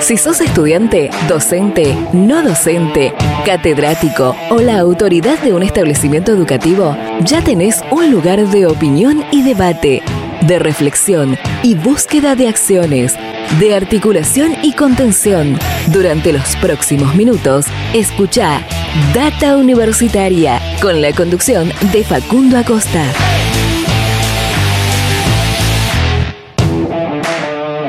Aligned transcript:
Si 0.00 0.16
sos 0.16 0.40
estudiante, 0.40 1.10
docente, 1.28 1.96
no 2.12 2.42
docente, 2.42 3.14
catedrático 3.46 4.36
o 4.50 4.60
la 4.60 4.78
autoridad 4.78 5.38
de 5.38 5.52
un 5.52 5.62
establecimiento 5.62 6.32
educativo, 6.32 6.96
ya 7.20 7.42
tenés 7.42 7.82
un 7.90 8.10
lugar 8.10 8.46
de 8.46 8.66
opinión 8.66 9.24
y 9.30 9.42
debate, 9.42 10.02
de 10.42 10.58
reflexión 10.58 11.38
y 11.62 11.74
búsqueda 11.74 12.34
de 12.34 12.48
acciones, 12.48 13.14
de 13.58 13.74
articulación 13.74 14.52
y 14.62 14.72
contención. 14.74 15.58
Durante 15.86 16.32
los 16.32 16.54
próximos 16.56 17.14
minutos, 17.14 17.66
escucha 17.94 18.60
Data 19.14 19.56
Universitaria 19.56 20.60
con 20.82 21.00
la 21.00 21.12
conducción 21.12 21.72
de 21.92 22.04
Facundo 22.04 22.58
Acosta. 22.58 23.04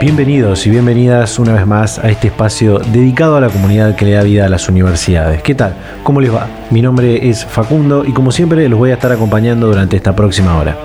Bienvenidos 0.06 0.68
y 0.68 0.70
bienvenidas 0.70 1.40
una 1.40 1.54
vez 1.54 1.66
más 1.66 1.98
a 1.98 2.12
este 2.12 2.28
espacio 2.28 2.78
dedicado 2.78 3.38
a 3.38 3.42
la 3.42 3.50
comunidad 3.50 3.96
que 3.96 4.06
le 4.06 4.12
da 4.12 4.22
vida 4.22 4.46
a 4.46 4.50
las 4.50 4.70
universidades. 4.70 5.42
¿Qué 5.42 5.56
tal? 5.56 5.76
¿Cómo 6.04 6.22
les 6.22 6.32
va? 6.32 6.48
Mi 6.70 6.80
nombre 6.84 7.28
es 7.28 7.44
Facundo 7.44 8.06
y 8.06 8.14
como 8.14 8.32
siempre 8.32 8.70
los 8.70 8.78
voy 8.78 8.92
a 8.92 8.94
estar 8.94 9.12
acompañando 9.12 9.66
durante 9.66 9.98
esta 9.98 10.16
próxima 10.16 10.60
hora. 10.60 10.78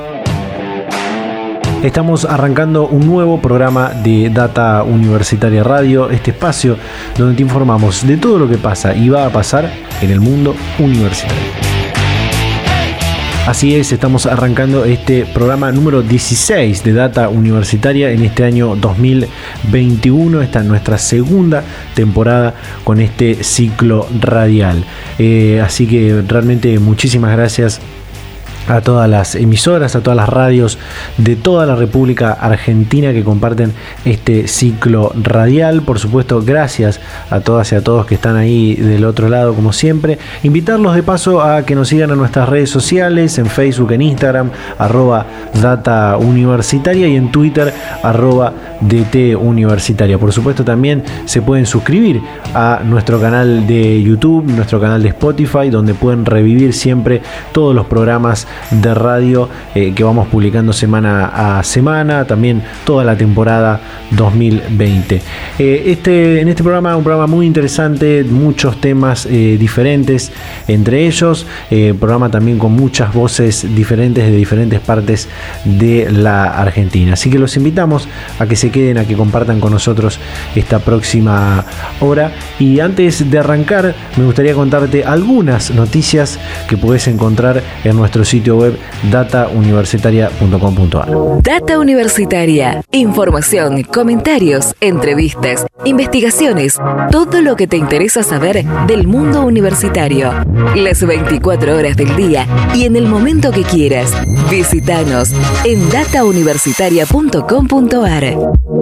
Estamos 1.83 2.25
arrancando 2.25 2.87
un 2.87 3.07
nuevo 3.07 3.43
programa 3.43 3.91
de 3.91 4.31
Data 4.31 4.83
Universitaria 4.85 5.63
Radio, 5.65 6.09
este 6.09 6.31
espacio 6.31 6.79
donde 7.19 7.37
te 7.37 7.43
informamos 7.43 8.07
de 8.07 8.17
todo 8.17 8.39
lo 8.39 8.49
que 8.49 8.57
pasa 8.57 8.97
y 8.97 9.11
va 9.11 9.27
a 9.27 9.31
pasar 9.31 9.71
en 10.01 10.11
el 10.11 10.21
mundo 10.21 10.57
universitario. 10.79 11.70
Así 13.47 13.75
es, 13.75 13.91
estamos 13.91 14.27
arrancando 14.27 14.85
este 14.85 15.25
programa 15.25 15.73
número 15.73 16.03
16 16.03 16.85
de 16.85 16.93
Data 16.93 17.29
Universitaria 17.31 18.11
en 18.13 18.23
este 18.23 18.45
año 18.45 18.77
2021. 18.77 20.43
Esta 20.43 20.61
es 20.61 20.67
nuestra 20.67 20.99
segunda 20.99 21.65
temporada 21.95 22.55
con 22.85 23.01
este 23.01 23.43
ciclo 23.43 24.07
radial. 24.21 24.85
Eh, 25.19 25.61
así 25.65 25.87
que 25.87 26.23
realmente 26.29 26.79
muchísimas 26.79 27.33
gracias 27.37 27.81
a 28.69 28.81
todas 28.81 29.09
las 29.09 29.35
emisoras, 29.35 29.97
a 29.97 30.03
todas 30.03 30.17
las 30.17 30.29
radios 30.29 30.79
de 31.17 31.37
toda 31.37 31.67
la 31.67 31.77
República 31.77 32.33
Argentina 32.33 33.13
que 33.13 33.25
comparten 33.25 33.73
este 34.05 34.49
ciclo 34.49 35.13
radial. 35.21 35.83
Por 35.83 35.99
supuesto, 35.99 36.43
gracias 36.43 37.01
a 37.31 37.41
todas 37.41 37.73
y 37.73 37.75
a 37.75 37.83
todos 37.83 38.07
que 38.07 38.15
están 38.15 38.37
ahí 38.37 38.75
del 38.75 39.05
otro 39.05 39.29
lado, 39.29 39.55
como 39.55 39.73
siempre. 39.73 40.19
Invitarlos 40.43 40.95
de 40.95 41.03
paso 41.03 41.43
a 41.43 41.65
que 41.65 41.75
nos 41.75 41.89
sigan 41.89 42.11
en 42.11 42.19
nuestras 42.19 42.49
redes 42.49 42.71
sociales, 42.71 43.39
en 43.39 43.47
Facebook, 43.47 43.93
en 43.93 44.03
Instagram, 44.03 44.51
arroba 44.79 45.27
data 45.61 46.17
y 46.21 47.17
en 47.17 47.33
Twitter, 47.33 47.73
arroba 48.03 48.53
DT. 48.81 49.37
Por 50.19 50.33
supuesto, 50.33 50.65
también 50.65 51.03
se 51.25 51.43
pueden 51.43 51.67
suscribir 51.67 52.21
a 52.55 52.81
nuestro 52.85 53.21
canal 53.21 53.67
de 53.67 54.03
YouTube, 54.03 54.45
nuestro 54.47 54.81
canal 54.81 55.03
de 55.03 55.09
Spotify, 55.11 55.71
donde 55.71 55.95
pueden 55.95 56.25
revivir 56.25 56.73
siempre 56.73 57.23
todos 57.53 57.75
los 57.75 57.87
programas 57.87 58.47
de 58.71 58.95
radio 58.95 59.49
eh, 59.75 59.93
que 59.95 60.05
vamos 60.05 60.29
publicando 60.29 60.73
semana 60.73 61.59
a 61.59 61.63
semana, 61.63 62.25
también 62.27 62.63
toda 62.85 63.05
la 63.05 63.17
temporada 63.17 63.81
2020. 64.11 65.23
Eh, 65.59 65.83
este, 65.87 66.41
en 66.41 66.49
este 66.49 66.63
programa, 66.63 66.97
un 66.97 67.05
programa 67.05 67.27
muy 67.27 67.47
interesante, 67.47 68.25
muchos 68.25 68.81
temas 68.81 69.27
eh, 69.27 69.57
diferentes 69.59 70.33
entre 70.69 71.07
ellos, 71.07 71.47
programa 71.99 72.31
también 72.31 72.59
con 72.59 72.73
muchas 72.73 73.13
voces 73.13 73.67
diferentes 73.75 74.25
de 74.25 74.37
diferentes 74.37 74.81
partes 74.81 75.29
de 75.65 76.11
la 76.11 76.45
Argentina. 76.45 77.15
Así 77.15 77.31
que 77.31 77.39
los 77.39 77.57
invitamos 77.57 78.09
a 78.39 78.47
que 78.47 78.57
se 78.57 78.71
queden, 78.71 78.99
a 78.99 79.05
que 79.05 79.15
compartan 79.15 79.61
con 79.61 79.73
nosotros 79.73 80.19
esta 80.55 80.79
próxima 80.79 81.65
hora. 82.01 82.33
Y 82.59 82.81
antes 82.81 83.31
de 83.31 83.39
arrancar, 83.39 83.95
me 84.17 84.25
gustaría 84.25 84.55
contarte 84.55 85.05
algunas 85.05 85.71
noticias 85.71 86.39
que 86.69 86.77
puedes 86.77 87.07
encontrar 87.09 87.63
en 87.85 87.97
nuestro 87.97 88.25
sitio 88.25 88.40
web 88.49 88.79
datauniversitaria.com.ar. 89.11 91.43
Data 91.43 91.79
Universitaria. 91.79 92.83
Información, 92.93 93.83
comentarios, 93.83 94.75
entrevistas, 94.81 95.67
investigaciones, 95.85 96.79
todo 97.11 97.43
lo 97.43 97.57
que 97.57 97.67
te 97.67 97.77
interesa 97.77 98.23
saber 98.23 98.65
del 98.87 99.07
mundo 99.07 99.43
universitario. 99.43 100.33
Las 100.75 101.07
24 101.07 101.77
horas 101.77 101.95
del 101.97 102.17
día 102.17 102.47
y 102.75 102.85
en 102.85 102.97
el 102.97 103.07
momento 103.07 103.53
que 103.53 103.63
quieras. 103.63 104.13
Visítanos 104.51 105.33
en 105.65 105.89
datauniversitaria.com.ar. 105.91 108.80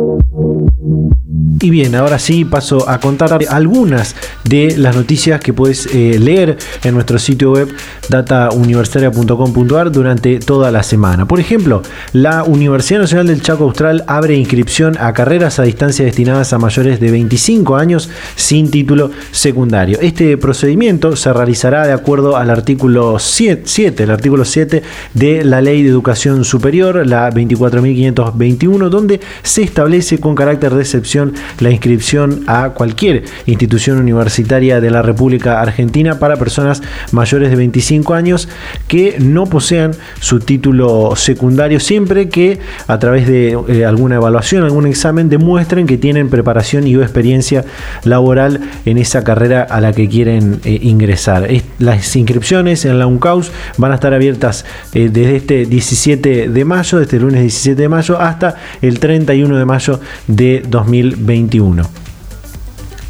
Y 1.60 1.71
bien, 1.71 1.94
ahora 1.94 2.19
sí 2.19 2.44
paso 2.44 2.88
a 2.88 3.00
contar 3.00 3.38
algunas 3.49 4.15
de 4.44 4.76
las 4.76 4.97
noticias 4.97 5.41
que 5.41 5.53
puedes 5.53 5.87
eh, 5.87 6.19
leer 6.19 6.56
en 6.84 6.94
nuestro 6.94 7.19
sitio 7.19 7.53
web 7.53 7.69
datauniversitaria.com.ar 8.09 9.93
durante 9.93 10.38
toda 10.38 10.71
la 10.71 10.82
semana. 10.82 11.27
Por 11.27 11.41
ejemplo, 11.41 11.82
la 12.12 12.44
Universidad 12.44 13.00
Nacional 13.00 13.27
del 13.27 13.43
Chaco 13.43 13.65
Austral 13.65 14.04
abre 14.06 14.37
inscripción 14.37 14.97
a 14.98 15.12
carreras 15.12 15.59
a 15.59 15.65
distancia 15.65 16.04
destinadas 16.04 16.53
a 16.53 16.59
mayores 16.59 17.00
de 17.00 17.10
25 17.10 17.77
años 17.77 18.09
sin 18.37 18.71
título 18.71 19.10
secundario. 19.31 19.98
Este 20.00 20.37
procedimiento 20.38 21.16
se 21.16 21.32
realizará 21.32 21.87
de 21.87 21.93
acuerdo 21.93 22.37
al 22.37 22.50
artículo 22.50 23.19
7, 23.19 24.03
el 24.03 24.10
artículo 24.10 24.44
7 24.44 24.82
de 25.15 25.44
la 25.44 25.60
Ley 25.60 25.82
de 25.82 25.88
Educación 25.88 26.44
Superior, 26.44 27.06
la 27.06 27.31
24.521, 27.31 28.88
donde 28.88 29.21
se 29.43 29.62
establece 29.62 30.19
con 30.19 30.34
carácter 30.34 30.75
de 30.75 30.82
excepción 30.82 31.28
la 31.61 31.71
inscripción 31.71 32.44
a 32.47 32.71
cualquier 32.71 33.25
institución 33.47 33.99
universitaria 33.99 34.81
de 34.81 34.91
la 34.91 35.03
República 35.03 35.61
Argentina 35.61 36.19
para 36.19 36.37
personas 36.37 36.83
mayores 37.12 37.50
de 37.50 37.56
25 37.56 38.15
años 38.15 38.49
que 38.87 39.16
no 39.21 39.47
posean 39.47 39.93
su 40.21 40.41
título 40.41 41.15
secundario 41.16 41.81
siempre 41.81 42.28
que 42.28 42.59
a 42.87 42.99
través 42.99 43.27
de 43.27 43.59
eh, 43.69 43.84
alguna 43.84 44.16
evaluación, 44.16 44.65
algún 44.65 44.87
examen 44.87 45.28
demuestren 45.28 45.87
que 45.87 45.99
tienen 45.99 46.31
preparación 46.31 46.87
y 46.87 46.97
o 46.97 47.03
experiencia 47.03 47.65
laboral 48.05 48.60
en 48.84 48.99
esa 48.99 49.25
carrera 49.25 49.62
a 49.62 49.81
la 49.81 49.93
que 49.93 50.09
quieren 50.09 50.60
eh, 50.65 50.78
ingresar. 50.83 51.49
las 51.78 52.16
inscripciones 52.16 52.84
en 52.84 52.99
la 52.99 53.06
UNCAUS 53.06 53.50
van 53.77 53.93
a 53.93 53.97
estar 53.97 54.15
abiertas 54.15 54.65
eh, 54.95 55.09
desde 55.12 55.37
este 55.37 55.66
17 55.66 56.49
de 56.49 56.65
mayo, 56.65 56.99
desde 56.99 57.16
el 57.16 57.22
lunes 57.25 57.41
17 57.41 57.83
de 57.83 57.89
mayo 57.89 58.21
hasta 58.21 58.56
el 58.83 58.99
31 58.99 59.56
de 59.56 59.65
mayo 59.65 60.00
de 60.27 60.62
2020 60.69 61.18
21 61.19 62.08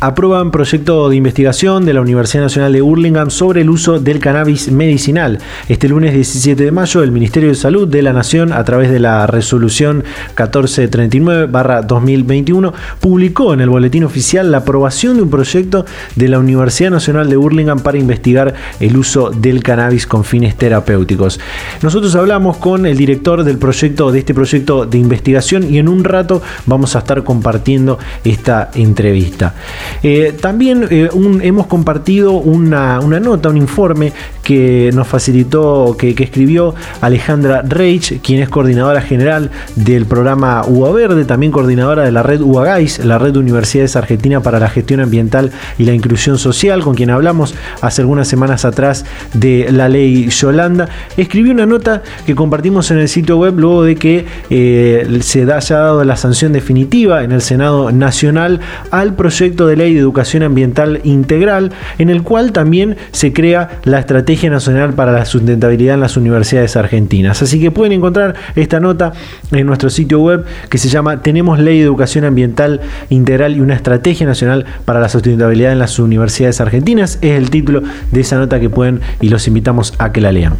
aprueban 0.00 0.50
proyecto 0.52 1.08
de 1.08 1.16
investigación 1.16 1.84
de 1.84 1.92
la 1.92 2.00
Universidad 2.00 2.44
Nacional 2.44 2.72
de 2.72 2.80
Burlingame 2.80 3.32
sobre 3.32 3.62
el 3.62 3.70
uso 3.70 3.98
del 3.98 4.20
cannabis 4.20 4.70
medicinal. 4.70 5.40
Este 5.68 5.88
lunes 5.88 6.14
17 6.14 6.62
de 6.62 6.70
mayo, 6.70 7.02
el 7.02 7.10
Ministerio 7.10 7.48
de 7.48 7.56
Salud 7.56 7.88
de 7.88 8.02
la 8.02 8.12
Nación, 8.12 8.52
a 8.52 8.62
través 8.62 8.90
de 8.90 9.00
la 9.00 9.26
resolución 9.26 10.04
1439-2021, 10.36 12.72
publicó 13.00 13.54
en 13.54 13.60
el 13.60 13.70
boletín 13.70 14.04
oficial 14.04 14.52
la 14.52 14.58
aprobación 14.58 15.16
de 15.16 15.22
un 15.22 15.30
proyecto 15.30 15.84
de 16.14 16.28
la 16.28 16.38
Universidad 16.38 16.90
Nacional 16.90 17.28
de 17.28 17.34
Burlingame 17.36 17.82
para 17.82 17.98
investigar 17.98 18.54
el 18.78 18.96
uso 18.96 19.30
del 19.30 19.64
cannabis 19.64 20.06
con 20.06 20.22
fines 20.22 20.54
terapéuticos. 20.56 21.40
Nosotros 21.82 22.14
hablamos 22.14 22.58
con 22.58 22.86
el 22.86 22.96
director 22.96 23.42
del 23.42 23.58
proyecto, 23.58 24.12
de 24.12 24.20
este 24.20 24.32
proyecto 24.32 24.86
de 24.86 24.98
investigación, 24.98 25.68
y 25.68 25.78
en 25.78 25.88
un 25.88 26.04
rato 26.04 26.40
vamos 26.66 26.94
a 26.94 27.00
estar 27.00 27.24
compartiendo 27.24 27.98
esta 28.22 28.70
entrevista. 28.74 29.54
Eh, 30.02 30.36
también 30.40 30.86
eh, 30.90 31.08
hemos 31.42 31.66
compartido 31.66 32.32
una, 32.32 33.00
nota, 33.00 33.48
un 33.48 33.56
informe 33.56 34.12
que 34.48 34.92
nos 34.94 35.06
facilitó, 35.06 35.94
que, 35.98 36.14
escribió 36.18 36.74
Alejandra 37.02 37.60
Reich, 37.60 38.18
quien 38.22 38.40
es 38.40 38.48
coordinadora 38.48 39.02
general 39.02 39.50
del 39.76 40.06
programa 40.06 40.62
UA 40.66 40.90
Verde, 40.92 41.26
también 41.26 41.52
coordinadora 41.52 42.02
de 42.04 42.12
la 42.12 42.22
red 42.22 42.40
UAGAIS, 42.40 43.04
la 43.04 43.18
red 43.18 43.34
de 43.34 43.40
universidades 43.40 43.94
argentina 43.94 44.40
para 44.40 44.58
la 44.58 44.70
gestión 44.70 45.00
ambiental 45.00 45.50
y 45.76 45.84
la 45.84 45.92
inclusión 45.92 46.38
social, 46.38 46.82
con 46.82 46.94
quien 46.94 47.10
hablamos 47.10 47.54
hace 47.82 48.00
algunas 48.00 48.26
semanas 48.26 48.64
atrás 48.64 49.04
de 49.34 49.68
la 49.70 49.90
ley 49.90 50.30
Yolanda. 50.30 50.88
Escribió 51.18 51.52
una 51.52 51.66
nota 51.66 52.02
que 52.24 52.34
compartimos 52.34 52.90
en 52.90 53.00
el 53.00 53.10
sitio 53.10 53.36
web 53.36 53.58
luego 53.58 53.82
de 53.82 53.96
que 53.96 54.24
eh, 54.48 55.18
se 55.20 55.42
haya 55.42 55.76
dado 55.76 56.04
la 56.04 56.16
sanción 56.16 56.54
definitiva 56.54 57.22
en 57.22 57.32
el 57.32 57.42
Senado 57.42 57.92
Nacional 57.92 58.60
al 58.90 59.14
proyecto 59.14 59.66
de 59.66 59.76
ley 59.76 59.92
de 59.92 60.00
educación 60.00 60.42
ambiental 60.42 61.02
integral, 61.04 61.70
en 61.98 62.08
el 62.08 62.22
cual 62.22 62.52
también 62.52 62.96
se 63.10 63.34
crea 63.34 63.80
la 63.84 63.98
Estrategia 63.98 64.37
Nacional 64.46 64.94
para 64.94 65.10
la 65.10 65.24
Sustentabilidad 65.24 65.94
en 65.94 66.00
las 66.00 66.16
Universidades 66.16 66.76
Argentinas. 66.76 67.42
Así 67.42 67.60
que 67.60 67.72
pueden 67.72 67.92
encontrar 67.92 68.36
esta 68.54 68.78
nota 68.78 69.12
en 69.50 69.66
nuestro 69.66 69.90
sitio 69.90 70.20
web 70.20 70.44
que 70.70 70.78
se 70.78 70.88
llama 70.88 71.22
Tenemos 71.22 71.58
Ley 71.58 71.78
de 71.78 71.84
Educación 71.84 72.24
Ambiental 72.24 72.80
Integral 73.08 73.56
y 73.56 73.60
una 73.60 73.74
Estrategia 73.74 74.26
Nacional 74.26 74.64
para 74.84 75.00
la 75.00 75.08
Sustentabilidad 75.08 75.72
en 75.72 75.80
las 75.80 75.98
Universidades 75.98 76.60
Argentinas. 76.60 77.18
Es 77.20 77.32
el 77.32 77.50
título 77.50 77.82
de 78.12 78.20
esa 78.20 78.36
nota 78.38 78.60
que 78.60 78.70
pueden 78.70 79.00
y 79.20 79.28
los 79.28 79.48
invitamos 79.48 79.94
a 79.98 80.12
que 80.12 80.20
la 80.20 80.30
lean. 80.30 80.54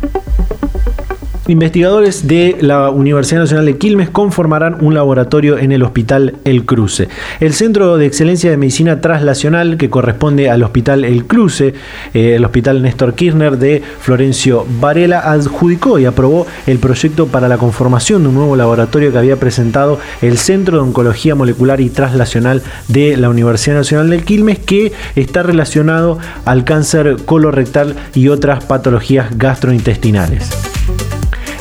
Investigadores 1.48 2.28
de 2.28 2.58
la 2.60 2.90
Universidad 2.90 3.40
Nacional 3.40 3.64
de 3.64 3.78
Quilmes 3.78 4.10
conformarán 4.10 4.84
un 4.84 4.92
laboratorio 4.92 5.56
en 5.56 5.72
el 5.72 5.82
Hospital 5.82 6.34
El 6.44 6.66
Cruce. 6.66 7.08
El 7.40 7.54
Centro 7.54 7.96
de 7.96 8.04
Excelencia 8.04 8.50
de 8.50 8.58
Medicina 8.58 9.00
Translacional, 9.00 9.78
que 9.78 9.88
corresponde 9.88 10.50
al 10.50 10.62
Hospital 10.62 11.06
El 11.06 11.24
Cruce, 11.24 11.72
eh, 12.12 12.34
el 12.36 12.44
Hospital 12.44 12.82
Néstor 12.82 13.14
Kirchner 13.14 13.56
de 13.56 13.82
Florencio 13.98 14.66
Varela, 14.78 15.20
adjudicó 15.20 15.98
y 15.98 16.04
aprobó 16.04 16.46
el 16.66 16.78
proyecto 16.80 17.28
para 17.28 17.48
la 17.48 17.56
conformación 17.56 18.24
de 18.24 18.28
un 18.28 18.34
nuevo 18.34 18.54
laboratorio 18.54 19.10
que 19.10 19.16
había 19.16 19.36
presentado 19.36 19.98
el 20.20 20.36
Centro 20.36 20.76
de 20.76 20.82
Oncología 20.82 21.34
Molecular 21.34 21.80
y 21.80 21.88
Translacional 21.88 22.62
de 22.88 23.16
la 23.16 23.30
Universidad 23.30 23.76
Nacional 23.76 24.10
del 24.10 24.22
Quilmes, 24.22 24.58
que 24.58 24.92
está 25.16 25.42
relacionado 25.42 26.18
al 26.44 26.64
cáncer 26.64 27.16
colorectal 27.24 27.96
y 28.14 28.28
otras 28.28 28.64
patologías 28.64 29.38
gastrointestinales. 29.38 30.50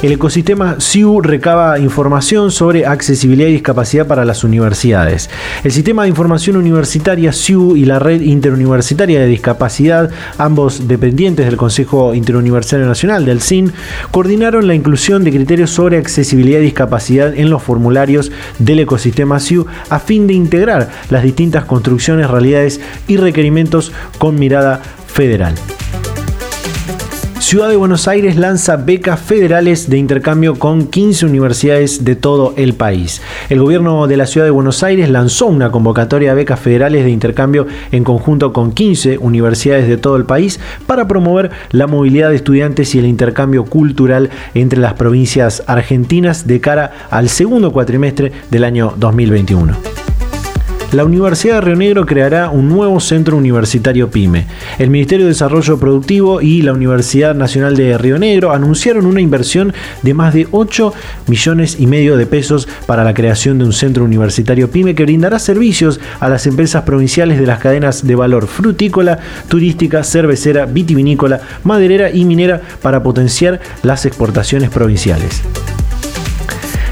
El 0.03 0.11
ecosistema 0.11 0.75
SIU 0.79 1.21
recaba 1.21 1.79
información 1.79 2.51
sobre 2.51 2.85
accesibilidad 2.85 3.49
y 3.49 3.53
discapacidad 3.53 4.05
para 4.05 4.25
las 4.25 4.44
universidades. 4.44 5.27
El 5.63 5.71
Sistema 5.71 6.03
de 6.03 6.09
Información 6.09 6.55
Universitaria 6.55 7.33
SIU 7.33 7.75
y 7.75 7.85
la 7.85 7.97
Red 7.97 8.21
Interuniversitaria 8.21 9.19
de 9.19 9.25
Discapacidad, 9.25 10.11
ambos 10.38 10.88
dependientes 10.88 11.47
del 11.47 11.57
Consejo 11.57 12.13
Interuniversitario 12.13 12.85
Nacional, 12.85 13.25
del 13.25 13.41
CIN, 13.41 13.73
coordinaron 14.11 14.67
la 14.67 14.75
inclusión 14.75 15.23
de 15.23 15.31
criterios 15.31 15.71
sobre 15.71 15.97
accesibilidad 15.97 16.59
y 16.59 16.65
discapacidad 16.65 17.33
en 17.33 17.49
los 17.49 17.63
formularios 17.63 18.31
del 18.59 18.81
ecosistema 18.81 19.39
SIU 19.39 19.65
a 19.89 19.97
fin 19.97 20.27
de 20.27 20.33
integrar 20.33 20.91
las 21.09 21.23
distintas 21.23 21.65
construcciones, 21.65 22.29
realidades 22.29 22.79
y 23.07 23.17
requerimientos 23.17 23.91
con 24.19 24.38
mirada 24.38 24.79
federal. 25.07 25.55
Ciudad 27.47 27.69
de 27.69 27.77
Buenos 27.77 28.09
Aires 28.09 28.35
lanza 28.35 28.75
becas 28.75 29.21
federales 29.21 29.89
de 29.89 29.97
intercambio 29.97 30.59
con 30.59 30.88
15 30.88 31.27
universidades 31.27 32.03
de 32.03 32.17
todo 32.17 32.53
el 32.57 32.73
país. 32.73 33.21
El 33.47 33.61
gobierno 33.61 34.05
de 34.05 34.17
la 34.17 34.25
Ciudad 34.25 34.45
de 34.45 34.51
Buenos 34.51 34.83
Aires 34.83 35.09
lanzó 35.09 35.45
una 35.45 35.71
convocatoria 35.71 36.31
de 36.31 36.35
becas 36.35 36.59
federales 36.59 37.05
de 37.05 37.09
intercambio 37.09 37.65
en 37.94 38.03
conjunto 38.03 38.51
con 38.51 38.73
15 38.73 39.19
universidades 39.19 39.88
de 39.88 39.95
todo 39.95 40.17
el 40.17 40.25
país 40.25 40.59
para 40.88 41.07
promover 41.07 41.51
la 41.71 41.88
movilidad 41.88 42.31
de 42.31 42.35
estudiantes 42.35 42.94
y 42.95 42.99
el 42.99 43.05
intercambio 43.05 43.63
cultural 43.63 44.29
entre 44.53 44.81
las 44.81 44.95
provincias 44.95 45.63
argentinas 45.67 46.47
de 46.47 46.59
cara 46.59 47.07
al 47.11 47.29
segundo 47.29 47.71
cuatrimestre 47.71 48.33
del 48.51 48.65
año 48.65 48.94
2021 48.97 49.96
la 50.91 51.03
Universidad 51.03 51.55
de 51.55 51.61
Río 51.61 51.75
Negro 51.75 52.05
creará 52.05 52.49
un 52.49 52.69
nuevo 52.69 52.99
centro 52.99 53.35
universitario 53.35 54.09
PYME. 54.09 54.45
El 54.79 54.89
Ministerio 54.89 55.25
de 55.25 55.31
Desarrollo 55.31 55.77
Productivo 55.77 56.41
y 56.41 56.61
la 56.61 56.71
Universidad 56.71 57.35
Nacional 57.35 57.75
de 57.75 57.97
Río 57.97 58.17
Negro 58.17 58.51
anunciaron 58.51 59.05
una 59.05 59.19
inversión 59.19 59.73
de 60.01 60.13
más 60.13 60.33
de 60.33 60.47
8 60.49 60.93
millones 61.27 61.77
y 61.79 61.87
medio 61.87 62.15
de 62.15 62.25
pesos 62.25 62.69
para 62.85 63.03
la 63.03 63.13
creación 63.13 63.57
de 63.57 63.65
un 63.65 63.73
centro 63.73 64.05
universitario 64.05 64.71
PYME 64.71 64.95
que 64.95 65.03
brindará 65.03 65.39
servicios 65.39 65.99
a 66.19 66.29
las 66.29 66.47
empresas 66.47 66.83
provinciales 66.83 67.39
de 67.39 67.47
las 67.47 67.59
cadenas 67.59 68.07
de 68.07 68.15
valor 68.15 68.47
frutícola, 68.47 69.19
turística, 69.49 70.03
cervecera, 70.03 70.65
vitivinícola, 70.65 71.41
maderera 71.63 72.11
y 72.11 72.23
minera 72.23 72.61
para 72.81 73.03
potenciar 73.03 73.59
las 73.83 74.05
exportaciones 74.05 74.69
provinciales 74.69 75.43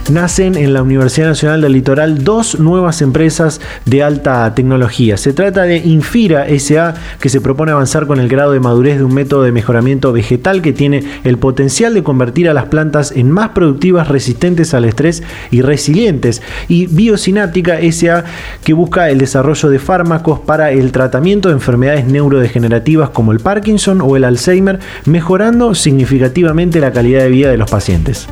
nacen 0.09 0.55
en 0.55 0.73
la 0.73 0.83
Universidad 0.83 1.27
Nacional 1.27 1.61
del 1.61 1.73
Litoral 1.73 2.23
dos 2.23 2.59
nuevas 2.59 3.01
empresas 3.01 3.61
de 3.85 4.03
alta 4.03 4.53
tecnología. 4.53 5.17
Se 5.17 5.33
trata 5.33 5.63
de 5.63 5.77
Infira 5.77 6.45
SA, 6.59 6.93
que 7.19 7.29
se 7.29 7.41
propone 7.41 7.71
avanzar 7.71 8.07
con 8.07 8.19
el 8.19 8.27
grado 8.27 8.51
de 8.51 8.59
madurez 8.59 8.97
de 8.97 9.03
un 9.03 9.13
método 9.13 9.43
de 9.43 9.51
mejoramiento 9.51 10.11
vegetal 10.13 10.61
que 10.61 10.73
tiene 10.73 11.03
el 11.23 11.37
potencial 11.37 11.93
de 11.93 12.03
convertir 12.03 12.49
a 12.49 12.53
las 12.53 12.65
plantas 12.65 13.11
en 13.11 13.31
más 13.31 13.49
productivas, 13.49 14.07
resistentes 14.07 14.73
al 14.73 14.85
estrés 14.85 15.23
y 15.51 15.61
resilientes. 15.61 16.41
Y 16.67 16.87
Biocinática 16.87 17.79
SA, 17.91 18.25
que 18.63 18.73
busca 18.73 19.09
el 19.09 19.17
desarrollo 19.17 19.69
de 19.69 19.79
fármacos 19.79 20.39
para 20.39 20.71
el 20.71 20.91
tratamiento 20.91 21.49
de 21.49 21.55
enfermedades 21.55 22.05
neurodegenerativas 22.05 23.09
como 23.09 23.31
el 23.31 23.39
Parkinson 23.39 24.01
o 24.01 24.15
el 24.15 24.23
Alzheimer, 24.23 24.79
mejorando 25.05 25.75
significativamente 25.75 26.79
la 26.79 26.91
calidad 26.91 27.21
de 27.21 27.29
vida 27.29 27.49
de 27.49 27.57
los 27.57 27.69
pacientes. 27.69 28.27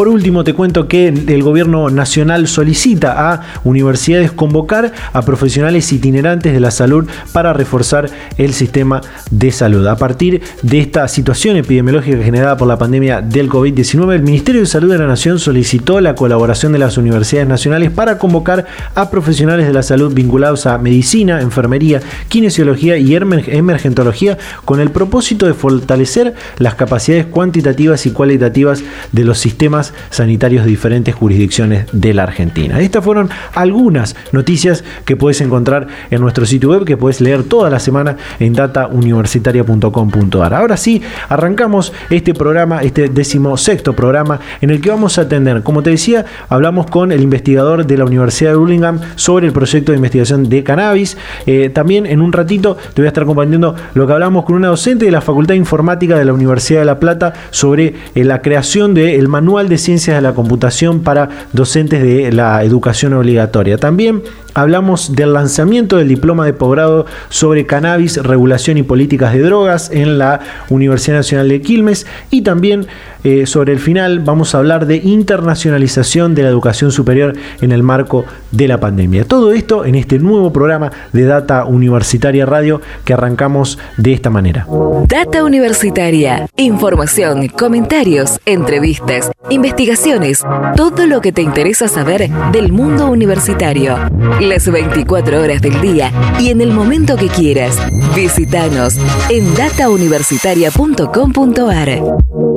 Por 0.00 0.08
último, 0.08 0.44
te 0.44 0.54
cuento 0.54 0.88
que 0.88 1.08
el 1.08 1.42
gobierno 1.42 1.90
nacional 1.90 2.48
solicita 2.48 3.32
a 3.32 3.42
universidades 3.64 4.32
convocar 4.32 4.94
a 5.12 5.20
profesionales 5.20 5.92
itinerantes 5.92 6.54
de 6.54 6.60
la 6.60 6.70
salud 6.70 7.06
para 7.34 7.52
reforzar 7.52 8.08
el 8.38 8.54
sistema 8.54 9.02
de 9.30 9.52
salud. 9.52 9.86
A 9.86 9.96
partir 9.96 10.40
de 10.62 10.80
esta 10.80 11.06
situación 11.06 11.58
epidemiológica 11.58 12.16
generada 12.22 12.56
por 12.56 12.66
la 12.66 12.78
pandemia 12.78 13.20
del 13.20 13.50
COVID-19, 13.50 14.14
el 14.14 14.22
Ministerio 14.22 14.62
de 14.62 14.66
Salud 14.68 14.90
de 14.90 14.96
la 14.96 15.06
Nación 15.06 15.38
solicitó 15.38 16.00
la 16.00 16.14
colaboración 16.14 16.72
de 16.72 16.78
las 16.78 16.96
universidades 16.96 17.46
nacionales 17.46 17.90
para 17.90 18.16
convocar 18.16 18.64
a 18.94 19.10
profesionales 19.10 19.66
de 19.66 19.74
la 19.74 19.82
salud 19.82 20.14
vinculados 20.14 20.64
a 20.64 20.78
medicina, 20.78 21.42
enfermería, 21.42 22.00
kinesiología 22.30 22.96
y 22.96 23.14
emergentología 23.14 24.38
con 24.64 24.80
el 24.80 24.92
propósito 24.92 25.44
de 25.44 25.52
fortalecer 25.52 26.34
las 26.56 26.74
capacidades 26.74 27.26
cuantitativas 27.26 28.06
y 28.06 28.12
cualitativas 28.12 28.82
de 29.12 29.24
los 29.24 29.38
sistemas 29.38 29.89
sanitarios 30.10 30.64
de 30.64 30.70
diferentes 30.70 31.14
jurisdicciones 31.14 31.86
de 31.92 32.14
la 32.14 32.24
Argentina. 32.24 32.80
Estas 32.80 33.04
fueron 33.04 33.30
algunas 33.54 34.16
noticias 34.32 34.84
que 35.04 35.16
puedes 35.16 35.40
encontrar 35.40 35.86
en 36.10 36.20
nuestro 36.20 36.46
sitio 36.46 36.70
web, 36.70 36.84
que 36.84 36.96
puedes 36.96 37.20
leer 37.20 37.44
toda 37.44 37.70
la 37.70 37.78
semana 37.78 38.16
en 38.38 38.52
datauniversitaria.com.ar. 38.52 40.54
Ahora 40.54 40.76
sí, 40.76 41.02
arrancamos 41.28 41.92
este 42.10 42.34
programa, 42.34 42.82
este 42.82 43.08
decimosexto 43.08 43.94
programa, 43.94 44.40
en 44.60 44.70
el 44.70 44.80
que 44.80 44.90
vamos 44.90 45.18
a 45.18 45.22
atender, 45.22 45.62
como 45.62 45.82
te 45.82 45.90
decía, 45.90 46.24
hablamos 46.48 46.86
con 46.86 47.12
el 47.12 47.22
investigador 47.22 47.86
de 47.86 47.96
la 47.96 48.04
Universidad 48.04 48.50
de 48.50 48.56
Burlingame 48.56 49.00
sobre 49.16 49.46
el 49.46 49.52
proyecto 49.52 49.92
de 49.92 49.96
investigación 49.96 50.48
de 50.48 50.64
cannabis. 50.64 51.16
Eh, 51.46 51.70
también 51.70 52.06
en 52.06 52.20
un 52.20 52.32
ratito 52.32 52.76
te 52.94 53.02
voy 53.02 53.06
a 53.06 53.08
estar 53.08 53.24
compartiendo 53.24 53.74
lo 53.94 54.06
que 54.06 54.12
hablamos 54.12 54.44
con 54.44 54.56
una 54.56 54.68
docente 54.68 55.04
de 55.04 55.10
la 55.10 55.20
Facultad 55.20 55.54
de 55.54 55.58
Informática 55.58 56.18
de 56.18 56.24
la 56.24 56.32
Universidad 56.32 56.80
de 56.80 56.86
La 56.86 56.98
Plata 56.98 57.32
sobre 57.50 57.94
eh, 58.14 58.24
la 58.24 58.42
creación 58.42 58.94
del 58.94 59.28
manual 59.28 59.68
de 59.68 59.78
ciencias 59.80 60.16
de 60.16 60.22
la 60.22 60.34
computación 60.34 61.00
para 61.00 61.28
docentes 61.52 62.02
de 62.02 62.32
la 62.32 62.62
educación 62.64 63.14
obligatoria. 63.14 63.78
También 63.78 64.22
hablamos 64.54 65.14
del 65.14 65.32
lanzamiento 65.32 65.96
del 65.96 66.08
diploma 66.08 66.46
de 66.46 66.52
posgrado 66.52 67.06
sobre 67.28 67.66
cannabis, 67.66 68.16
regulación 68.16 68.78
y 68.78 68.82
políticas 68.82 69.32
de 69.32 69.40
drogas 69.42 69.90
en 69.92 70.18
la 70.18 70.40
Universidad 70.68 71.18
Nacional 71.18 71.48
de 71.48 71.60
Quilmes 71.60 72.06
y 72.30 72.42
también 72.42 72.86
eh, 73.22 73.46
sobre 73.46 73.72
el 73.72 73.78
final 73.80 74.20
vamos 74.20 74.54
a 74.54 74.58
hablar 74.58 74.86
de 74.86 74.96
internacionalización 74.96 76.34
de 76.34 76.42
la 76.42 76.48
educación 76.48 76.90
superior 76.90 77.34
en 77.60 77.70
el 77.72 77.82
marco 77.82 78.24
de 78.50 78.66
la 78.66 78.80
pandemia. 78.80 79.24
Todo 79.24 79.52
esto 79.52 79.84
en 79.84 79.94
este 79.94 80.18
nuevo 80.18 80.52
programa 80.52 80.90
de 81.12 81.24
Data 81.24 81.66
Universitaria 81.66 82.46
Radio 82.46 82.80
que 83.04 83.12
arrancamos 83.12 83.78
de 83.98 84.14
esta 84.14 84.30
manera. 84.30 84.66
Data 85.06 85.44
Universitaria, 85.44 86.48
información, 86.56 87.48
comentarios, 87.48 88.40
entrevistas, 88.46 89.30
investigaciones, 89.50 90.42
todo 90.76 91.06
lo 91.06 91.20
que 91.20 91.32
te 91.32 91.42
interesa 91.42 91.88
saber 91.88 92.30
del 92.52 92.72
mundo 92.72 93.10
universitario 93.10 93.96
las 94.40 94.70
24 94.70 95.42
horas 95.42 95.60
del 95.60 95.80
día 95.80 96.12
y 96.38 96.50
en 96.50 96.60
el 96.60 96.72
momento 96.72 97.16
que 97.16 97.26
quieras. 97.28 97.76
Visítanos 98.14 98.96
en 99.28 99.52
datauniversitaria.com.ar. 99.54 102.49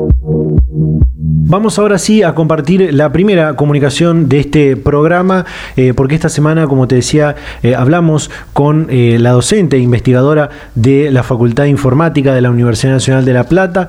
Vamos 1.53 1.77
ahora 1.77 1.99
sí 1.99 2.23
a 2.23 2.33
compartir 2.33 2.95
la 2.95 3.11
primera 3.11 3.55
comunicación 3.55 4.27
de 4.27 4.39
este 4.39 4.75
programa, 4.75 5.45
eh, 5.77 5.93
porque 5.95 6.15
esta 6.15 6.27
semana, 6.27 6.65
como 6.65 6.87
te 6.87 6.95
decía, 6.95 7.35
eh, 7.61 7.75
hablamos 7.75 8.31
con 8.53 8.87
eh, 8.89 9.17
la 9.19 9.33
docente 9.33 9.77
e 9.77 9.79
investigadora 9.79 10.49
de 10.73 11.11
la 11.11 11.21
Facultad 11.21 11.65
de 11.65 11.69
Informática 11.69 12.33
de 12.33 12.41
la 12.41 12.49
Universidad 12.49 12.93
Nacional 12.93 13.23
de 13.23 13.33
La 13.33 13.43
Plata 13.43 13.87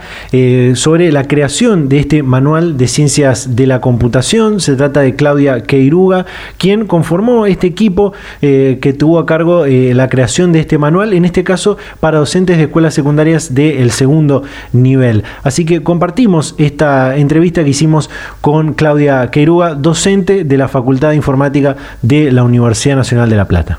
sobre 0.75 1.11
la 1.11 1.27
creación 1.27 1.89
de 1.89 2.01
este 2.01 2.23
manual 2.23 2.77
de 2.77 2.87
ciencias 2.87 3.57
de 3.57 3.67
la 3.67 3.81
computación. 3.81 4.61
Se 4.61 4.77
trata 4.77 5.01
de 5.01 5.15
Claudia 5.15 5.63
Queiruga, 5.63 6.27
quien 6.59 6.87
conformó 6.87 7.47
este 7.47 7.67
equipo 7.67 8.13
que 8.41 8.97
tuvo 8.99 9.19
a 9.19 9.27
cargo 9.27 9.65
la 9.67 10.09
creación 10.09 10.53
de 10.53 10.61
este 10.61 10.77
manual, 10.77 11.13
en 11.13 11.25
este 11.25 11.45
caso 11.45 11.79
para 12.01 12.19
docentes 12.19 12.59
de 12.59 12.65
escuelas 12.65 12.93
secundarias 12.93 13.55
del 13.55 13.91
segundo 13.91 14.43
nivel. 14.73 15.23
Así 15.45 15.65
que 15.65 15.83
compartimos 15.83 16.57
esta 16.59 17.17
entrevista 17.17 17.54
que 17.63 17.71
hicimos 17.71 18.11
con 18.41 18.75
Claudia 18.75 19.31
Queiruga, 19.31 19.75
docente 19.75 20.45
de 20.45 20.57
la 20.57 20.69
Facultad 20.69 21.11
de 21.11 21.17
Informática 21.17 21.77
de 22.03 22.33
la 22.33 22.43
Universidad 22.43 22.97
Nacional 22.97 23.31
de 23.31 23.37
La 23.37 23.45
Plata. 23.45 23.79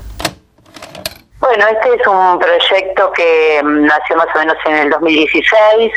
Bueno, 1.40 1.64
este 1.68 1.94
es 1.94 2.06
un 2.06 2.38
proyecto 2.38 3.12
que 3.12 3.60
mm, 3.62 3.84
nació 3.84 4.16
más 4.16 4.26
o 4.34 4.38
menos 4.38 4.56
en 4.66 4.74
el 4.74 4.90
2016, 4.90 5.92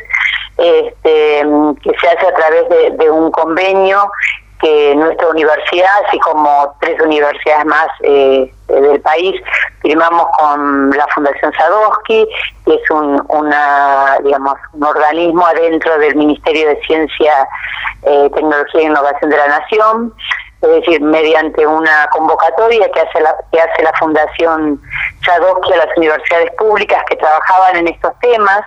este, 0.57 1.45
mm, 1.45 1.75
que 1.75 1.91
se 1.99 2.07
hace 2.07 2.27
a 2.27 2.33
través 2.33 2.97
de, 2.97 3.09
un 3.09 3.31
convenio 3.31 4.11
que 4.59 4.95
nuestra 4.95 5.27
universidad, 5.29 5.89
así 6.07 6.19
como 6.19 6.75
tres 6.81 6.99
universidades 7.01 7.65
más 7.65 7.87
eh, 8.01 8.53
del 8.67 8.99
país, 9.01 9.41
firmamos 9.81 10.27
con 10.37 10.91
la 10.91 11.07
Fundación 11.07 11.51
Sadowski, 11.53 12.27
que 12.65 12.73
es 12.75 12.91
un, 12.91 13.23
una, 13.29 14.17
digamos, 14.23 14.55
un 14.73 14.83
organismo 14.83 15.45
adentro 15.45 15.97
del 15.99 16.15
Ministerio 16.15 16.69
de 16.69 16.81
Ciencia, 16.81 17.47
eh, 18.03 18.29
Tecnología 18.33 18.81
e 18.81 18.85
Innovación 18.85 19.29
de 19.29 19.37
la 19.37 19.47
Nación, 19.47 20.13
es 20.61 20.69
decir, 20.69 21.01
mediante 21.01 21.65
una 21.65 22.07
convocatoria 22.11 22.91
que 22.91 22.99
hace 22.99 23.21
la, 23.21 23.33
que 23.51 23.61
hace 23.61 23.81
la 23.81 23.93
Fundación 23.93 24.81
Sadowski 25.25 25.73
a 25.73 25.85
las 25.85 25.97
universidades 25.97 26.51
públicas 26.57 27.01
que 27.09 27.15
trabajaban 27.15 27.77
en 27.77 27.87
estos 27.87 28.11
temas, 28.19 28.61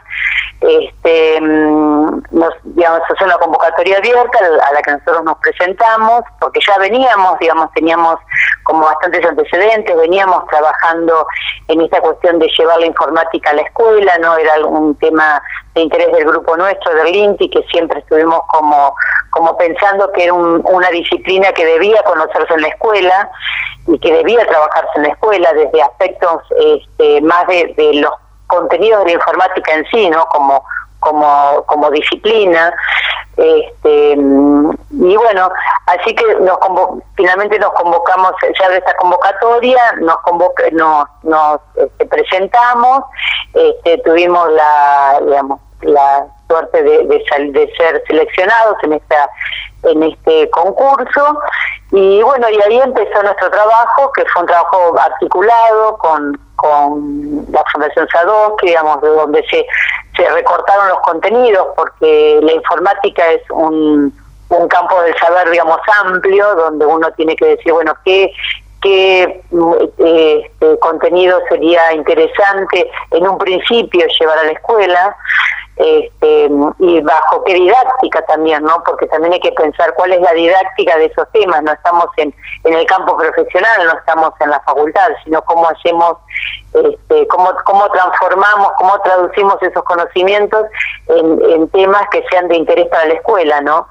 este, 0.63 1.41
mm, 1.41 2.23
nos, 2.31 2.55
digamos, 2.63 3.01
hacer 3.03 3.27
una 3.27 3.37
convocatoria 3.37 3.99
abierta 3.99 4.39
a 4.39 4.73
la 4.73 4.83
que 4.83 4.93
nosotros 4.93 5.25
nos 5.25 5.39
presentamos, 5.39 6.23
porque 6.41 6.61
ya 6.67 6.79
veníamos, 6.79 7.39
digamos, 7.41 7.71
teníamos 7.73 8.17
como 8.63 8.87
bastantes 8.87 9.27
antecedentes, 9.27 9.97
veníamos 9.97 10.47
trabajando 10.47 11.27
en 11.69 11.81
esta 11.83 12.01
cuestión 12.01 12.39
de 12.39 12.49
llevar 12.57 12.79
la 12.79 12.87
informática 12.87 13.51
a 13.51 13.55
la 13.55 13.63
escuela, 13.63 14.17
no 14.19 14.37
era 14.39 14.65
un 14.65 14.95
tema 14.97 15.43
de 15.75 15.81
interés 15.81 16.13
del 16.13 16.25
grupo 16.25 16.57
nuestro, 16.57 16.95
del 16.95 17.15
INTI, 17.15 17.49
que 17.49 17.63
siempre 17.73 18.01
estuvimos 18.01 18.41
como, 18.49 18.95
como 19.31 19.57
pensando 19.57 20.11
que 20.13 20.25
era 20.25 20.35
una 20.35 20.91
disciplina 20.91 21.53
que 21.53 21.65
debía 21.65 22.03
conocerse 22.03 22.55
en 22.55 22.63
la 22.63 22.69
escuela 22.69 23.31
y 23.87 23.99
que 23.99 24.13
debía 24.13 24.47
trabajarse 24.47 24.91
en 24.97 25.03
la 25.03 25.09
escuela 25.09 25.53
desde 25.55 25.83
aspectos 25.83 26.43
este, 26.59 27.21
más 27.23 27.47
de, 27.47 27.75
de 27.77 27.95
los 27.95 28.13
contenidos 28.47 29.01
de 29.01 29.07
la 29.07 29.13
informática 29.13 29.73
en 29.73 29.85
sí, 29.87 30.11
¿no? 30.11 30.27
Como 30.27 30.63
como, 31.03 31.63
como 31.67 31.91
disciplina. 31.91 32.75
Este, 33.37 34.13
y 34.13 35.17
bueno, 35.17 35.51
así 35.87 36.15
que 36.15 36.35
nos 36.37 36.59
finalmente 37.17 37.59
nos 37.59 37.73
convocamos 37.73 38.33
ya 38.59 38.69
de 38.69 38.79
esta 38.79 38.95
convocatoria, 38.97 39.81
nos 40.01 40.17
convoca, 40.19 40.65
nos, 40.73 41.07
nos 41.23 41.61
este, 41.77 42.07
presentamos, 42.07 43.05
este, 43.55 43.99
tuvimos 43.99 44.51
la, 44.53 45.21
digamos, 45.25 45.61
la 45.81 46.27
suerte 46.49 46.83
de, 46.83 47.07
de, 47.07 47.73
ser 47.77 48.03
seleccionados 48.07 48.77
en 48.83 48.93
esta 48.95 49.29
en 49.85 50.03
este 50.05 50.49
concurso 50.51 51.41
y 51.91 52.23
bueno 52.23 52.49
y 52.49 52.63
ahí 52.63 52.79
empezó 52.79 53.23
nuestro 53.23 53.51
trabajo 53.51 54.13
que 54.13 54.25
fue 54.27 54.43
un 54.43 54.49
trabajo 54.49 54.95
articulado 54.97 55.99
con, 55.99 56.39
con 56.57 57.47
la 57.51 57.65
Fundación 57.73 58.07
que 58.61 58.67
digamos 58.69 59.01
de 59.01 59.09
donde 59.09 59.45
se 59.51 59.67
recortaron 60.31 60.89
los 60.89 61.01
contenidos 61.01 61.69
porque 61.77 62.41
la 62.43 62.53
informática 62.53 63.31
es 63.33 63.43
un, 63.51 64.13
un 64.49 64.69
campo 64.69 65.01
del 65.03 65.17
saber 65.19 65.51
digamos 65.51 65.79
amplio 66.05 66.55
donde 66.55 66.87
uno 66.87 67.11
tiene 67.13 67.37
que 67.37 67.47
decir 67.47 67.73
bueno 67.73 67.95
qué 68.05 68.33
qué 68.83 69.43
este, 69.99 70.79
contenido 70.81 71.41
sería 71.49 71.93
interesante 71.95 72.91
en 73.13 73.29
un 73.29 73.39
principio 73.39 74.07
llevar 74.19 74.39
a 74.39 74.45
la 74.45 74.53
escuela 74.53 75.17
este, 75.77 76.51
y 76.79 77.01
bajo 77.01 77.43
qué 77.45 77.55
didáctica 77.55 78.23
también, 78.27 78.63
¿no? 78.63 78.83
Porque 78.85 79.07
también 79.07 79.33
hay 79.33 79.41
que 79.41 79.53
pensar 79.53 79.95
cuál 79.95 80.13
es 80.13 80.21
la 80.21 80.33
didáctica 80.33 80.97
de 80.99 81.07
esos 81.07 81.31
temas, 81.33 81.63
no 81.63 81.73
estamos 81.73 82.07
en, 82.19 82.35
en 82.65 82.75
el 82.75 82.87
campo 82.87 83.17
profesional, 83.17 83.87
no 83.87 83.99
estamos 83.99 84.33
en 84.41 84.51
la 84.51 84.61
facultad, 84.61 85.09
sino 85.25 85.43
cómo 85.43 85.69
hacemos, 85.69 86.19
este, 86.75 87.27
cómo, 87.29 87.51
cómo 87.65 87.91
transformamos, 87.91 88.73
cómo 88.77 89.01
traducimos 89.01 89.57
esos 89.63 89.83
conocimientos 89.85 90.67
en, 91.09 91.41
en 91.51 91.69
temas 91.71 92.03
que 92.11 92.23
sean 92.31 92.49
de 92.49 92.57
interés 92.57 92.87
para 92.89 93.07
la 93.07 93.15
escuela, 93.15 93.61
¿no? 93.63 93.87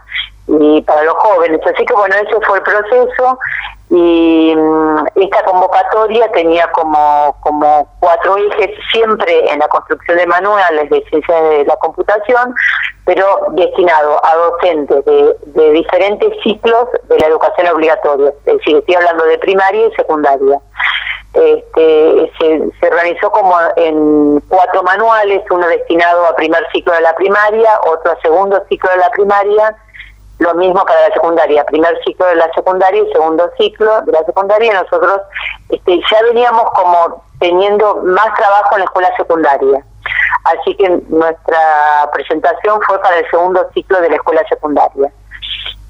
Y 0.48 0.82
para 0.82 1.04
los 1.04 1.16
jóvenes. 1.16 1.62
Así 1.66 1.86
que 1.86 1.94
bueno, 1.94 2.16
ese 2.16 2.40
fue 2.46 2.58
el 2.58 2.64
proceso 2.64 3.40
y 3.90 4.54
mm, 4.56 5.06
esta 5.16 5.44
convocatoria 5.44 6.32
tenía 6.32 6.72
como, 6.72 7.36
como 7.42 7.90
cuatro 8.00 8.38
ejes 8.38 8.72
siempre 8.92 9.52
en 9.52 9.60
la 9.60 9.68
construcción 9.68 10.18
de 10.18 10.28
manuales 10.28 10.90
de 10.90 11.04
ciencia 11.10 11.42
de 11.42 11.66
la 11.66 11.76
computación, 11.76 12.56
pero 13.06 13.26
destinado 13.52 14.24
a 14.26 14.36
docentes 14.36 15.04
de, 15.06 15.36
de 15.46 15.72
diferentes 15.72 16.34
ciclos 16.42 16.88
de 17.10 17.20
la 17.20 17.28
educación 17.28 17.68
obligatoria, 17.68 18.34
es 18.46 18.58
decir, 18.58 18.78
estoy 18.78 18.96
hablando 18.96 19.26
de 19.26 19.38
primaria 19.40 19.88
y 19.88 19.92
secundaria. 19.96 20.60
Este, 21.34 22.32
se, 22.40 22.70
se 22.78 22.88
organizó 22.88 23.32
como 23.32 23.56
en 23.78 24.42
cuatro 24.50 24.84
manuales, 24.84 25.42
uno 25.50 25.66
destinado 25.68 26.26
a 26.26 26.36
primer 26.36 26.62
ciclo 26.74 26.94
de 26.94 27.02
la 27.02 27.16
primaria, 27.16 27.70
otro 27.88 28.12
a 28.12 28.22
segundo 28.22 28.62
ciclo 28.68 28.90
de 28.92 28.98
la 28.98 29.10
primaria, 29.12 29.78
lo 30.42 30.56
mismo 30.56 30.84
para 30.84 31.08
la 31.08 31.14
secundaria, 31.14 31.64
primer 31.66 31.96
ciclo 32.04 32.26
de 32.26 32.36
la 32.36 32.52
secundaria 32.54 33.04
y 33.04 33.12
segundo 33.12 33.50
ciclo 33.58 34.02
de 34.02 34.12
la 34.12 34.24
secundaria. 34.26 34.82
Nosotros 34.82 35.22
este, 35.70 36.02
ya 36.12 36.24
veníamos 36.24 36.64
como 36.72 37.24
teniendo 37.40 37.98
más 38.04 38.34
trabajo 38.36 38.74
en 38.74 38.80
la 38.80 38.86
escuela 38.86 39.16
secundaria. 39.18 39.86
Así 40.46 40.76
que 40.76 40.90
nuestra 41.10 42.10
presentación 42.12 42.82
fue 42.88 43.00
para 43.02 43.20
el 43.20 43.30
segundo 43.30 43.70
ciclo 43.76 44.02
de 44.02 44.10
la 44.10 44.16
escuela 44.16 44.44
secundaria. 44.50 45.12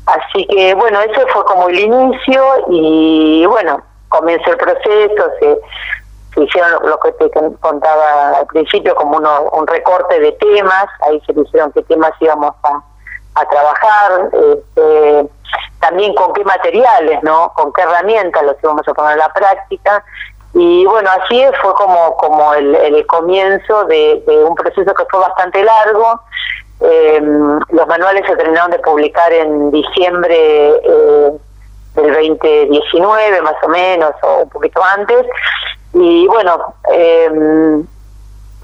Así 0.05 0.45
que 0.47 0.73
bueno, 0.75 0.99
eso 0.99 1.25
fue 1.29 1.45
como 1.45 1.69
el 1.69 1.79
inicio 1.79 2.43
y 2.69 3.45
bueno, 3.45 3.81
comenzó 4.09 4.51
el 4.51 4.57
proceso, 4.57 5.31
se, 5.39 6.41
hicieron 6.41 6.89
lo 6.89 6.99
que 6.99 7.13
te 7.13 7.29
contaba 7.61 8.31
al 8.39 8.47
principio 8.47 8.95
como 8.95 9.17
uno, 9.17 9.43
un 9.53 9.65
recorte 9.65 10.19
de 10.19 10.33
temas, 10.33 10.87
ahí 11.07 11.21
se 11.25 11.31
dijeron 11.31 11.71
qué 11.71 11.83
temas 11.83 12.11
íbamos 12.19 12.53
a, 12.63 12.81
a 13.35 13.45
trabajar, 13.45 14.29
este, 14.33 15.29
también 15.79 16.13
con 16.15 16.33
qué 16.33 16.43
materiales, 16.43 17.21
¿no? 17.23 17.51
Con 17.53 17.71
qué 17.73 17.81
herramientas 17.81 18.43
los 18.43 18.55
íbamos 18.61 18.87
a 18.87 18.93
poner 18.93 19.13
en 19.13 19.19
la 19.19 19.33
práctica. 19.33 20.03
Y 20.53 20.85
bueno, 20.85 21.09
así 21.21 21.43
fue 21.61 21.73
como, 21.75 22.15
como 22.17 22.53
el, 22.53 23.05
comienzo 23.07 23.85
de, 23.85 24.23
un 24.47 24.55
proceso 24.55 24.93
que 24.93 25.05
fue 25.09 25.19
bastante 25.19 25.63
largo. 25.63 26.21
Em, 26.81 27.59
los 27.69 27.87
manuales 27.87 28.25
se 28.27 28.35
terminaron 28.35 28.71
de 28.71 28.79
publicar 28.79 29.31
en 29.31 29.71
diciembre 29.71 30.69
eh, 30.83 31.31
del 31.95 32.13
2019, 32.13 33.41
más 33.41 33.55
o 33.63 33.69
menos, 33.69 34.13
o 34.23 34.41
un 34.43 34.49
poquito 34.49 34.83
antes. 34.83 35.25
Y 35.93 36.27
bueno, 36.27 36.73
em, 36.91 37.85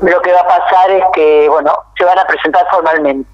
lo 0.01 0.21
que 0.21 0.33
va 0.33 0.41
a 0.41 0.47
pasar 0.47 0.91
es 0.91 1.03
que, 1.13 1.47
bueno, 1.49 1.73
se 1.97 2.05
van 2.05 2.19
a 2.19 2.25
presentar 2.25 2.67
formalmente. 2.69 3.29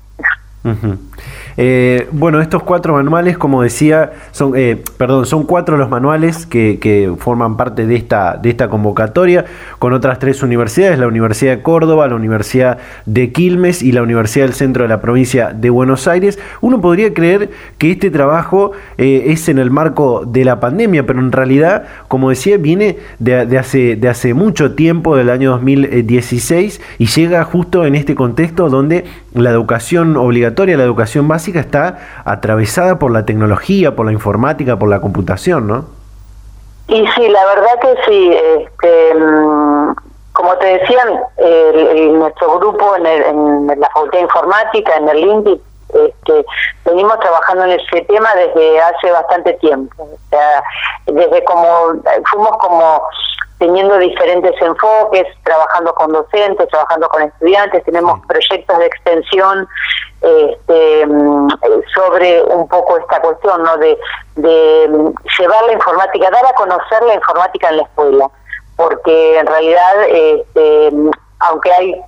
Eh, 1.58 2.08
bueno, 2.12 2.42
estos 2.42 2.64
cuatro 2.64 2.94
manuales, 2.94 3.38
como 3.38 3.62
decía, 3.62 4.12
son, 4.32 4.54
eh, 4.56 4.82
perdón, 4.98 5.26
son 5.26 5.44
cuatro 5.44 5.78
los 5.78 5.90
manuales 5.90 6.46
que, 6.46 7.14
forman 7.20 7.58
parte 7.58 7.86
de 7.86 7.96
esta, 7.96 8.70
convocatoria, 8.70 9.46
con 9.80 9.94
otras 9.94 10.20
tres 10.20 10.42
universidades, 10.44 10.98
la 10.98 11.08
Universidad 11.08 11.58
de 11.58 11.62
Córdoba, 11.62 12.08
la 12.08 12.16
Universidad 12.16 12.78
de 13.06 13.32
Quilmes 13.32 13.82
y 13.82 13.92
la 13.92 14.02
Universidad 14.02 14.46
del 14.46 14.54
Centro 14.54 14.84
de 14.84 14.90
la 14.90 15.02
Provincia 15.02 15.54
de 15.54 15.70
Buenos 15.70 16.08
Aires. 16.08 16.40
Uno 16.62 16.82
podría 16.82 17.14
creer 17.14 17.50
que 17.78 17.92
este 17.92 18.10
trabajo 18.10 18.72
eh, 18.98 19.26
es 19.28 19.50
en 19.50 19.60
el 19.60 19.72
marco 19.72 20.26
de 20.26 20.46
la 20.46 20.60
pandemia, 20.60 21.06
pero 21.06 21.20
en 21.20 21.32
realidad, 21.32 21.84
como 22.08 22.30
decía, 22.30 22.58
viene 22.58 22.98
de 23.20 23.58
hace 24.10 24.34
mucho 24.34 24.74
tiempo, 24.76 25.16
del 25.16 25.30
año 25.30 25.52
2016, 25.52 26.82
y 26.98 27.06
llega 27.06 27.44
justo 27.44 27.86
en 27.86 27.96
este 27.96 28.16
contexto 28.16 28.70
donde 28.70 29.06
la 29.34 29.50
educación 29.50 30.18
obligatoria, 30.18 30.78
la 30.78 30.84
educación 30.84 31.28
básica, 31.28 31.60
está 31.60 31.98
atravesada 32.26 33.00
por 33.00 33.12
la 33.12 33.26
tecnología, 33.26 33.96
por 33.96 34.06
la 34.06 34.12
informática, 34.12 34.78
por 34.78 34.90
la 34.90 35.02
computación, 35.02 35.68
¿no? 35.68 35.86
Y 36.88 37.06
sí, 37.08 37.28
la 37.30 37.46
verdad 37.46 37.80
que 37.82 37.96
sí. 38.06 38.34
Este, 38.34 39.16
mm, 39.16 39.94
como 40.34 40.56
te 40.58 40.80
decían, 40.80 41.08
nuestro 42.18 42.60
grupo 42.60 42.96
en, 42.96 43.68
la 43.68 43.88
Facultad 43.90 44.18
de 44.18 44.24
Informática, 44.24 44.96
en 44.98 45.10
el 45.10 45.20
INDI, 45.20 45.62
este, 45.94 46.46
venimos 46.86 47.20
trabajando 47.20 47.66
en 47.66 47.80
ese 47.80 48.02
tema 48.02 48.34
desde 48.36 48.82
hace 48.82 49.12
bastante 49.12 49.54
tiempo. 49.54 50.04
O 50.04 50.30
sea, 50.30 50.64
desde 51.06 51.44
como, 51.44 51.94
fuimos 52.32 52.58
como 52.58 53.04
teniendo 53.64 53.98
diferentes 53.98 54.62
enfoques, 54.62 55.26
trabajando 55.46 55.96
con 55.96 56.12
docentes, 56.12 56.68
trabajando 56.68 57.08
con 57.08 57.22
estudiantes, 57.22 57.82
tenemos 57.86 58.20
proyectos 58.28 58.78
de 58.78 58.86
extensión 58.86 59.70
este, 60.22 61.06
mm, 61.08 61.48
sobre 61.96 62.44
un 62.44 62.68
poco 62.68 62.98
esta 62.98 63.22
cuestión 63.22 63.64
¿no? 63.64 63.78
de, 63.78 63.98
de 64.36 65.14
llevar 65.40 65.64
la 65.66 65.72
informática, 65.72 66.30
dar 66.30 66.46
a 66.46 66.54
conocer 66.56 67.04
la 67.04 67.14
informática 67.14 67.70
en 67.70 67.78
la 67.78 67.84
escuela, 67.84 68.30
porque 68.76 69.40
en 69.40 69.48
realidad, 69.48 69.94
este, 70.10 70.92
aunque 71.40 71.72
hay 71.72 72.02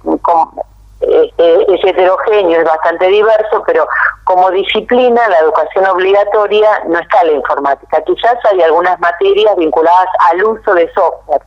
este, 1.02 1.74
es 1.76 1.84
heterogéneo, 1.84 2.62
es 2.62 2.66
bastante 2.66 3.08
diverso, 3.08 3.64
pero 3.68 3.88
como 4.24 4.50
disciplina, 4.52 5.28
la 5.30 5.40
educación 5.40 5.86
obligatoria 5.86 6.84
no 6.88 6.98
está 7.00 7.24
la 7.24 7.34
informática. 7.34 8.02
Quizás 8.04 8.38
hay 8.52 8.62
algunas 8.62 9.00
materias 9.00 9.56
vinculadas 9.58 10.08
al 10.32 10.44
uso 10.44 10.74
de 10.74 10.92
software. 10.94 11.42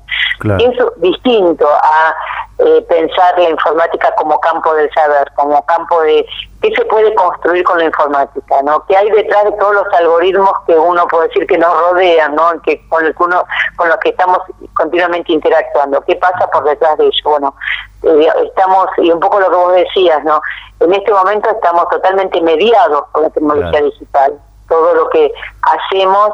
Eso 0.61 0.93
distinto 0.99 1.67
a 1.67 2.15
eh, 2.61 2.85
pensar 2.89 3.39
la 3.39 3.51
informática 3.51 4.13
como 4.17 4.41
campo 4.41 4.75
del 4.75 4.91
saber, 4.93 5.31
como 5.37 5.65
campo 5.67 6.03
de 6.03 6.27
qué 6.61 6.75
se 6.75 6.85
puede 6.87 7.15
construir 7.15 7.63
con 7.63 7.79
la 7.79 7.85
informática, 7.85 8.63
¿no? 8.63 8.85
¿Qué 8.87 8.97
hay 8.97 9.09
detrás 9.11 9.45
de 9.45 9.53
todos 9.53 9.75
los 9.75 9.87
algoritmos 9.95 10.53
que 10.67 10.77
uno 10.77 11.07
puede 11.07 11.29
decir 11.29 11.47
que 11.47 11.57
nos 11.57 11.73
rodean, 11.73 12.35
¿no? 12.35 12.61
Que 12.63 12.87
con 12.89 13.05
el 13.05 13.15
uno, 13.17 13.45
con 13.77 13.89
los 13.89 13.97
que 13.99 14.09
estamos 14.09 14.39
continuamente 14.75 15.33
interactuando. 15.33 16.01
¿Qué 16.03 16.17
pasa 16.17 16.51
por 16.51 16.65
detrás 16.65 16.99
de 16.99 17.05
ello? 17.07 17.23
Bueno, 17.25 17.55
eh, 18.03 18.29
estamos 18.45 18.89
y 18.97 19.11
un 19.13 19.21
poco 19.21 19.39
lo 19.39 19.51
que 19.51 19.57
vos 19.57 19.75
decías, 19.75 20.25
¿no? 20.25 20.41
En 20.81 20.93
este 20.93 21.13
momento 21.13 21.51
estamos 21.51 21.89
totalmente 21.91 22.41
mediados 22.41 23.05
por 23.13 23.23
la 23.23 23.31
tecnología 23.31 23.83
digital. 23.83 24.39
Todo 24.69 24.95
lo 24.95 25.09
que 25.11 25.33
hacemos 25.63 26.31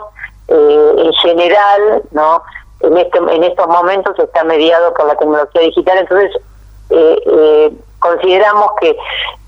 eh, 0.48 0.94
en 0.96 1.12
general, 1.14 2.02
¿no? 2.12 2.42
En, 2.86 2.98
este, 2.98 3.18
en 3.18 3.44
estos 3.44 3.66
momentos 3.66 4.18
está 4.18 4.44
mediado 4.44 4.92
por 4.94 5.06
la 5.06 5.16
tecnología 5.16 5.60
digital, 5.62 5.98
entonces 5.98 6.30
eh, 6.90 7.22
eh, 7.26 7.72
consideramos 7.98 8.70
que, 8.80 8.96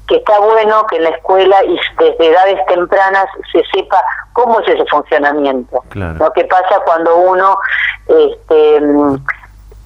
que 0.09 0.17
está 0.17 0.39
bueno 0.41 0.87
que 0.87 0.97
en 0.97 1.05
la 1.05 1.11
escuela 1.11 1.65
y 1.65 1.79
desde 1.99 2.27
edades 2.27 2.65
tempranas 2.67 3.27
se 3.53 3.63
sepa 3.75 4.03
cómo 4.33 4.61
es 4.61 4.69
ese 4.69 4.85
funcionamiento. 4.87 5.83
Lo 5.95 6.33
que 6.33 6.45
pasa 6.45 6.81
cuando 6.85 7.17
uno 7.17 7.59
este, 8.07 8.81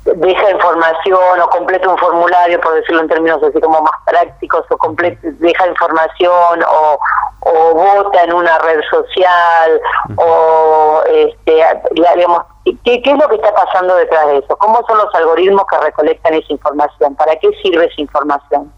deja 0.04 0.50
información 0.50 1.40
o 1.40 1.48
completa 1.50 1.88
un 1.88 1.98
formulario, 1.98 2.60
por 2.60 2.74
decirlo 2.74 3.02
en 3.02 3.08
términos 3.08 3.42
así 3.42 3.60
como 3.60 3.80
más 3.82 3.92
prácticos, 4.06 4.64
o 4.70 4.76
completa, 4.78 5.20
deja 5.22 5.68
información 5.68 6.62
o, 6.68 6.98
o 7.40 7.74
vota 7.74 8.22
en 8.22 8.32
una 8.32 8.58
red 8.58 8.80
social, 8.90 9.80
o 10.16 11.02
este, 11.08 11.64
digamos, 11.92 12.42
¿qué, 12.64 13.02
¿qué 13.02 13.10
es 13.10 13.18
lo 13.18 13.28
que 13.28 13.36
está 13.36 13.54
pasando 13.54 13.94
detrás 13.96 14.26
de 14.28 14.38
eso? 14.38 14.56
¿Cómo 14.56 14.82
son 14.86 14.98
los 14.98 15.14
algoritmos 15.14 15.64
que 15.70 15.78
recolectan 15.78 16.34
esa 16.34 16.52
información? 16.52 17.14
¿Para 17.16 17.36
qué 17.36 17.50
sirve 17.62 17.86
esa 17.86 18.00
información? 18.00 18.72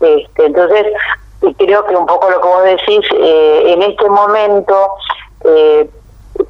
Este, 0.00 0.46
entonces, 0.46 0.86
creo 1.56 1.84
que 1.86 1.96
un 1.96 2.06
poco 2.06 2.30
lo 2.30 2.40
que 2.40 2.48
vos 2.48 2.64
decís, 2.64 3.06
eh, 3.14 3.72
en 3.72 3.82
este 3.82 4.08
momento, 4.08 4.94
eh, 5.44 5.88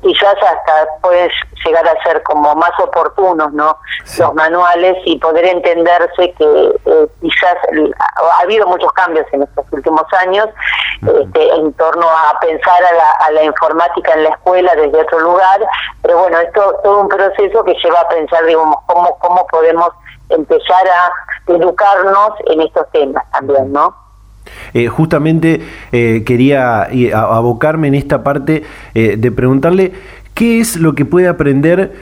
quizás 0.03 0.35
hasta 0.35 0.87
puedes 1.01 1.33
llegar 1.65 1.87
a 1.87 2.03
ser 2.03 2.23
como 2.23 2.55
más 2.55 2.73
oportunos 2.81 3.53
no 3.53 3.79
los 4.19 4.35
manuales 4.35 4.97
y 5.05 5.19
poder 5.19 5.45
entenderse 5.45 6.33
que 6.33 6.81
eh, 6.85 7.07
quizás 7.21 7.57
ha 8.09 8.43
habido 8.43 8.67
muchos 8.67 8.93
cambios 8.93 9.27
en 9.33 9.43
estos 9.43 9.65
últimos 9.73 10.05
años 10.19 10.49
este, 11.03 11.55
en 11.55 11.73
torno 11.75 12.07
a 12.09 12.39
pensar 12.41 12.83
a 12.85 12.95
la, 12.95 13.11
a 13.27 13.31
la 13.33 13.45
informática 13.45 14.13
en 14.15 14.25
la 14.25 14.31
escuela 14.31 14.75
desde 14.75 15.01
otro 15.01 15.21
lugar 15.21 15.61
pero 16.03 16.19
bueno 16.19 16.39
esto 16.41 16.81
todo 16.83 17.01
un 17.01 17.09
proceso 17.09 17.65
que 17.65 17.75
lleva 17.83 18.01
a 18.01 18.09
pensar 18.09 18.45
digamos 18.45 18.77
cómo 18.87 19.19
cómo 19.19 19.47
podemos 19.47 19.91
empezar 20.29 20.87
a 20.89 21.13
educarnos 21.53 22.31
en 22.47 22.63
estos 22.63 22.91
temas 22.91 23.25
también 23.33 23.73
no 23.73 24.02
eh, 24.75 24.89
justamente 24.89 25.61
eh, 25.93 26.23
quería 26.25 26.89
eh, 26.91 27.13
abocarme 27.15 27.89
en 27.89 27.95
esta 27.95 28.23
parte 28.23 28.63
de 28.95 29.33
preguntarle 29.33 29.93
qué 30.35 30.61
es 30.61 30.77
lo 30.77 30.95
que 30.95 31.05
puede 31.05 31.29
aprender 31.29 31.93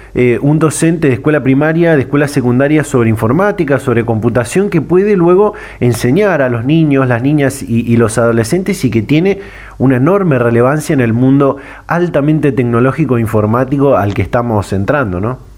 un 0.41 0.59
docente 0.59 1.09
de 1.09 1.15
escuela 1.15 1.43
primaria, 1.43 1.95
de 1.95 2.03
escuela 2.03 2.29
secundaria 2.29 2.85
sobre 2.85 3.11
informática, 3.11 3.79
sobre 3.79 4.05
computación, 4.05 4.71
que 4.71 4.81
puede 4.81 5.17
luego 5.17 5.55
enseñar 5.81 6.43
a 6.43 6.49
los 6.49 6.65
niños, 6.65 7.07
las 7.09 7.23
niñas 7.23 7.63
y, 7.63 7.97
los 7.97 8.19
adolescentes 8.19 8.85
y 8.85 8.91
que 8.91 9.03
tiene 9.03 9.41
una 9.79 9.97
enorme 9.97 10.39
relevancia 10.39 10.93
en 10.93 11.01
el 11.01 11.13
mundo 11.13 11.57
altamente 11.87 12.53
tecnológico 12.53 13.19
e 13.19 13.21
informático 13.21 13.97
al 13.97 14.15
que 14.15 14.23
estamos 14.23 14.73
entrando, 14.73 15.21
¿no? 15.21 15.50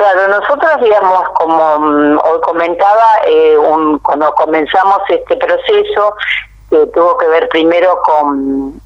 Claro, 0.00 0.28
nosotros, 0.28 0.80
digamos, 0.80 1.28
como 1.34 1.78
mm, 1.78 2.18
hoy 2.24 2.40
comentaba, 2.40 3.18
eh, 3.26 3.54
cuando 4.00 4.32
comenzamos 4.32 5.00
este 5.10 5.36
proceso, 5.36 6.14
que 6.70 6.86
tuvo 6.86 7.18
que 7.18 7.26
ver 7.26 7.46
primero 7.50 8.00
con 8.02 8.80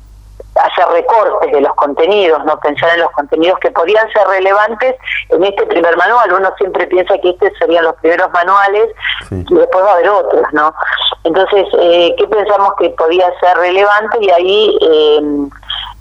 hacer 0.56 0.88
recortes 0.88 1.52
de 1.52 1.60
los 1.60 1.72
contenidos, 1.74 2.44
no 2.44 2.58
pensar 2.58 2.94
en 2.94 3.02
los 3.02 3.12
contenidos 3.12 3.60
que 3.60 3.70
podían 3.70 4.10
ser 4.10 4.26
relevantes 4.26 4.96
en 5.28 5.44
este 5.44 5.64
primer 5.66 5.96
manual. 5.96 6.32
Uno 6.32 6.50
siempre 6.58 6.84
piensa 6.88 7.16
que 7.18 7.30
estos 7.30 7.50
serían 7.60 7.84
los 7.84 7.94
primeros 7.96 8.32
manuales 8.32 8.90
y 9.30 9.54
después 9.54 9.84
va 9.84 9.90
a 9.90 9.94
haber 9.94 10.08
otros, 10.08 10.42
¿no? 10.50 10.74
Entonces, 11.22 11.64
eh, 11.78 12.12
¿qué 12.18 12.26
pensamos 12.26 12.72
que 12.76 12.90
podía 12.90 13.32
ser 13.38 13.56
relevante? 13.56 14.18
Y 14.20 14.30
ahí 14.30 14.78
eh, 14.80 15.20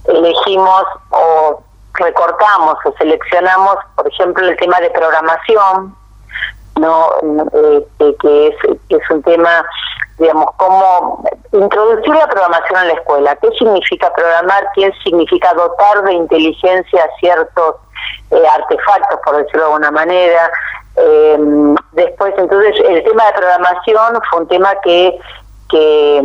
elegimos 0.05 0.85
o 1.11 1.61
recortamos 1.95 2.75
o 2.85 2.93
seleccionamos, 2.97 3.77
por 3.95 4.07
ejemplo, 4.07 4.47
el 4.47 4.57
tema 4.57 4.79
de 4.79 4.89
programación, 4.91 5.95
no 6.79 7.09
este, 7.53 8.15
que, 8.17 8.47
es, 8.47 8.55
que 8.89 8.95
es 8.95 9.09
un 9.11 9.21
tema, 9.21 9.63
digamos, 10.17 10.47
cómo 10.57 11.23
introducir 11.51 12.15
la 12.15 12.27
programación 12.27 12.81
en 12.81 12.87
la 12.87 12.93
escuela. 12.93 13.35
¿Qué 13.35 13.49
significa 13.59 14.11
programar? 14.13 14.67
¿Qué 14.75 14.91
significa 15.03 15.53
dotar 15.53 16.03
de 16.03 16.13
inteligencia 16.13 17.09
ciertos 17.19 17.75
eh, 18.31 18.43
artefactos, 18.55 19.19
por 19.23 19.37
decirlo 19.37 19.61
de 19.61 19.65
alguna 19.65 19.91
manera? 19.91 20.51
Eh, 20.95 21.37
después, 21.91 22.33
entonces, 22.37 22.75
el 22.87 23.03
tema 23.03 23.25
de 23.25 23.33
programación 23.33 24.19
fue 24.29 24.39
un 24.41 24.47
tema 24.47 24.73
que, 24.83 25.19
que, 25.69 26.23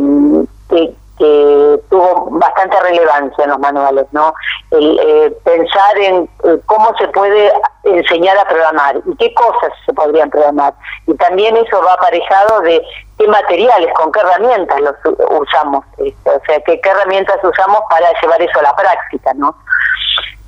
que 0.71 0.95
que 1.19 1.81
tuvo 1.91 2.29
bastante 2.31 2.81
relevancia 2.81 3.45
en 3.45 3.51
los 3.51 3.59
manuales, 3.59 4.07
¿no? 4.13 4.33
El, 4.71 4.99
eh, 5.03 5.37
pensar 5.45 5.99
en 5.99 6.29
eh, 6.45 6.59
cómo 6.67 6.97
se 6.97 7.09
puede 7.09 7.53
enseñar 7.85 8.39
a 8.39 8.45
programar 8.45 8.97
y 9.05 9.17
qué 9.17 9.35
cosas 9.35 9.73
se 9.85 9.93
podrían 9.93 10.31
programar. 10.31 10.75
Y 11.07 11.15
también 11.15 11.57
eso 11.57 11.83
va 11.83 11.95
aparejado 11.95 12.61
de 12.61 12.81
qué 13.19 13.27
materiales, 13.27 13.93
con 13.95 14.13
qué 14.13 14.21
herramientas 14.21 14.81
los 14.81 14.95
usamos, 15.41 15.85
o 15.99 16.41
sea, 16.47 16.61
qué, 16.65 16.81
qué 16.81 16.89
herramientas 16.89 17.39
usamos 17.43 17.81
para 17.91 18.09
llevar 18.21 18.41
eso 18.41 18.59
a 18.61 18.63
la 18.63 18.77
práctica, 18.77 19.35
¿no? 19.35 19.57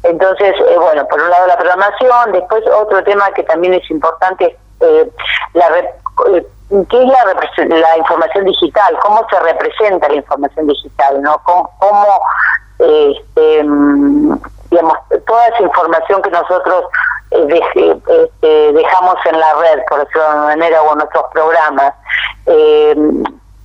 Entonces, 0.05 0.55
eh, 0.69 0.79
bueno, 0.79 1.07
por 1.09 1.21
un 1.21 1.31
lado 1.31 1.47
la 1.47 1.59
programación, 1.59 2.33
después 2.33 2.65
otro 2.69 3.03
tema 3.05 3.31
que 3.33 3.43
también 3.43 3.75
es 3.75 3.91
importante 3.91 4.57
es 4.81 5.09
la 5.53 5.69
qué 6.89 7.03
es 7.03 7.07
la, 7.07 7.77
la 7.79 7.99
información 7.99 8.45
digital, 8.45 8.97
cómo 9.03 9.27
se 9.29 9.41
representa 9.41 10.09
la 10.09 10.17
información 10.17 10.67
digital, 10.69 11.21
¿no? 11.21 11.41
Cómo, 11.45 12.07
este, 12.79 13.65
mm, 13.65 14.39
digamos, 14.71 14.95
toda 15.27 15.47
esa 15.49 15.63
información 15.63 16.23
que 16.23 16.31
nosotros 16.31 16.85
eh, 17.33 17.61
este, 17.75 18.73
dejamos 18.73 19.17
en 19.27 19.39
la 19.39 19.55
red, 19.55 19.81
por 19.89 20.01
decirlo 20.01 20.23
de 20.23 20.29
alguna 20.29 20.47
manera, 20.47 20.83
o 20.83 20.93
en 20.93 20.99
nuestros 20.99 21.25
programas, 21.33 21.95
eh, 22.47 22.95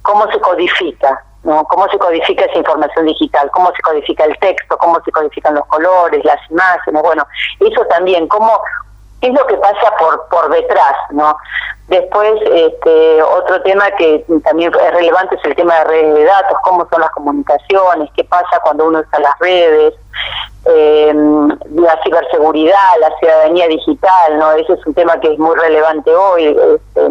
cómo 0.02 0.32
se 0.32 0.40
codifica, 0.40 1.24
¿no? 1.44 1.64
cómo 1.66 1.88
se 1.90 1.98
codifica 1.98 2.46
esa 2.46 2.58
información 2.58 3.06
digital, 3.06 3.50
cómo 3.52 3.72
se 3.76 3.82
codifica 3.82 4.26
el 4.26 4.38
texto, 4.40 4.78
cómo 4.78 5.00
se 5.04 5.12
codifican 5.12 5.56
los 5.56 5.66
colores, 5.68 6.24
las 6.26 6.40
imágenes, 6.50 7.02
bueno, 7.02 7.26
eso 7.60 7.86
también, 7.88 8.28
cómo, 8.28 8.52
es 9.28 9.34
lo 9.34 9.46
que 9.48 9.58
pasa 9.58 9.96
por 9.98 10.28
por 10.30 10.50
detrás, 10.50 10.96
¿no? 11.12 11.36
Después, 11.88 12.42
este, 12.52 13.22
otro 13.22 13.62
tema 13.62 13.92
que 13.92 14.26
también 14.44 14.74
es 14.74 14.94
relevante 14.94 15.36
es 15.36 15.46
el 15.46 15.56
tema 15.56 15.76
de 15.76 15.84
redes 15.84 16.16
de 16.16 16.24
datos, 16.24 16.58
cómo 16.64 16.88
son 16.90 17.02
las 17.02 17.12
comunicaciones, 17.12 18.10
qué 18.16 18.24
pasa 18.24 18.60
cuando 18.64 18.88
uno 18.88 19.02
usa 19.02 19.20
las 19.20 19.38
redes, 19.38 19.94
eh, 20.66 21.14
la 21.76 22.02
ciberseguridad, 22.02 22.90
la 23.00 23.16
ciudadanía 23.20 23.68
digital, 23.68 24.40
¿no? 24.40 24.54
Ese 24.54 24.74
es 24.74 24.86
un 24.88 24.96
tema 24.96 25.20
que 25.20 25.32
es 25.32 25.38
muy 25.38 25.56
relevante 25.56 26.16
hoy. 26.16 26.46
Este, 26.48 27.06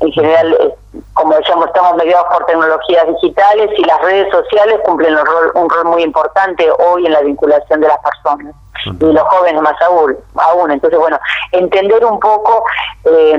en 0.00 0.12
general, 0.12 0.56
eh, 0.60 0.74
como 1.14 1.34
decíamos, 1.34 1.68
estamos 1.68 1.94
mediados 1.94 2.26
por 2.32 2.44
tecnologías 2.46 3.06
digitales 3.06 3.70
y 3.78 3.84
las 3.84 4.00
redes 4.00 4.32
sociales 4.32 4.80
cumplen 4.84 5.16
un 5.16 5.24
rol, 5.24 5.52
un 5.54 5.70
rol 5.70 5.84
muy 5.84 6.02
importante 6.02 6.68
hoy 6.72 7.06
en 7.06 7.12
la 7.12 7.20
vinculación 7.20 7.80
de 7.80 7.88
las 7.88 7.98
personas 7.98 8.54
y 8.86 9.12
los 9.12 9.22
jóvenes 9.22 9.62
más 9.62 9.80
aún. 9.82 10.16
aún. 10.36 10.70
Entonces, 10.70 10.98
bueno, 10.98 11.18
entender 11.52 12.04
un 12.04 12.18
poco 12.20 12.64
eh, 13.04 13.38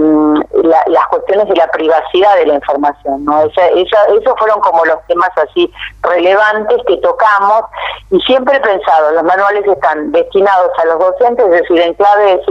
las 0.87 1.07
cuestiones 1.07 1.47
de 1.47 1.55
la 1.55 1.67
privacidad 1.67 2.35
de 2.35 2.45
la 2.45 2.55
información. 2.55 3.25
¿no? 3.25 3.41
Esa, 3.41 3.67
esos 3.67 4.33
fueron 4.37 4.59
como 4.61 4.85
los 4.85 4.97
temas 5.07 5.31
así 5.37 5.71
relevantes 6.01 6.77
que 6.87 6.97
tocamos 6.97 7.63
y 8.11 8.19
siempre 8.21 8.57
he 8.57 8.59
pensado, 8.59 9.11
los 9.11 9.23
manuales 9.23 9.65
están 9.67 10.11
destinados 10.11 10.71
a 10.77 10.85
los 10.85 10.99
docentes, 10.99 11.45
es 11.45 11.51
decir, 11.51 11.81
en 11.81 11.93
clave 11.95 12.41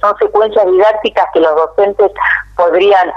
son 0.00 0.16
secuencias 0.18 0.66
didácticas 0.66 1.26
que 1.32 1.40
los 1.40 1.54
docentes 1.54 2.10
podrían 2.56 3.12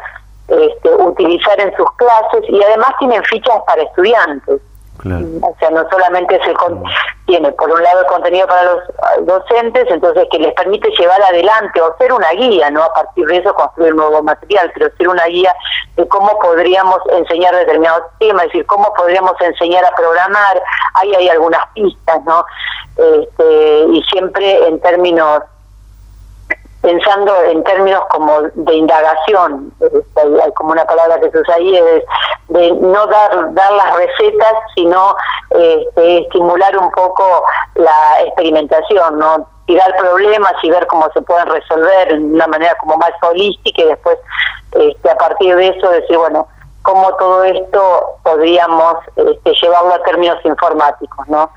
este, 0.47 0.89
utilizar 0.89 1.59
en 1.59 1.75
sus 1.75 1.91
clases 1.93 2.43
y 2.49 2.63
además 2.63 2.91
tienen 2.99 3.23
fichas 3.23 3.61
para 3.65 3.81
estudiantes. 3.81 4.61
O 5.41 5.55
sea, 5.59 5.69
no 5.69 5.87
solamente 5.89 6.35
es 6.35 6.47
el 6.47 6.55
tiene 7.27 7.51
por 7.51 7.69
un 7.69 7.83
lado 7.83 8.01
el 8.01 8.07
contenido 8.07 8.47
para 8.47 8.63
los 8.63 8.81
docentes, 9.25 9.85
entonces 9.89 10.27
que 10.31 10.39
les 10.39 10.53
permite 10.53 10.89
llevar 10.97 11.21
adelante 11.21 11.81
o 11.81 11.95
ser 11.97 12.13
una 12.13 12.31
guía, 12.31 12.71
no 12.71 12.81
a 12.83 12.93
partir 12.93 13.25
de 13.27 13.37
eso 13.37 13.53
construir 13.53 13.93
nuevo 13.93 14.23
material, 14.23 14.71
pero 14.73 14.89
ser 14.97 15.09
una 15.09 15.25
guía 15.25 15.53
de 15.97 16.07
cómo 16.07 16.39
podríamos 16.39 16.99
enseñar 17.11 17.53
determinados 17.53 18.03
temas, 18.19 18.43
es 18.45 18.53
decir, 18.53 18.65
cómo 18.65 18.93
podríamos 18.93 19.33
enseñar 19.41 19.83
a 19.83 19.95
programar, 19.95 20.61
ahí 20.93 21.13
hay 21.15 21.29
algunas 21.29 21.61
pistas, 21.73 22.23
¿no? 22.23 22.45
Este, 22.95 23.85
y 23.91 24.01
siempre 24.03 24.67
en 24.67 24.79
términos 24.79 25.43
pensando 26.81 27.43
en 27.43 27.63
términos 27.63 28.03
como 28.09 28.41
de 28.53 28.75
indagación, 28.75 29.73
este, 29.81 30.21
hay 30.43 30.51
como 30.53 30.71
una 30.71 30.85
palabra 30.85 31.19
que 31.19 31.31
se 31.31 31.39
usa 31.39 31.55
ahí, 31.55 31.75
es 31.75 32.03
de 32.49 32.71
no 32.73 33.07
dar, 33.07 33.53
dar 33.53 33.71
las 33.73 33.95
recetas, 33.95 34.53
sino 34.75 35.15
este, 35.49 36.19
estimular 36.19 36.77
un 36.77 36.91
poco 36.91 37.43
la 37.75 38.21
experimentación, 38.25 39.19
¿no? 39.19 39.47
tirar 39.65 39.95
problemas 39.97 40.53
y 40.63 40.69
ver 40.69 40.87
cómo 40.87 41.09
se 41.13 41.21
pueden 41.21 41.45
resolver 41.47 42.07
de 42.07 42.23
una 42.23 42.47
manera 42.47 42.73
como 42.75 42.95
más 42.97 43.11
holística 43.21 43.81
y 43.81 43.87
después 43.87 44.17
este, 44.71 45.09
a 45.09 45.15
partir 45.15 45.55
de 45.55 45.67
eso 45.67 45.89
decir, 45.89 46.17
bueno, 46.17 46.47
cómo 46.87 47.13
todo 47.17 47.43
esto 47.43 47.79
podríamos 48.23 48.95
este, 49.17 49.51
llevarlo 49.61 49.93
a 49.93 50.01
términos 50.03 50.37
informáticos, 50.45 51.27
¿no? 51.27 51.51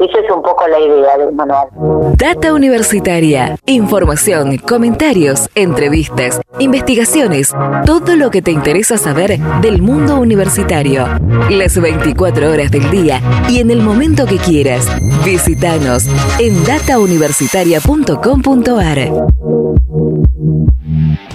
Esa 0.00 0.18
es 0.18 0.28
un 0.28 0.42
poco 0.42 0.66
la 0.66 0.80
idea 0.80 1.16
del 1.18 1.30
manual. 1.32 1.68
Data 2.16 2.52
Universitaria. 2.52 3.56
Información, 3.66 4.58
comentarios, 4.58 5.48
entrevistas, 5.54 6.40
investigaciones, 6.58 7.54
todo 7.86 8.16
lo 8.16 8.32
que 8.32 8.42
te 8.42 8.50
interesa 8.50 8.98
saber 8.98 9.38
del 9.60 9.80
mundo 9.80 10.16
universitario. 10.16 11.06
Las 11.48 11.80
24 11.80 12.50
horas 12.50 12.72
del 12.72 12.90
día 12.90 13.20
y 13.48 13.60
en 13.60 13.70
el 13.70 13.82
momento 13.82 14.26
que 14.26 14.38
quieras. 14.38 14.88
Visítanos 15.24 16.08
en 16.40 16.64
datauniversitaria.com.ar. 16.64 18.98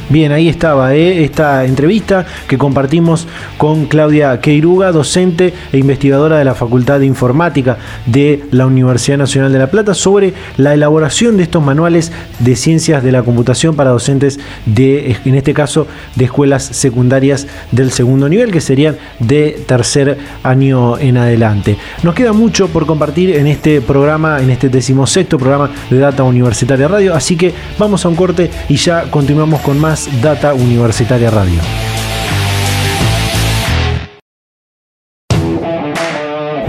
Bien, 0.10 0.32
ahí 0.32 0.48
estaba 0.48 0.96
¿eh? 0.96 1.26
esta 1.26 1.66
entrevista 1.66 2.26
que 2.48 2.58
compartimos 2.58 3.28
con 3.58 3.88
Claudia 3.88 4.40
Queiruga, 4.40 4.94
docente 4.94 5.54
e 5.74 5.78
investigadora 5.78 6.38
de 6.38 6.46
la 6.46 6.56
Facultad 6.56 7.02
de 7.02 7.06
Informática 7.06 7.78
de 8.06 8.46
la 8.52 8.68
Universidad 8.68 9.18
Nacional 9.18 9.52
de 9.52 9.60
La 9.60 9.68
Plata, 9.68 9.94
sobre 9.94 10.34
la 10.56 10.74
elaboración 10.74 11.36
de 11.36 11.44
estos 11.44 11.62
manuales 11.62 12.14
de 12.40 12.56
ciencias 12.56 13.04
de 13.04 13.12
la 13.12 13.24
computación 13.24 13.76
para 13.76 13.90
docentes 13.90 14.40
de, 14.66 15.18
en 15.26 15.36
este 15.36 15.54
caso, 15.54 15.88
de 16.16 16.24
escuelas 16.24 16.64
secundarias 16.64 17.46
del 17.74 17.92
segundo 17.92 18.30
nivel, 18.30 18.50
que 18.50 18.62
serían 18.62 18.96
de 19.20 19.60
tercer 19.66 20.18
año 20.42 20.98
en 21.00 21.18
adelante. 21.18 21.76
Nos 22.04 22.16
queda 22.16 22.32
mucho 22.32 22.70
por 22.70 22.86
compartir 22.86 23.36
en 23.36 23.46
este 23.46 23.82
programa, 23.82 24.40
en 24.40 24.52
este 24.52 24.70
decimosexto 24.70 25.38
programa 25.38 25.70
de 25.90 25.98
Data 25.98 26.24
Universitaria 26.24 26.88
Radio, 26.88 27.14
así 27.14 27.36
que 27.36 27.54
vamos 27.78 28.06
a 28.06 28.08
un 28.08 28.16
corte 28.16 28.50
y 28.70 28.78
ya 28.78 29.12
continuamos 29.12 29.60
con 29.60 29.78
más 29.78 29.97
Data 30.06 30.54
Universitaria 30.54 31.30
Radio. 31.30 31.97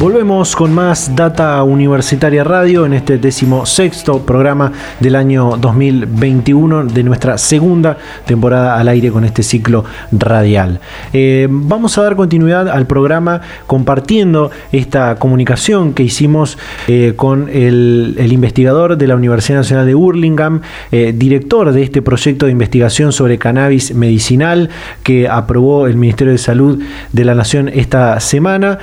Volvemos 0.00 0.54
con 0.54 0.72
más 0.72 1.16
Data 1.16 1.60
Universitaria 1.64 2.44
Radio 2.44 2.86
en 2.86 2.92
este 2.92 3.18
décimo 3.18 3.66
sexto 3.66 4.24
programa 4.24 4.70
del 5.00 5.16
año 5.16 5.56
2021 5.60 6.84
de 6.84 7.02
nuestra 7.02 7.36
segunda 7.36 7.98
temporada 8.24 8.78
al 8.78 8.86
aire 8.86 9.10
con 9.10 9.24
este 9.24 9.42
ciclo 9.42 9.84
radial. 10.12 10.78
Eh, 11.12 11.48
vamos 11.50 11.98
a 11.98 12.02
dar 12.02 12.14
continuidad 12.14 12.68
al 12.68 12.86
programa 12.86 13.40
compartiendo 13.66 14.52
esta 14.70 15.16
comunicación 15.16 15.94
que 15.94 16.04
hicimos 16.04 16.58
eh, 16.86 17.14
con 17.16 17.48
el, 17.48 18.14
investigador 18.30 18.98
de 18.98 19.08
la 19.08 19.16
Universidad 19.16 19.58
Nacional 19.58 19.84
de 19.84 19.94
Burlingame, 19.94 20.60
eh, 20.92 21.12
director 21.12 21.72
de 21.72 21.82
este 21.82 22.02
proyecto 22.02 22.46
de 22.46 22.52
investigación 22.52 23.10
sobre 23.10 23.36
cannabis 23.36 23.92
medicinal 23.96 24.70
que 25.02 25.26
aprobó 25.28 25.88
el 25.88 25.96
Ministerio 25.96 26.30
de 26.30 26.38
Salud 26.38 26.80
de 27.12 27.24
la 27.24 27.34
Nación 27.34 27.68
esta 27.68 28.20
semana. 28.20 28.78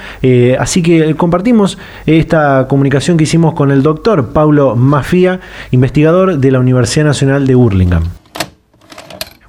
así 0.60 0.82
que 0.82 1.05
eh, 1.06 1.16
compartimos 1.16 1.78
esta 2.06 2.68
comunicación 2.68 3.18
que 3.18 3.24
hicimos 3.24 3.54
con 3.54 3.72
el 3.72 3.84
doctor 3.84 4.34
Paulo 4.34 4.76
Mafía, 4.76 5.40
investigador 5.72 6.38
de 6.40 6.52
la 6.52 6.60
Universidad 6.60 7.06
Nacional 7.06 7.46
de 7.46 7.56
Burlingame. 7.56 8.08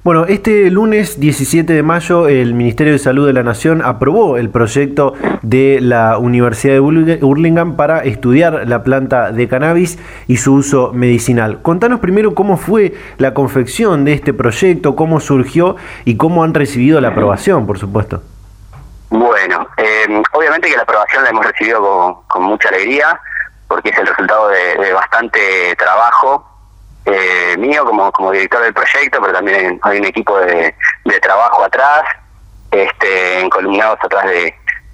Bueno, 0.03 0.25
este 0.25 0.71
lunes 0.71 1.19
17 1.19 1.73
de 1.73 1.83
mayo 1.83 2.29
el 2.29 2.53
Ministerio 2.53 2.93
de 2.93 2.99
Salud 2.99 3.27
de 3.27 3.33
la 3.33 3.43
Nación 3.43 3.81
aprobó 3.83 4.37
el 4.37 4.49
proyecto 4.49 5.13
de 5.41 5.79
la 5.81 6.17
Universidad 6.17 6.75
de 6.75 7.17
Burlingame 7.19 7.73
para 7.73 7.99
estudiar 7.99 8.69
la 8.69 8.83
planta 8.83 9.33
de 9.33 9.49
cannabis 9.49 9.99
y 10.27 10.37
su 10.37 10.53
uso 10.53 10.93
medicinal. 10.93 11.61
Contanos 11.61 11.99
primero 11.99 12.35
cómo 12.35 12.55
fue 12.55 12.93
la 13.17 13.33
confección 13.33 14.05
de 14.05 14.13
este 14.13 14.33
proyecto, 14.33 14.95
cómo 14.95 15.19
surgió 15.19 15.75
y 16.05 16.15
cómo 16.15 16.45
han 16.45 16.53
recibido 16.53 17.01
la 17.01 17.09
aprobación, 17.09 17.67
por 17.67 17.77
supuesto. 17.77 18.21
Bueno, 19.09 19.67
eh, 19.77 20.21
obviamente 20.33 20.69
que 20.69 20.75
la 20.75 20.83
aprobación 20.83 21.23
la 21.23 21.29
hemos 21.29 21.45
recibido 21.45 22.23
con, 22.27 22.43
mucha 22.43 22.69
alegría, 22.69 23.19
porque 23.67 23.89
es 23.89 23.97
el 23.97 24.07
resultado 24.07 24.49
de, 24.49 24.91
bastante 24.93 25.75
trabajo 25.77 26.45
eh, 27.05 27.55
mío 27.57 27.85
como, 27.85 28.31
director 28.31 28.61
del 28.61 28.73
proyecto, 28.73 29.19
pero 29.21 29.33
también 29.33 29.79
hay 29.81 29.99
un 29.99 30.05
equipo 30.05 30.37
de, 30.39 30.75
trabajo 31.21 31.63
atrás, 31.63 32.03
este, 32.71 33.39
encolumnados 33.39 33.97
atrás 34.01 34.25
de 34.25 34.53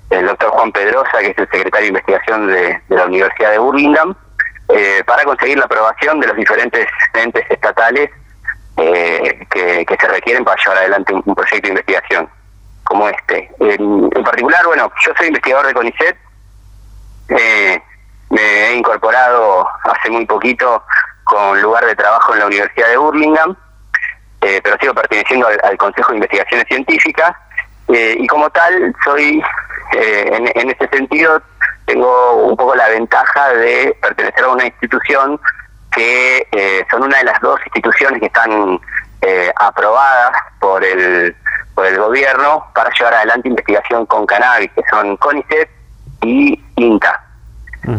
del 0.10 0.28
doctor 0.28 0.52
Juan 0.52 0.72
Pedrosa, 0.72 1.20
que 1.20 1.30
es 1.32 1.38
el 1.40 1.50
secretario 1.50 1.86
de 1.86 1.88
investigación 1.88 2.48
de, 2.48 2.82
la 2.90 3.06
Universidad 3.06 3.50
de 3.50 3.58
Burlingame, 3.58 4.14
eh, 4.70 5.04
para 5.08 5.24
conseguir 5.24 5.58
la 5.58 5.66
aprobación 5.66 6.20
de 6.20 6.28
los 6.28 6.36
diferentes 6.38 6.88
entes 7.16 7.44
estatales 7.50 8.12
que, 8.76 9.98
se 10.00 10.08
requieren 10.08 10.46
para 10.46 10.62
llevar 10.62 10.78
adelante 10.78 11.14
un 11.14 11.36
proyecto 11.36 11.68
de 11.68 11.70
investigación 11.70 12.30
como 12.84 13.10
este. 13.10 13.50
En, 13.60 14.10
particular, 14.10 14.66
bueno, 14.66 14.92
yo 15.06 15.12
soy 15.18 15.28
investigador 15.28 15.68
de 15.68 15.74
CONICET, 15.74 16.18
eh, 17.30 17.82
me 18.30 18.42
he 18.42 18.76
incorporado 18.76 19.68
hace 19.84 20.10
muy 20.10 20.26
poquito 20.26 20.84
con 21.24 21.62
lugar 21.62 21.86
de 21.86 21.96
trabajo 21.96 22.34
en 22.34 22.40
la 22.40 22.46
Universidad 22.48 22.90
de 22.90 22.98
Burlingame, 22.98 23.56
eh, 24.42 24.60
pero 24.64 24.78
sigo 24.80 24.94
perteneciendo 24.94 25.48
al, 25.48 25.78
Consejo 25.78 26.10
de 26.10 26.18
Investigaciones 26.18 26.68
Científicas 26.68 27.36
eh, 27.88 28.16
y 28.20 28.28
como 28.28 28.50
tal 28.50 28.94
soy, 29.04 29.42
en, 29.92 30.52
en 30.56 30.70
ese 30.72 30.88
sentido, 30.90 31.42
tengo 31.86 32.34
un 32.36 32.58
poco 32.58 32.76
la 32.76 32.90
ventaja 32.90 33.50
de 33.50 33.96
pertenecer 34.02 34.44
a 34.44 34.50
una 34.50 34.66
institución 34.66 35.40
que 35.92 36.86
son 36.90 37.04
una 37.04 37.18
de 37.20 37.26
las 37.26 37.40
dos 37.42 37.60
instituciones 37.66 38.20
que 38.20 38.26
están 38.26 38.80
aprobadas 39.58 40.32
por 40.60 40.84
el 40.84 41.36
por 41.76 41.86
el 41.86 41.98
gobierno 41.98 42.66
para 42.74 42.90
llevar 42.98 43.14
adelante 43.16 43.50
investigación 43.50 44.06
con 44.06 44.26
cannabis, 44.26 44.72
que 44.74 44.84
son 44.90 45.18
CONICET 45.18 45.70
y 46.22 46.62
INTA. 46.76 47.20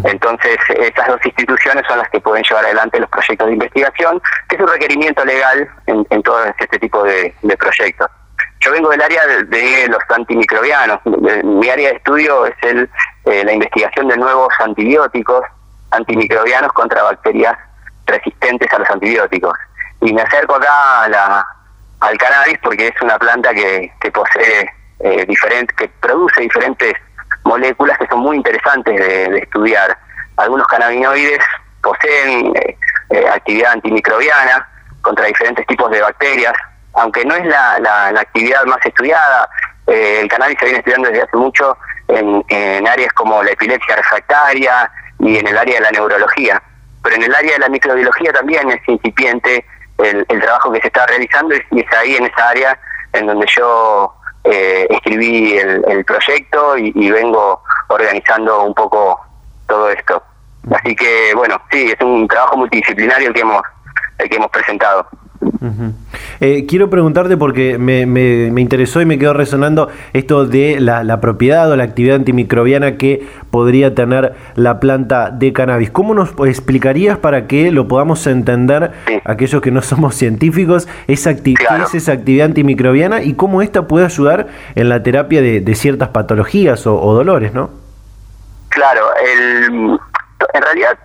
Entonces, 0.04 0.56
estas 0.78 1.06
dos 1.08 1.20
instituciones 1.26 1.84
son 1.86 1.98
las 1.98 2.08
que 2.08 2.18
pueden 2.18 2.42
llevar 2.42 2.64
adelante 2.64 2.98
los 2.98 3.10
proyectos 3.10 3.46
de 3.48 3.52
investigación, 3.52 4.22
que 4.48 4.56
es 4.56 4.62
un 4.62 4.68
requerimiento 4.68 5.24
legal 5.26 5.68
en, 5.86 6.22
todo 6.22 6.42
este 6.58 6.78
tipo 6.78 7.02
de, 7.04 7.34
proyectos. 7.58 8.10
Yo 8.60 8.72
vengo 8.72 8.88
del 8.88 9.02
área 9.02 9.26
de, 9.26 9.86
los 9.88 9.98
antimicrobianos. 10.08 11.00
Mi 11.44 11.68
área 11.68 11.90
de 11.90 11.96
estudio 11.96 12.46
es 12.46 12.54
el, 12.62 12.88
eh, 13.26 13.44
la 13.44 13.52
investigación 13.52 14.08
de 14.08 14.16
nuevos 14.16 14.48
antibióticos 14.60 15.44
antimicrobianos 15.90 16.72
contra 16.72 17.02
bacterias 17.02 17.56
resistentes 18.06 18.72
a 18.72 18.78
los 18.78 18.90
antibióticos. 18.90 19.52
Y 20.00 20.14
me 20.14 20.22
acerco 20.22 20.56
acá 20.56 21.02
a 21.02 21.08
la, 21.08 21.46
al 22.04 22.18
cannabis 22.18 22.58
porque 22.62 22.88
es 22.88 23.02
una 23.02 23.18
planta 23.18 23.52
que, 23.54 23.90
que 24.00 24.10
posee 24.10 24.70
eh, 25.00 25.24
diferente, 25.26 25.74
que 25.74 25.88
produce 26.00 26.40
diferentes 26.40 26.92
moléculas 27.44 27.98
que 27.98 28.06
son 28.06 28.20
muy 28.20 28.36
interesantes 28.36 28.94
de, 28.94 29.38
estudiar. 29.38 29.96
Algunos 30.36 30.66
cannabinoides 30.66 31.40
poseen 31.82 32.54
eh, 32.56 32.76
eh, 33.10 33.28
actividad 33.28 33.72
antimicrobiana 33.72 34.68
contra 35.00 35.26
diferentes 35.26 35.66
tipos 35.66 35.90
de 35.90 36.00
bacterias, 36.00 36.52
aunque 36.94 37.24
no 37.24 37.34
es 37.34 37.46
la, 37.46 37.78
la, 37.80 38.20
actividad 38.20 38.64
más 38.64 38.78
estudiada, 38.84 39.48
el 39.86 40.28
cannabis 40.28 40.58
se 40.58 40.64
viene 40.64 40.78
estudiando 40.78 41.08
desde 41.10 41.24
hace 41.24 41.36
mucho 41.36 41.76
en, 42.08 42.42
en 42.48 42.88
áreas 42.88 43.12
como 43.12 43.42
la 43.42 43.50
epilepsia 43.50 43.96
refractaria 43.96 44.90
y 45.18 45.36
en 45.36 45.46
el 45.46 45.58
área 45.58 45.74
de 45.74 45.80
la 45.82 45.90
neurología, 45.90 46.62
pero 47.02 47.16
en 47.16 47.24
el 47.24 47.34
área 47.34 47.52
de 47.52 47.58
la 47.58 47.68
microbiología 47.68 48.32
también 48.32 48.70
es 48.70 48.80
incipiente 48.88 49.66
el, 49.98 50.26
trabajo 50.40 50.72
que 50.72 50.80
se 50.80 50.88
está 50.88 51.06
realizando 51.06 51.54
y 51.54 51.80
es 51.80 51.92
ahí 51.92 52.16
en 52.16 52.26
esa 52.26 52.48
área 52.48 52.78
en 53.12 53.26
donde 53.26 53.46
yo 53.56 54.12
eh, 54.44 54.86
escribí 54.90 55.56
el, 55.56 56.04
proyecto 56.04 56.76
y, 56.76 57.10
vengo 57.10 57.62
organizando 57.88 58.64
un 58.64 58.74
poco 58.74 59.20
todo 59.66 59.90
esto. 59.90 60.22
Así 60.74 60.96
que 60.96 61.32
bueno, 61.34 61.60
sí, 61.70 61.92
es 61.92 62.00
un 62.04 62.26
trabajo 62.26 62.56
multidisciplinario 62.56 63.28
el 63.28 63.34
que 63.34 63.40
hemos, 63.40 63.62
el 64.18 64.28
que 64.28 64.36
hemos 64.36 64.50
presentado. 64.50 65.06
Eh, 66.40 66.66
quiero 66.66 66.90
preguntarte 66.90 67.36
porque 67.36 67.78
me, 67.78 68.06
me, 68.06 68.60
interesó 68.60 69.00
y 69.00 69.06
me 69.06 69.18
quedó 69.18 69.32
resonando 69.32 69.88
esto 70.12 70.46
de 70.46 70.80
la, 70.80 71.20
propiedad 71.20 71.70
o 71.70 71.76
la 71.76 71.84
actividad 71.84 72.16
antimicrobiana 72.16 72.96
que 72.96 73.26
podría 73.50 73.94
tener 73.94 74.34
la 74.56 74.80
planta 74.80 75.30
de 75.30 75.52
cannabis. 75.52 75.90
¿Cómo 75.90 76.14
nos 76.14 76.30
explicarías 76.46 77.18
para 77.18 77.46
que 77.46 77.70
lo 77.70 77.88
podamos 77.88 78.26
entender 78.26 78.92
aquellos 79.24 79.62
que 79.62 79.70
no 79.70 79.82
somos 79.82 80.14
científicos 80.14 80.88
esa 81.06 81.34
qué 81.34 81.54
es 81.82 81.94
esa 81.94 82.12
actividad 82.12 82.46
antimicrobiana 82.46 83.22
y 83.22 83.34
cómo 83.34 83.62
esta 83.62 83.86
puede 83.86 84.06
ayudar 84.06 84.48
en 84.74 84.88
la 84.88 85.02
terapia 85.02 85.40
de, 85.42 85.74
ciertas 85.74 86.10
patologías 86.10 86.86
o, 86.86 87.14
dolores, 87.14 87.52
¿no? 87.52 87.70
Claro, 88.68 89.06
el, 89.16 89.98
en 90.52 90.62
realidad 90.62 90.98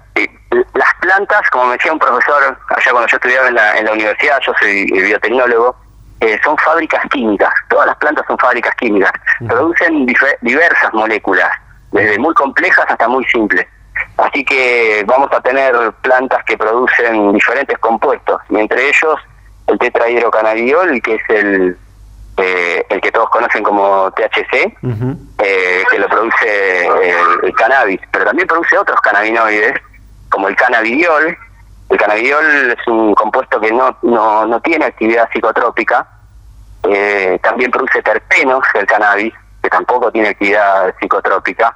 las 0.52 0.94
plantas, 1.02 1.42
como 1.52 1.66
me 1.66 1.74
decía 1.74 1.94
un 1.94 2.00
profesor 2.00 2.58
allá 2.70 2.92
cuando 2.92 3.08
yo 3.08 3.18
estudiaba 3.18 3.48
en 3.50 3.56
la, 3.56 3.78
en 3.78 3.86
la 3.86 3.94
universidad, 3.94 4.40
yo 4.46 4.54
soy 4.60 4.86
biotecnólogo, 4.86 5.76
eh, 6.22 6.40
son 6.44 6.58
fábricas 6.58 7.02
químicas. 7.12 7.54
Todas 7.70 7.88
las 7.88 7.96
plantas 7.98 8.26
son 8.28 8.38
fábricas 8.38 8.76
químicas. 8.76 9.12
Producen 9.48 10.06
diversas 10.42 10.94
moléculas, 10.94 11.50
desde 11.92 12.20
muy 12.20 12.34
complejas 12.34 12.86
hasta 12.88 13.08
muy 13.08 13.26
simples. 13.26 13.66
Así 14.18 14.44
que 14.44 15.04
vamos 15.06 15.30
a 15.32 15.42
tener 15.42 15.74
plantas 16.02 16.44
que 16.46 16.58
producen 16.58 17.34
diferentes 17.34 17.78
compuestos, 17.80 18.42
y 18.50 18.58
entre 18.58 18.90
ellos 18.90 19.16
el 19.68 19.78
tetrahidrocannabidiol, 19.78 21.02
que 21.02 21.16
es 21.16 21.22
el, 21.30 21.78
eh, 22.38 22.86
el 22.90 23.02
que 23.02 23.12
todos 23.12 23.30
conocen 23.30 23.64
como 23.64 24.12
THC, 24.12 24.78
eh, 25.38 25.84
que 25.90 26.00
lo 26.00 26.08
produce 26.10 26.88
el, 27.44 27.54
cannabis, 27.54 28.00
pero 28.12 28.26
también 28.26 28.48
produce 28.48 28.78
otros 28.78 29.00
cannabinoides, 29.02 29.74
como 30.30 30.48
el 30.48 30.56
cannabidiol. 30.56 31.38
El 31.90 31.98
cannabidiol 31.98 32.72
es 32.72 32.88
un 32.88 33.14
compuesto 33.16 33.60
que 33.60 33.72
no, 33.72 33.98
no, 34.04 34.46
no 34.46 34.62
tiene 34.62 34.86
actividad 34.86 35.30
psicotrópica, 35.34 36.08
eh, 36.84 37.40
también 37.42 37.72
produce 37.72 38.02
terpenos, 38.02 38.64
el 38.76 38.86
cannabis, 38.86 39.34
que 39.62 39.70
tampoco 39.70 40.12
tiene 40.12 40.30
actividad 40.30 40.94
psicotrópica. 41.00 41.76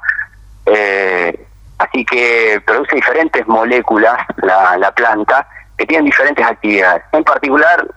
Eh, 0.65 1.47
así 1.79 2.05
que 2.05 2.61
produce 2.65 2.95
diferentes 2.95 3.45
moléculas 3.47 4.17
la, 4.37 4.77
la 4.77 4.91
planta 4.91 5.47
que 5.77 5.85
tienen 5.85 6.05
diferentes 6.05 6.45
actividades. 6.45 7.03
En 7.11 7.23
particular, 7.23 7.87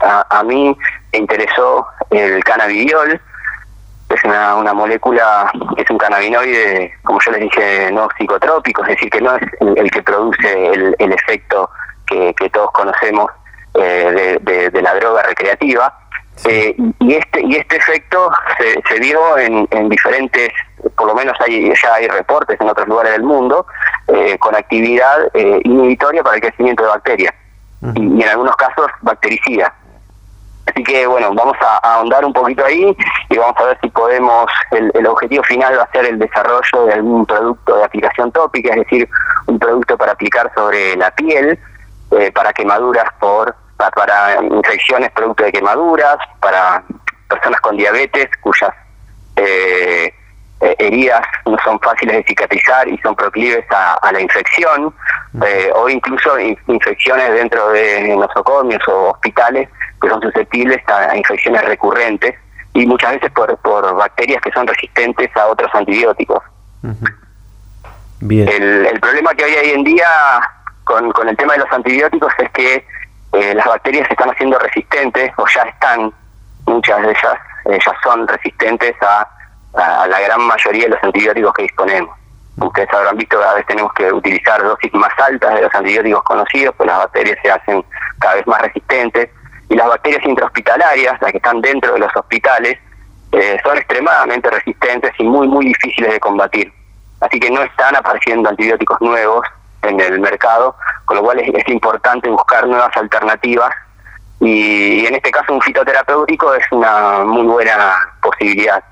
a, 0.00 0.42
mí 0.42 0.76
me 1.12 1.18
interesó 1.18 1.86
el 2.10 2.42
cannabidiol, 2.44 3.20
es 4.08 4.24
una, 4.24 4.56
una 4.56 4.72
molécula 4.72 5.50
que 5.76 5.82
es 5.82 5.90
un 5.90 5.98
cannabinoide, 5.98 6.94
como 7.02 7.18
yo 7.20 7.32
les 7.32 7.40
dije, 7.40 7.90
no 7.92 8.08
psicotrópico, 8.16 8.82
es 8.82 8.88
decir, 8.88 9.10
que 9.10 9.20
no 9.20 9.36
es 9.36 9.42
el, 9.60 9.90
que 9.90 10.02
produce 10.02 10.68
el, 10.72 10.94
el 10.98 11.12
efecto 11.12 11.70
que, 12.06 12.32
que, 12.34 12.48
todos 12.50 12.70
conocemos 12.72 13.30
eh, 13.74 14.38
de, 14.42 14.70
de, 14.70 14.82
la 14.82 14.94
droga 14.94 15.22
recreativa. 15.22 15.92
Eh, 16.44 16.76
y 17.00 17.14
este 17.14 17.40
y 17.42 17.56
este 17.56 17.76
efecto 17.76 18.30
se, 18.58 18.82
se 18.86 19.00
dio 19.00 19.38
en, 19.38 19.66
en 19.70 19.88
diferentes 19.88 20.52
por 20.96 21.06
lo 21.06 21.14
menos 21.14 21.36
hay, 21.40 21.72
ya 21.82 21.94
hay 21.94 22.08
reportes 22.08 22.60
en 22.60 22.68
otros 22.68 22.86
lugares 22.88 23.12
del 23.12 23.22
mundo, 23.22 23.66
eh, 24.08 24.38
con 24.38 24.54
actividad 24.54 25.30
eh, 25.34 25.60
inhibitoria 25.64 26.22
para 26.22 26.36
el 26.36 26.42
crecimiento 26.42 26.82
de 26.84 26.88
bacterias 26.90 27.34
y, 27.94 28.22
en 28.22 28.28
algunos 28.28 28.56
casos 28.56 28.86
bactericida. 29.02 29.74
Así 30.66 30.82
que 30.82 31.06
bueno, 31.06 31.32
vamos 31.34 31.56
a, 31.60 31.78
ahondar 31.78 32.24
un 32.24 32.32
poquito 32.32 32.64
ahí 32.64 32.96
y 33.28 33.36
vamos 33.36 33.54
a 33.58 33.64
ver 33.66 33.78
si 33.80 33.88
podemos, 33.88 34.46
el, 34.72 34.90
el, 34.94 35.06
objetivo 35.06 35.42
final 35.44 35.78
va 35.78 35.84
a 35.84 35.92
ser 35.92 36.06
el 36.06 36.18
desarrollo 36.18 36.86
de 36.86 36.92
algún 36.94 37.24
producto 37.24 37.76
de 37.76 37.84
aplicación 37.84 38.32
tópica, 38.32 38.70
es 38.70 38.80
decir, 38.80 39.08
un 39.46 39.58
producto 39.58 39.96
para 39.96 40.12
aplicar 40.12 40.50
sobre 40.54 40.96
la 40.96 41.10
piel, 41.12 41.58
eh, 42.12 42.32
para 42.32 42.52
quemaduras 42.52 43.06
por, 43.20 43.54
para, 43.76 43.90
para 43.90 44.42
infecciones 44.42 45.10
producto 45.12 45.44
de 45.44 45.52
quemaduras, 45.52 46.18
para 46.40 46.82
personas 47.28 47.60
con 47.60 47.76
diabetes 47.76 48.28
cuyas 48.40 48.70
eh, 49.36 50.12
eh, 50.60 50.74
heridas 50.78 51.22
no 51.44 51.56
son 51.64 51.78
fáciles 51.80 52.16
de 52.16 52.24
cicatrizar 52.24 52.88
y 52.88 52.96
son 52.98 53.14
proclives 53.14 53.64
a, 53.70 54.10
la 54.10 54.20
infección, 54.20 54.94
eh, 55.44 55.70
o 55.74 55.88
incluso 55.88 56.38
infecciones 56.38 57.32
dentro 57.32 57.70
de 57.70 58.16
nosocomios 58.16 58.80
o 58.88 59.10
hospitales 59.10 59.68
que 60.00 60.08
son 60.08 60.22
susceptibles 60.22 60.82
a, 60.88 61.16
infecciones 61.16 61.62
recurrentes 61.64 62.34
y 62.72 62.86
muchas 62.86 63.12
veces 63.12 63.30
por, 63.32 63.56
por 63.58 63.94
bacterias 63.96 64.40
que 64.42 64.50
son 64.52 64.66
resistentes 64.66 65.34
a 65.36 65.46
otros 65.46 65.70
antibióticos. 65.74 66.42
Bien. 68.20 68.48
El, 68.48 68.98
problema 69.00 69.34
que 69.34 69.44
hay 69.44 69.54
hoy 69.56 69.70
en 69.72 69.84
día 69.84 70.08
con, 70.84 71.12
con 71.12 71.28
el 71.28 71.36
tema 71.36 71.54
de 71.54 71.60
los 71.60 71.72
antibióticos 71.72 72.32
es 72.38 72.50
que 72.52 72.86
eh, 73.32 73.54
las 73.54 73.66
bacterias 73.66 74.06
se 74.06 74.14
están 74.14 74.30
haciendo 74.30 74.58
resistentes 74.58 75.30
o 75.36 75.44
ya 75.54 75.62
están, 75.62 76.12
muchas 76.64 77.02
de 77.02 77.10
ellas, 77.10 77.38
ellas 77.66 77.96
son 78.02 78.26
resistentes 78.26 78.94
a 79.02 79.28
a 79.76 80.06
la 80.06 80.20
gran 80.20 80.40
mayoría 80.42 80.84
de 80.84 80.90
los 80.90 81.02
antibióticos 81.02 81.52
que 81.54 81.62
disponemos. 81.62 82.16
Ustedes 82.58 82.88
habrán 82.92 83.16
visto 83.16 83.36
que 83.36 83.42
cada 83.42 83.54
vez 83.54 83.66
tenemos 83.66 83.92
que 83.92 84.12
utilizar 84.12 84.62
dosis 84.62 84.92
más 84.94 85.12
altas 85.18 85.54
de 85.54 85.62
los 85.62 85.74
antibióticos 85.74 86.22
conocidos, 86.22 86.74
pues 86.76 86.86
las 86.86 86.98
bacterias 86.98 87.38
se 87.42 87.50
hacen 87.50 87.84
cada 88.18 88.36
vez 88.36 88.46
más 88.46 88.62
resistentes. 88.62 89.28
Y 89.68 89.74
las 89.74 89.88
bacterias 89.88 90.24
intrahospitalarias, 90.24 91.20
las 91.20 91.32
que 91.32 91.36
están 91.38 91.60
dentro 91.60 91.92
de 91.92 91.98
los 91.98 92.16
hospitales, 92.16 92.78
eh, 93.32 93.58
son 93.62 93.76
extremadamente 93.76 94.48
resistentes 94.48 95.12
y 95.18 95.24
muy, 95.24 95.48
muy 95.48 95.66
difíciles 95.66 96.12
de 96.12 96.20
combatir. 96.20 96.72
Así 97.20 97.38
que 97.38 97.50
no 97.50 97.62
están 97.62 97.94
apareciendo 97.96 98.48
antibióticos 98.48 99.00
nuevos 99.00 99.46
en 99.82 100.00
el 100.00 100.20
mercado, 100.20 100.76
con 101.04 101.18
lo 101.18 101.22
cual 101.24 101.40
es, 101.40 101.68
importante 101.68 102.30
buscar 102.30 102.66
nuevas 102.66 102.96
alternativas. 102.96 103.70
y 104.40 105.06
en 105.06 105.14
este 105.14 105.30
caso 105.30 105.52
un 105.52 105.62
fitoterapéutico 105.62 106.54
es 106.54 106.64
una 106.70 107.24
muy 107.24 107.42
buena 107.46 107.96
posibilidad. 108.22 108.82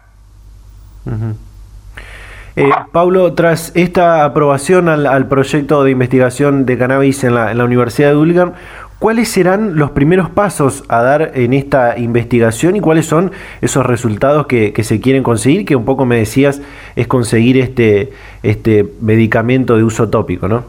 Eh, 2.57 2.71
Pablo, 2.93 3.35
tras 3.35 3.73
esta 3.75 4.25
aprobación 4.25 4.89
al, 4.89 5.27
proyecto 5.27 5.83
de 5.83 5.91
investigación 5.91 6.67
de 6.67 6.79
cannabis 6.79 7.25
en 7.25 7.35
la, 7.35 7.65
Universidad 7.65 8.11
de 8.11 8.15
Dulgan, 8.15 8.55
¿cuáles 9.01 9.29
serán 9.29 9.77
los 9.77 9.91
primeros 9.91 10.31
pasos 10.31 10.85
a 10.89 11.03
dar 11.03 11.33
en 11.35 11.53
esta 11.53 11.99
investigación 11.99 12.77
y 12.77 12.81
cuáles 12.81 13.07
son 13.07 13.33
esos 13.61 13.85
resultados 13.85 14.47
que, 14.47 14.73
se 14.85 15.01
quieren 15.01 15.25
conseguir? 15.25 15.65
Que 15.67 15.75
un 15.75 15.85
poco 15.85 16.05
me 16.07 16.17
decías 16.17 16.63
es 16.95 17.09
conseguir 17.09 17.59
este, 17.59 18.13
este 18.45 18.89
medicamento 19.01 19.77
de 19.77 19.83
uso 19.83 20.09
tópico, 20.09 20.47
¿no? 20.47 20.65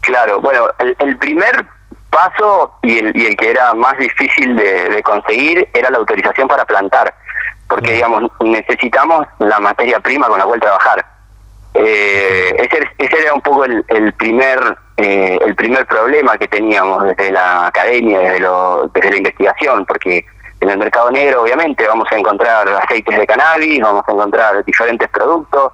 Claro, 0.00 0.40
bueno, 0.40 0.68
el, 0.78 1.16
primer 1.18 1.66
paso 2.10 2.78
el, 2.82 3.14
y 3.14 3.26
el, 3.26 3.36
que 3.36 3.50
era 3.50 3.74
más 3.74 3.98
difícil 3.98 4.56
de 4.56 5.02
conseguir 5.02 5.68
era 5.74 5.90
la 5.90 5.98
autorización 5.98 6.48
para 6.48 6.64
plantar 6.64 7.14
porque 7.68 7.92
digamos 7.92 8.30
necesitamos 8.40 9.26
la 9.38 9.58
materia 9.60 10.00
prima 10.00 10.28
con 10.28 10.38
la 10.38 10.44
cual 10.44 10.60
trabajar. 10.60 11.04
Eh, 11.74 12.54
ese, 12.58 12.88
ese, 12.98 13.20
era 13.20 13.34
un 13.34 13.40
poco 13.40 13.64
el, 13.64 13.84
el 13.88 14.12
primer 14.12 14.76
eh, 14.96 15.38
el 15.44 15.56
primer 15.56 15.86
problema 15.86 16.38
que 16.38 16.46
teníamos 16.46 17.02
desde 17.02 17.32
la 17.32 17.66
academia, 17.66 18.20
desde, 18.20 18.40
lo, 18.40 18.88
desde 18.94 19.10
la 19.10 19.16
investigación, 19.16 19.84
porque 19.86 20.24
en 20.60 20.70
el 20.70 20.78
mercado 20.78 21.10
negro 21.10 21.42
obviamente 21.42 21.86
vamos 21.86 22.06
a 22.12 22.16
encontrar 22.16 22.68
aceites 22.68 23.18
de 23.18 23.26
cannabis, 23.26 23.80
vamos 23.80 24.04
a 24.06 24.12
encontrar 24.12 24.64
diferentes 24.64 25.08
productos, 25.08 25.72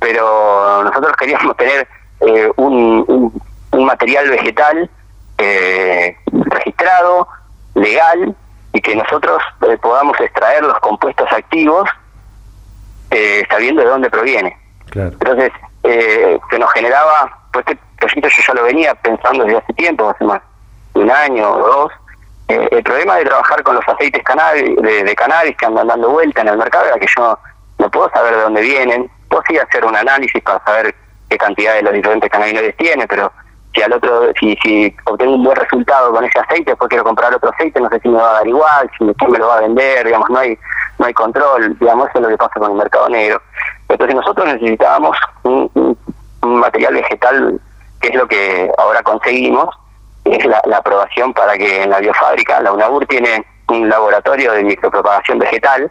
pero 0.00 0.82
nosotros 0.82 1.16
queríamos 1.16 1.56
tener 1.56 1.86
eh, 2.20 2.50
un, 2.56 3.04
un, 3.06 3.42
un, 3.70 3.84
material 3.84 4.30
vegetal 4.30 4.90
eh, 5.38 6.16
registrado, 6.32 7.28
legal, 7.74 8.34
y 8.76 8.80
que 8.82 8.94
nosotros 8.94 9.42
eh, 9.66 9.78
podamos 9.78 10.20
extraer 10.20 10.62
los 10.62 10.78
compuestos 10.80 11.26
activos 11.32 11.88
eh, 13.10 13.42
sabiendo 13.48 13.80
de 13.80 13.88
dónde 13.88 14.10
proviene. 14.10 14.54
Entonces, 14.92 15.50
eh, 15.82 16.38
se 16.50 16.58
nos 16.58 16.70
generaba, 16.72 17.38
pues 17.52 17.64
este 17.68 17.78
proyecto 17.96 18.28
yo 18.28 18.42
ya 18.48 18.54
lo 18.54 18.64
venía 18.64 18.94
pensando 18.96 19.44
desde 19.44 19.58
hace 19.58 19.72
tiempo, 19.72 20.10
hace 20.10 20.24
más 20.24 20.42
de 20.92 21.00
un 21.00 21.10
año 21.10 21.50
o 21.52 21.66
dos, 21.66 21.92
eh, 22.48 22.68
el 22.70 22.82
problema 22.82 23.16
de 23.16 23.24
trabajar 23.24 23.62
con 23.62 23.76
los 23.76 23.88
aceites 23.88 24.22
cannabis, 24.22 24.76
de, 24.76 25.16
cannabis 25.16 25.56
que 25.56 25.64
andan 25.64 25.88
dando 25.88 26.10
vuelta 26.10 26.42
en 26.42 26.48
el 26.48 26.58
mercado 26.58 26.84
era 26.84 26.98
que 26.98 27.06
yo 27.16 27.38
no 27.78 27.90
puedo 27.90 28.10
saber 28.10 28.36
de 28.36 28.42
dónde 28.42 28.60
vienen, 28.60 29.10
puedo 29.30 29.42
sí 29.48 29.56
hacer 29.56 29.86
un 29.86 29.96
análisis 29.96 30.42
para 30.42 30.62
saber 30.64 30.94
qué 31.30 31.38
cantidad 31.38 31.76
de 31.76 31.82
los 31.82 31.94
diferentes 31.94 32.30
cannabinoides 32.30 32.76
tiene, 32.76 33.06
pero 33.08 33.32
si 33.76 33.82
al 33.82 33.92
otro, 33.92 34.32
si, 34.40 34.56
si 34.62 34.96
obtengo 35.04 35.34
un 35.34 35.44
buen 35.44 35.56
resultado 35.56 36.10
con 36.10 36.24
ese 36.24 36.38
aceite, 36.40 36.70
después 36.70 36.88
quiero 36.88 37.04
comprar 37.04 37.34
otro 37.34 37.50
aceite, 37.50 37.78
no 37.78 37.90
sé 37.90 38.00
si 38.00 38.08
me 38.08 38.16
va 38.16 38.30
a 38.30 38.34
dar 38.34 38.48
igual, 38.48 38.90
si 38.98 39.04
quién 39.14 39.30
me 39.30 39.38
lo 39.38 39.48
va 39.48 39.58
a 39.58 39.60
vender, 39.60 40.06
digamos, 40.06 40.30
no 40.30 40.38
hay, 40.38 40.58
no 40.98 41.06
hay 41.06 41.12
control, 41.12 41.78
digamos, 41.78 42.08
eso 42.08 42.18
es 42.18 42.22
lo 42.22 42.28
que 42.28 42.38
pasa 42.38 42.58
con 42.58 42.70
el 42.70 42.78
mercado 42.78 43.08
negro. 43.10 43.42
Entonces 43.88 44.16
nosotros 44.16 44.46
necesitábamos 44.46 45.16
un, 45.42 45.96
material 46.42 46.94
vegetal, 46.94 47.60
que 48.00 48.08
es 48.08 48.14
lo 48.14 48.26
que 48.26 48.70
ahora 48.78 49.02
conseguimos, 49.02 49.68
es 50.24 50.44
la, 50.46 50.62
la, 50.64 50.78
aprobación 50.78 51.34
para 51.34 51.58
que 51.58 51.82
en 51.82 51.90
la 51.90 51.98
biofábrica, 51.98 52.60
la 52.60 52.72
UNABUR 52.72 53.06
tiene 53.06 53.44
un 53.68 53.88
laboratorio 53.88 54.52
de 54.52 54.62
micropropagación 54.62 55.38
vegetal, 55.38 55.90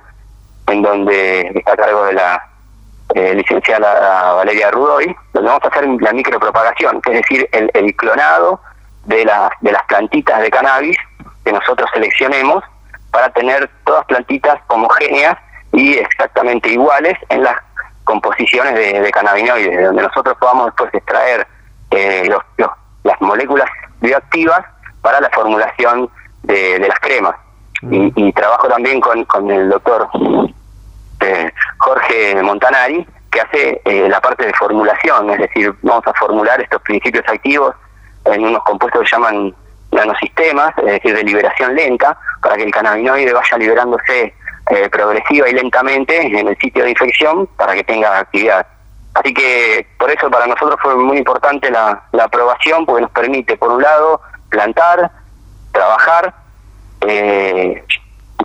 en 0.67 0.81
donde 0.81 1.41
está 1.53 1.73
a 1.73 1.77
cargo 1.77 2.05
de 2.05 2.13
la 2.13 2.54
eh, 3.15 3.33
licenciada 3.33 4.33
Valeria 4.33 4.69
Rudoy, 4.71 5.15
donde 5.31 5.47
vamos 5.47 5.63
a 5.63 5.69
hacer 5.69 5.87
la 6.01 6.11
micropropagación, 6.11 7.01
que 7.01 7.11
es 7.11 7.21
decir, 7.21 7.49
el, 7.53 7.71
el 7.73 7.95
clonado 7.95 8.59
de, 9.05 9.23
las 9.23 9.51
de 9.61 9.71
las 9.71 9.83
plantitas 9.83 10.41
de 10.41 10.51
cannabis 10.51 10.97
que 11.45 11.53
nosotros 11.53 11.89
seleccionemos 11.93 12.61
para 13.11 13.29
tener 13.29 13.69
todas 13.85 14.05
plantitas 14.05 14.59
homogéneas 14.67 15.37
y 15.71 15.93
exactamente 15.93 16.69
iguales 16.69 17.17
en 17.29 17.43
las 17.43 17.55
composiciones 18.03 18.75
de, 18.75 18.99
de 18.99 19.11
cannabinoides, 19.11 19.85
donde 19.85 20.03
nosotros 20.03 20.35
podamos 20.37 20.65
después 20.65 20.93
extraer 20.93 21.47
eh, 21.91 22.27
los, 22.57 22.71
las 23.03 23.21
moléculas 23.21 23.69
bioactivas 24.01 24.59
para 25.01 25.21
la 25.21 25.29
formulación 25.29 26.09
de, 26.43 26.79
de 26.79 26.87
las 26.89 26.99
cremas. 26.99 27.35
Y, 27.81 28.11
y, 28.15 28.33
trabajo 28.33 28.67
también 28.67 28.99
con, 28.99 29.23
con 29.25 29.49
el 29.49 29.69
doctor 29.69 30.09
Jorge 31.77 32.41
Montanari, 32.41 33.05
que 33.31 33.41
hace 33.41 33.81
eh, 33.83 34.07
la 34.09 34.21
parte 34.21 34.45
de 34.45 34.53
formulación, 34.53 35.29
es 35.29 35.39
decir, 35.39 35.73
vamos 35.81 36.07
a 36.07 36.13
formular 36.13 36.61
estos 36.61 36.81
principios 36.81 37.25
activos 37.27 37.75
en 38.25 38.45
unos 38.45 38.63
compuestos 38.63 39.01
que 39.01 39.09
llaman 39.11 39.53
nanosistemas, 39.91 40.73
es 40.79 40.85
decir, 40.85 41.15
de 41.15 41.23
liberación 41.23 41.75
lenta, 41.75 42.17
para 42.41 42.55
que 42.55 42.63
el 42.63 42.71
cannabinoide 42.71 43.33
vaya 43.33 43.57
liberándose 43.57 44.33
eh, 44.69 44.89
progresiva 44.89 45.49
y 45.49 45.53
lentamente 45.53 46.21
en 46.21 46.47
el 46.47 46.57
sitio 46.57 46.83
de 46.83 46.91
infección 46.91 47.47
para 47.57 47.73
que 47.73 47.83
tenga 47.83 48.19
actividad. 48.19 48.65
Así 49.13 49.33
que 49.33 49.87
por 49.97 50.09
eso 50.11 50.29
para 50.29 50.47
nosotros 50.47 50.77
fue 50.81 50.95
muy 50.95 51.17
importante 51.17 51.69
la, 51.69 52.03
aprobación, 52.21 52.85
porque 52.85 53.01
nos 53.01 53.11
permite, 53.11 53.57
por 53.57 53.71
un 53.71 53.81
lado, 53.81 54.21
plantar, 54.49 55.11
trabajar, 55.71 56.33
eh, 57.01 57.83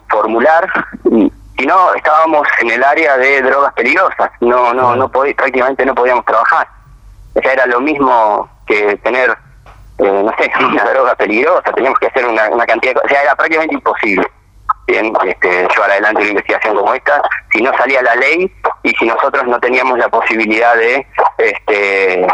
formular, 0.08 0.68
y, 1.10 1.32
si 1.60 1.66
no, 1.66 1.92
estábamos 1.94 2.48
en 2.60 2.70
el 2.70 2.82
área 2.82 3.18
de 3.18 3.42
drogas 3.42 3.74
peligrosas, 3.74 4.30
no 4.40 4.72
no 4.72 4.96
no 4.96 5.10
prácticamente 5.10 5.84
no 5.84 5.94
podíamos 5.94 6.24
trabajar. 6.24 6.66
O 7.34 7.40
sea, 7.40 7.52
era 7.52 7.66
lo 7.66 7.80
mismo 7.80 8.48
que 8.66 8.96
tener, 8.98 9.30
eh, 9.98 10.22
no 10.24 10.34
sé, 10.38 10.50
una 10.64 10.84
droga 10.84 11.14
peligrosa, 11.16 11.70
teníamos 11.72 11.98
que 11.98 12.06
hacer 12.06 12.26
una, 12.26 12.48
una 12.48 12.64
cantidad 12.64 12.94
de 12.94 13.00
cosas, 13.00 13.10
o 13.10 13.14
sea, 13.14 13.22
era 13.22 13.36
prácticamente 13.36 13.74
imposible. 13.74 14.26
Bien, 14.86 15.12
este, 15.24 15.68
llevar 15.68 15.90
adelante 15.90 16.22
una 16.22 16.30
investigación 16.30 16.76
como 16.76 16.94
esta. 16.94 17.22
Si 17.52 17.62
no 17.62 17.76
salía 17.76 18.02
la 18.02 18.14
ley 18.16 18.50
y 18.82 18.90
si 18.94 19.04
nosotros 19.04 19.46
no 19.46 19.60
teníamos 19.60 19.98
la 19.98 20.08
posibilidad 20.08 20.74
de 20.76 21.06
este 21.38 22.26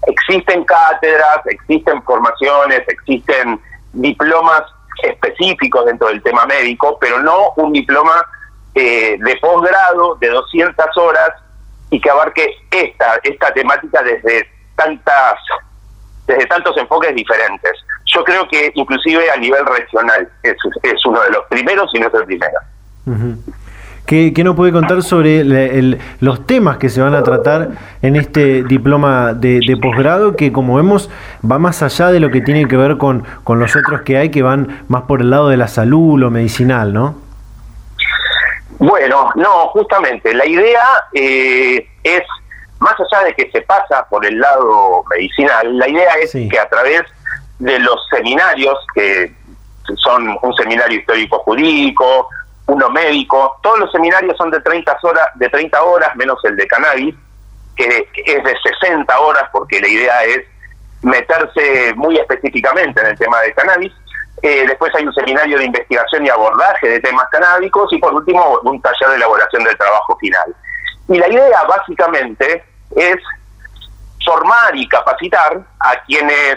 existen 0.07 0.65
cátedras, 0.65 1.41
existen 1.47 2.03
formaciones, 2.03 2.83
existen 2.89 3.61
diplomas 3.93 4.63
específicos 5.03 5.85
dentro 5.85 6.09
del 6.09 6.23
tema 6.23 6.47
médico, 6.47 6.99
pero 7.01 7.21
no 7.21 7.53
un 7.57 7.73
diploma 7.73 8.25
eh, 8.75 9.17
de 9.19 9.37
posgrado 9.37 10.17
de 10.17 10.29
200 10.29 10.97
horas 10.97 11.31
y 11.91 12.01
que 12.01 12.11
abarque 12.11 12.55
esta 12.71 13.19
esta 13.25 13.53
temática 13.53 14.03
desde 14.03 14.49
tantas 14.77 15.35
desde 16.27 16.47
tantos 16.47 16.77
enfoques 16.77 17.15
diferentes. 17.15 17.73
Yo 18.07 18.23
creo 18.25 18.47
que 18.49 18.71
inclusive 18.75 19.31
a 19.31 19.37
nivel 19.37 19.65
regional 19.67 20.31
es, 20.43 20.57
es 20.83 21.07
uno 21.07 21.21
de 21.23 21.31
los 21.31 21.45
primeros 21.47 21.91
y 21.93 21.99
no 21.99 22.09
es 22.09 22.15
el 22.15 22.25
primero. 22.25 22.59
¿Qué, 24.07 24.33
nos 24.43 24.57
puede 24.57 24.73
contar 24.73 25.03
sobre 25.03 25.45
los 26.21 26.47
temas 26.47 26.79
que 26.79 26.89
se 26.89 27.01
van 27.01 27.15
a 27.15 27.23
tratar 27.23 27.69
en 28.03 28.17
este 28.17 28.65
diploma 28.65 29.35
de, 29.35 29.79
posgrado 29.81 30.35
que 30.35 30.51
como 30.51 30.75
vemos 30.75 31.09
va 31.49 31.61
más 31.61 31.83
allá 31.83 32.09
de 32.09 32.19
lo 32.19 32.31
que 32.31 32.41
tiene 32.41 32.67
que 32.67 32.77
ver 32.77 32.99
con, 32.99 33.25
con 33.45 33.61
los 33.61 33.77
otros 33.77 34.01
que 34.03 34.17
hay 34.17 34.31
que 34.31 34.43
van 34.43 34.85
más 34.89 35.03
por 35.03 35.21
el 35.21 35.31
lado 35.31 35.49
de 35.49 35.57
la 35.57 35.69
salud, 35.69 36.19
lo 36.19 36.31
medicinal, 36.31 36.93
¿no? 36.93 37.31
Bueno, 38.81 39.31
no, 39.37 39.69
justamente 39.69 40.33
la 40.35 40.47
idea 40.47 40.83
eh, 41.13 41.87
es, 42.03 42.23
más 42.79 42.95
allá 42.95 43.27
de 43.27 43.35
que 43.35 43.51
se 43.53 43.61
pasa 43.63 44.07
por 44.09 44.25
el 44.25 44.41
lado 44.41 45.05
medicinal, 45.11 45.79
la 45.79 45.87
idea 45.87 46.15
es 46.21 46.33
que 46.33 46.59
a 46.59 46.69
través 46.69 47.03
de 47.59 47.79
los 47.79 48.09
seminarios, 48.11 48.75
que 48.95 49.35
son 49.97 50.37
un 50.43 50.55
seminario 50.55 50.99
histórico 50.99 51.39
jurídico, 51.41 52.29
uno 52.71 52.89
médico, 52.89 53.59
todos 53.63 53.81
los 53.81 53.93
seminarios 53.93 54.37
son 54.37 54.51
de 54.51 54.61
30 54.61 54.97
horas, 55.03 55.27
de 55.35 55.49
30 55.49 55.83
horas 55.83 56.15
menos 56.15 56.39
el 56.45 56.57
de 56.57 56.67
cannabis, 56.69 57.15
que 57.77 58.09
es 58.15 58.45
de 58.45 58.57
60 58.81 59.19
horas 59.19 59.45
porque 59.53 59.81
la 59.81 59.89
idea 59.89 60.25
es 60.25 60.47
meterse 61.03 61.95
muy 61.97 62.17
específicamente 62.17 63.01
en 63.01 63.09
el 63.09 63.19
tema 63.19 63.41
de 63.41 63.53
cannabis. 63.55 63.93
Eh, 64.43 64.65
después 64.69 64.95
hay 64.95 65.05
un 65.05 65.13
seminario 65.13 65.59
de 65.59 65.65
investigación 65.65 66.25
y 66.25 66.29
abordaje 66.29 66.89
de 66.89 67.01
temas 67.01 67.27
canábicos 67.31 67.93
y 67.93 67.99
por 67.99 68.15
último 68.15 68.61
un 68.63 68.81
taller 68.81 69.09
de 69.11 69.17
elaboración 69.17 69.65
del 69.65 69.77
trabajo 69.77 70.17
final. 70.19 70.55
Y 71.09 71.19
la 71.19 71.29
idea 71.29 71.65
básicamente 71.65 72.65
es 72.95 73.17
formar 74.25 74.77
y 74.77 74.89
capacitar 74.89 75.61
a 75.81 76.05
quienes 76.07 76.57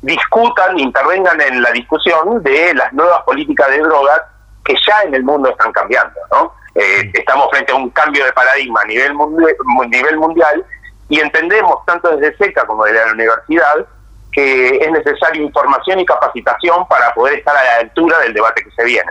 discutan, 0.00 0.78
intervengan 0.78 1.38
en 1.40 1.60
la 1.62 1.70
discusión 1.72 2.42
de 2.42 2.72
las 2.74 2.92
nuevas 2.94 3.22
políticas 3.24 3.68
de 3.68 3.78
drogas 3.80 4.22
que 4.70 4.80
ya 4.86 5.02
en 5.02 5.14
el 5.14 5.24
mundo 5.24 5.50
están 5.50 5.72
cambiando, 5.72 6.14
¿no? 6.30 6.52
Eh, 6.74 7.10
estamos 7.14 7.48
frente 7.50 7.72
a 7.72 7.74
un 7.74 7.90
cambio 7.90 8.24
de 8.24 8.32
paradigma 8.32 8.80
a 8.82 8.86
nivel, 8.86 9.14
mundial, 9.14 9.56
nivel 9.88 10.16
mundial 10.18 10.64
y 11.08 11.18
entendemos 11.18 11.84
tanto 11.84 12.16
desde 12.16 12.36
SECA 12.36 12.64
como 12.66 12.84
desde 12.84 13.04
la 13.04 13.12
universidad 13.12 13.86
que 14.30 14.76
es 14.76 14.90
necesaria 14.92 15.42
información 15.42 15.98
y 15.98 16.06
capacitación 16.06 16.86
para 16.86 17.12
poder 17.14 17.40
estar 17.40 17.56
a 17.56 17.64
la 17.64 17.76
altura 17.80 18.20
del 18.20 18.32
debate 18.32 18.62
que 18.62 18.70
se 18.70 18.84
viene. 18.84 19.10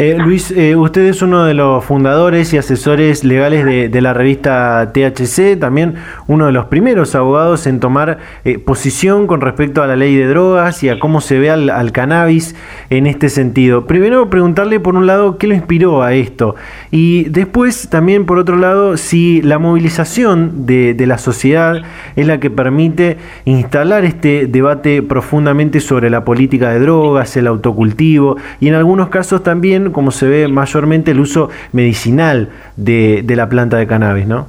Eh, 0.00 0.16
Luis, 0.16 0.50
eh, 0.50 0.76
usted 0.76 1.02
es 1.02 1.20
uno 1.20 1.44
de 1.44 1.52
los 1.52 1.84
fundadores 1.84 2.54
y 2.54 2.56
asesores 2.56 3.22
legales 3.22 3.66
de, 3.66 4.00
la 4.00 4.14
revista 4.14 4.92
THC, 4.94 5.60
también 5.60 5.96
uno 6.26 6.46
de 6.46 6.52
los 6.52 6.64
primeros 6.64 7.14
abogados 7.14 7.66
en 7.66 7.80
tomar 7.80 8.16
eh, 8.46 8.58
posición 8.58 9.26
con 9.26 9.42
respecto 9.42 9.82
a 9.82 9.86
la 9.86 9.96
ley 9.96 10.16
de 10.16 10.26
drogas 10.26 10.82
y 10.82 10.88
a 10.88 10.98
cómo 10.98 11.20
se 11.20 11.38
ve 11.38 11.50
al, 11.50 11.92
cannabis 11.92 12.54
en 12.88 13.06
este 13.06 13.28
sentido. 13.28 13.86
Primero 13.86 14.30
preguntarle 14.30 14.80
por 14.80 14.96
un 14.96 15.06
lado 15.06 15.36
qué 15.36 15.46
lo 15.46 15.54
inspiró 15.54 16.02
a 16.02 16.14
esto 16.14 16.54
y 16.90 17.24
después 17.24 17.90
también 17.90 18.24
por 18.24 18.38
otro 18.38 18.56
lado 18.56 18.96
si 18.96 19.42
la 19.42 19.58
movilización 19.58 20.64
de, 20.64 20.94
de 20.94 21.06
la 21.06 21.18
sociedad 21.18 21.82
es 22.16 22.26
la 22.26 22.40
que 22.40 22.48
permite 22.48 23.18
instalar 23.44 24.06
este 24.06 24.46
debate 24.46 25.02
profundamente 25.02 25.78
sobre 25.78 26.08
la 26.08 26.24
política 26.24 26.70
de 26.70 26.80
drogas, 26.80 27.36
el 27.36 27.46
autocultivo 27.46 28.38
y 28.60 28.68
en 28.68 28.76
algunos 28.76 29.10
casos 29.10 29.42
también 29.42 29.89
como 29.92 30.10
se 30.10 30.26
ve 30.26 30.48
mayormente 30.48 31.10
el 31.10 31.20
uso 31.20 31.50
medicinal 31.72 32.50
de, 32.76 33.24
la 33.28 33.48
planta 33.48 33.76
de 33.76 33.86
cannabis, 33.86 34.26
¿no? 34.26 34.48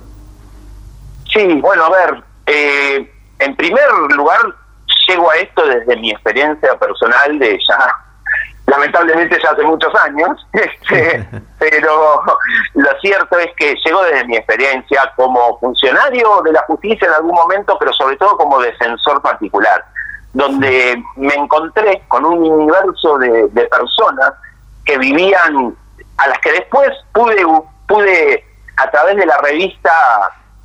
Sí, 1.31 1.59
bueno, 1.61 1.85
a 1.85 1.89
ver, 1.89 2.23
eh, 2.45 3.11
en 3.39 3.55
primer 3.55 3.87
lugar, 4.15 4.39
llego 5.07 5.31
a 5.31 5.37
esto 5.37 5.65
desde 5.65 5.95
mi 5.97 6.11
experiencia 6.11 6.77
personal 6.77 7.39
de 7.39 7.57
ya, 7.67 7.95
lamentablemente 8.67 9.37
ya 9.41 9.51
hace 9.51 9.63
muchos 9.63 9.93
años, 9.95 10.47
este, 10.53 11.27
pero 11.59 12.23
lo 12.75 12.99
cierto 13.01 13.39
es 13.39 13.53
que 13.55 13.75
llego 13.85 14.03
desde 14.03 14.25
mi 14.25 14.35
experiencia 14.37 15.11
como 15.15 15.57
funcionario 15.59 16.41
de 16.43 16.53
la 16.53 16.63
justicia 16.63 17.07
en 17.07 17.13
algún 17.13 17.35
momento, 17.35 17.77
pero 17.79 17.93
sobre 17.93 18.17
todo 18.17 18.37
como 18.37 18.59
defensor 18.59 19.21
particular, 19.21 19.85
donde 20.33 21.01
me 21.15 21.33
encontré 21.33 22.03
con 22.07 22.25
un 22.25 22.43
universo 22.43 23.17
de 23.17 23.67
personas 23.67 24.33
que 24.85 24.97
vivían, 24.97 25.75
a 26.17 26.27
las 26.27 26.39
que 26.39 26.51
después 26.51 26.89
pude, 27.13 27.43
pude 27.87 28.45
a 28.77 28.89
través 28.91 29.15
de 29.17 29.25
la 29.25 29.37
revista 29.37 29.91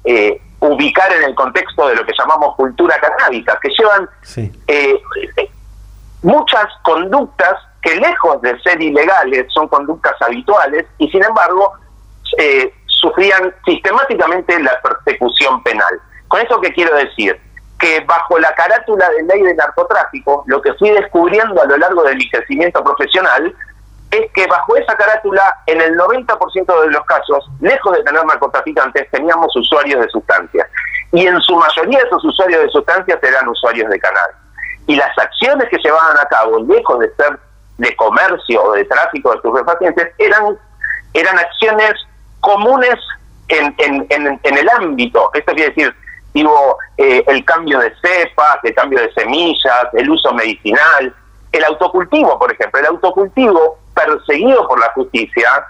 eh, 0.04 0.40
ubicar 0.60 1.12
en 1.12 1.24
el 1.24 1.34
contexto 1.34 1.88
de 1.88 1.96
lo 1.96 2.06
que 2.06 2.12
llamamos 2.18 2.56
cultura 2.56 2.98
canábica, 2.98 3.58
que 3.60 3.68
llevan 3.68 4.08
eh, 4.66 5.00
muchas 6.22 6.66
conductas 6.82 7.54
que 7.82 7.94
lejos 7.96 8.40
de 8.42 8.58
ser 8.62 8.80
ilegales 8.82 9.46
son 9.52 9.68
conductas 9.68 10.14
habituales 10.20 10.86
y 10.98 11.08
sin 11.08 11.24
embargo 11.24 11.72
eh, 12.38 12.74
sufrían 12.86 13.54
sistemáticamente 13.64 14.58
la 14.60 14.80
persecución 14.80 15.62
penal. 15.62 16.00
¿Con 16.28 16.40
eso 16.40 16.60
qué 16.60 16.72
quiero 16.72 16.96
decir? 16.96 17.38
Que 17.78 18.00
bajo 18.00 18.38
la 18.38 18.52
carátula 18.54 19.08
de 19.10 19.22
ley 19.22 19.42
de 19.42 19.54
narcotráfico, 19.54 20.42
lo 20.46 20.60
que 20.62 20.72
fui 20.74 20.90
descubriendo 20.90 21.62
a 21.62 21.66
lo 21.66 21.76
largo 21.76 22.02
de 22.02 22.16
mi 22.16 22.28
crecimiento 22.28 22.82
profesional 22.82 23.54
es 24.16 24.32
que 24.32 24.46
bajo 24.46 24.76
esa 24.76 24.94
carátula, 24.96 25.42
en 25.66 25.80
el 25.80 25.96
90% 25.96 26.80
de 26.82 26.90
los 26.90 27.04
casos, 27.04 27.48
lejos 27.60 27.96
de 27.96 28.02
tener 28.04 28.24
narcotraficantes, 28.24 29.10
teníamos 29.10 29.54
usuarios 29.56 30.00
de 30.00 30.08
sustancias. 30.08 30.66
Y 31.12 31.26
en 31.26 31.40
su 31.40 31.56
mayoría 31.56 32.00
esos 32.00 32.24
usuarios 32.24 32.62
de 32.62 32.68
sustancias 32.70 33.18
eran 33.22 33.48
usuarios 33.48 33.88
de 33.90 33.98
canal. 33.98 34.30
Y 34.86 34.96
las 34.96 35.16
acciones 35.18 35.68
que 35.68 35.78
llevaban 35.78 36.16
a 36.18 36.26
cabo, 36.26 36.60
lejos 36.60 36.98
de 37.00 37.12
ser 37.14 37.38
de 37.78 37.94
comercio 37.96 38.62
o 38.62 38.72
de 38.72 38.84
tráfico 38.84 39.30
de 39.30 39.36
estupefacientes, 39.36 40.08
eran, 40.18 40.58
eran 41.12 41.38
acciones 41.38 41.94
comunes 42.40 42.94
en, 43.48 43.74
en, 43.78 44.06
en, 44.42 44.58
el 44.58 44.68
ámbito. 44.70 45.30
Esto 45.34 45.52
quiere 45.52 45.70
decir, 45.70 45.94
digo, 46.32 46.78
eh, 46.96 47.22
el 47.26 47.44
cambio 47.44 47.80
de 47.80 47.92
cepas, 48.00 48.58
el 48.62 48.74
cambio 48.74 49.00
de 49.00 49.12
semillas, 49.12 49.86
el 49.92 50.08
uso 50.10 50.32
medicinal, 50.32 51.14
el 51.52 51.64
autocultivo, 51.64 52.38
por 52.38 52.52
ejemplo. 52.52 52.80
El 52.80 52.86
autocultivo 52.86 53.78
perseguido 53.96 54.68
por 54.68 54.78
la 54.78 54.92
justicia, 54.92 55.66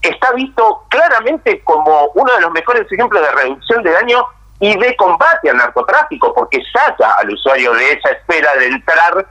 está 0.00 0.32
visto 0.32 0.84
claramente 0.88 1.60
como 1.64 2.10
uno 2.14 2.32
de 2.34 2.40
los 2.42 2.52
mejores 2.52 2.90
ejemplos 2.90 3.22
de 3.22 3.30
reducción 3.32 3.82
de 3.82 3.90
daño 3.90 4.24
y 4.60 4.76
de 4.78 4.94
combate 4.96 5.50
al 5.50 5.56
narcotráfico, 5.56 6.32
porque 6.34 6.62
saca 6.72 7.12
al 7.18 7.30
usuario 7.30 7.72
de 7.74 7.92
esa 7.92 8.10
esfera 8.10 8.54
de 8.56 8.66
entrar 8.66 9.26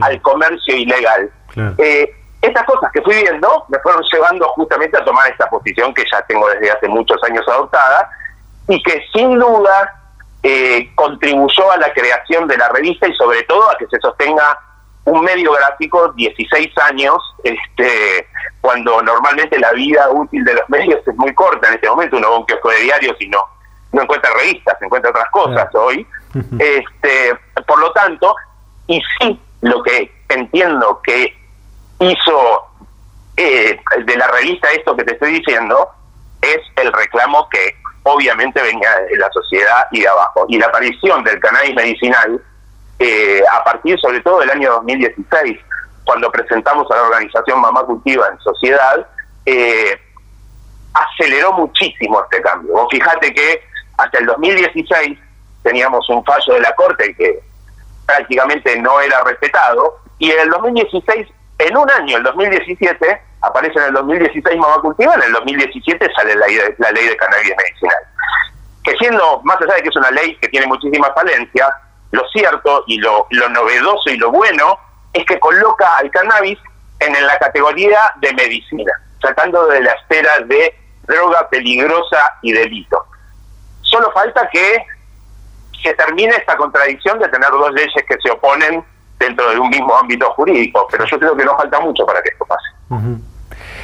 al 0.00 0.22
comercio 0.22 0.74
ilegal. 0.74 1.30
Eh, 1.78 2.12
estas 2.40 2.64
cosas 2.64 2.90
que 2.92 3.02
fui 3.02 3.14
viendo 3.16 3.64
me 3.68 3.78
fueron 3.80 4.02
llevando 4.12 4.48
justamente 4.50 4.96
a 4.96 5.04
tomar 5.04 5.30
esta 5.30 5.48
posición 5.48 5.92
que 5.92 6.04
ya 6.10 6.22
tengo 6.22 6.48
desde 6.48 6.70
hace 6.70 6.88
muchos 6.88 7.22
años 7.24 7.46
adoptada 7.48 8.10
y 8.68 8.80
que 8.82 9.02
sin 9.12 9.38
duda 9.38 9.94
eh, 10.42 10.90
contribuyó 10.94 11.70
a 11.72 11.76
la 11.78 11.92
creación 11.92 12.46
de 12.46 12.56
la 12.56 12.68
revista 12.68 13.08
y 13.08 13.14
sobre 13.14 13.42
todo 13.44 13.68
a 13.70 13.76
que 13.76 13.86
se 13.88 13.98
sostenga 13.98 14.58
un 15.08 15.22
medio 15.22 15.52
gráfico 15.52 16.12
16 16.12 16.78
años, 16.78 17.16
este, 17.44 18.26
cuando 18.60 19.02
normalmente 19.02 19.58
la 19.58 19.72
vida 19.72 20.08
útil 20.10 20.44
de 20.44 20.54
los 20.54 20.68
medios 20.68 21.00
es 21.06 21.16
muy 21.16 21.34
corta 21.34 21.68
en 21.68 21.74
este 21.74 21.88
momento, 21.88 22.16
uno 22.16 22.30
va 22.30 22.36
a 22.36 22.38
un 22.40 22.46
kiosco 22.46 22.70
de 22.70 22.80
diarios 22.80 23.16
y 23.20 23.28
no, 23.28 23.40
no 23.92 24.02
encuentra 24.02 24.30
revistas, 24.34 24.76
encuentra 24.80 25.10
otras 25.10 25.30
cosas 25.30 25.74
hoy. 25.74 26.06
este, 26.58 27.38
por 27.66 27.78
lo 27.80 27.90
tanto, 27.92 28.34
y 28.86 29.00
sí, 29.18 29.40
lo 29.62 29.82
que 29.82 30.12
entiendo 30.28 31.00
que 31.02 31.34
hizo 32.00 32.68
eh, 33.36 33.80
de 34.04 34.16
la 34.16 34.26
revista 34.28 34.70
esto 34.72 34.96
que 34.96 35.04
te 35.04 35.14
estoy 35.14 35.34
diciendo, 35.34 35.88
es 36.42 36.58
el 36.76 36.92
reclamo 36.92 37.48
que 37.48 37.76
obviamente 38.02 38.60
venía 38.62 38.90
de 39.10 39.16
la 39.16 39.30
sociedad 39.30 39.86
y 39.90 40.00
de 40.00 40.08
abajo. 40.08 40.46
Y 40.48 40.58
la 40.58 40.66
aparición 40.66 41.24
del 41.24 41.40
cannabis 41.40 41.74
medicinal 41.74 42.42
eh, 42.98 43.42
a 43.50 43.64
partir 43.64 43.98
sobre 44.00 44.20
todo 44.20 44.40
del 44.40 44.50
año 44.50 44.72
2016, 44.72 45.58
cuando 46.04 46.30
presentamos 46.30 46.90
a 46.90 46.96
la 46.96 47.02
organización 47.02 47.60
Mamá 47.60 47.82
Cultiva 47.84 48.26
en 48.32 48.38
sociedad, 48.40 49.06
eh, 49.46 50.00
aceleró 50.94 51.52
muchísimo 51.52 52.22
este 52.22 52.42
cambio. 52.42 52.72
Vos 52.72 52.88
fijate 52.90 53.32
que 53.32 53.62
hasta 53.96 54.18
el 54.18 54.26
2016 54.26 55.18
teníamos 55.62 56.08
un 56.08 56.24
fallo 56.24 56.54
de 56.54 56.60
la 56.60 56.74
Corte 56.74 57.14
que 57.14 57.40
prácticamente 58.06 58.80
no 58.80 59.00
era 59.00 59.22
respetado, 59.22 59.98
y 60.18 60.30
en 60.30 60.40
el 60.40 60.50
2016, 60.50 61.28
en 61.58 61.76
un 61.76 61.90
año, 61.90 62.16
el 62.16 62.22
2017, 62.22 63.22
aparece 63.42 63.78
en 63.78 63.84
el 63.84 63.92
2016 63.92 64.56
Mamá 64.56 64.80
Cultiva, 64.80 65.14
en 65.14 65.22
el 65.22 65.32
2017 65.32 66.08
sale 66.16 66.34
la, 66.34 66.46
la 66.78 66.90
ley 66.92 67.06
de 67.06 67.16
cannabis 67.16 67.52
medicinal. 67.56 67.96
Que 68.82 68.96
siendo, 68.96 69.40
más 69.44 69.60
allá 69.60 69.74
de 69.74 69.82
que 69.82 69.88
es 69.88 69.96
una 69.96 70.10
ley 70.10 70.36
que 70.40 70.48
tiene 70.48 70.66
muchísimas 70.66 71.12
falencias, 71.14 71.68
lo 72.10 72.26
cierto 72.28 72.84
y 72.86 72.98
lo, 72.98 73.26
novedoso 73.50 74.10
y 74.10 74.16
lo 74.16 74.30
bueno 74.30 74.78
es 75.12 75.24
que 75.24 75.38
coloca 75.38 75.96
al 75.96 76.10
cannabis 76.10 76.58
en 77.00 77.12
la 77.26 77.38
categoría 77.38 78.00
de 78.20 78.32
medicina, 78.34 78.92
tratando 79.20 79.66
de 79.66 79.82
la 79.82 79.92
esfera 79.92 80.40
de 80.46 80.74
droga 81.06 81.48
peligrosa 81.48 82.30
y 82.42 82.52
delito. 82.52 83.04
Solo 83.82 84.10
falta 84.12 84.48
que 84.50 84.84
se 85.82 85.94
termine 85.94 86.34
esta 86.36 86.56
contradicción 86.56 87.18
de 87.18 87.28
tener 87.28 87.50
dos 87.50 87.72
leyes 87.72 88.04
que 88.06 88.16
se 88.22 88.30
oponen 88.30 88.84
dentro 89.18 89.50
de 89.50 89.58
un 89.58 89.68
mismo 89.70 89.96
ámbito 89.96 90.30
jurídico, 90.32 90.86
pero 90.90 91.04
yo 91.06 91.18
creo 91.18 91.36
que 91.36 91.44
no 91.44 91.56
falta 91.56 91.80
mucho 91.80 92.04
para 92.04 92.20
que 92.22 92.30
esto 92.30 92.44
pase. 92.44 92.68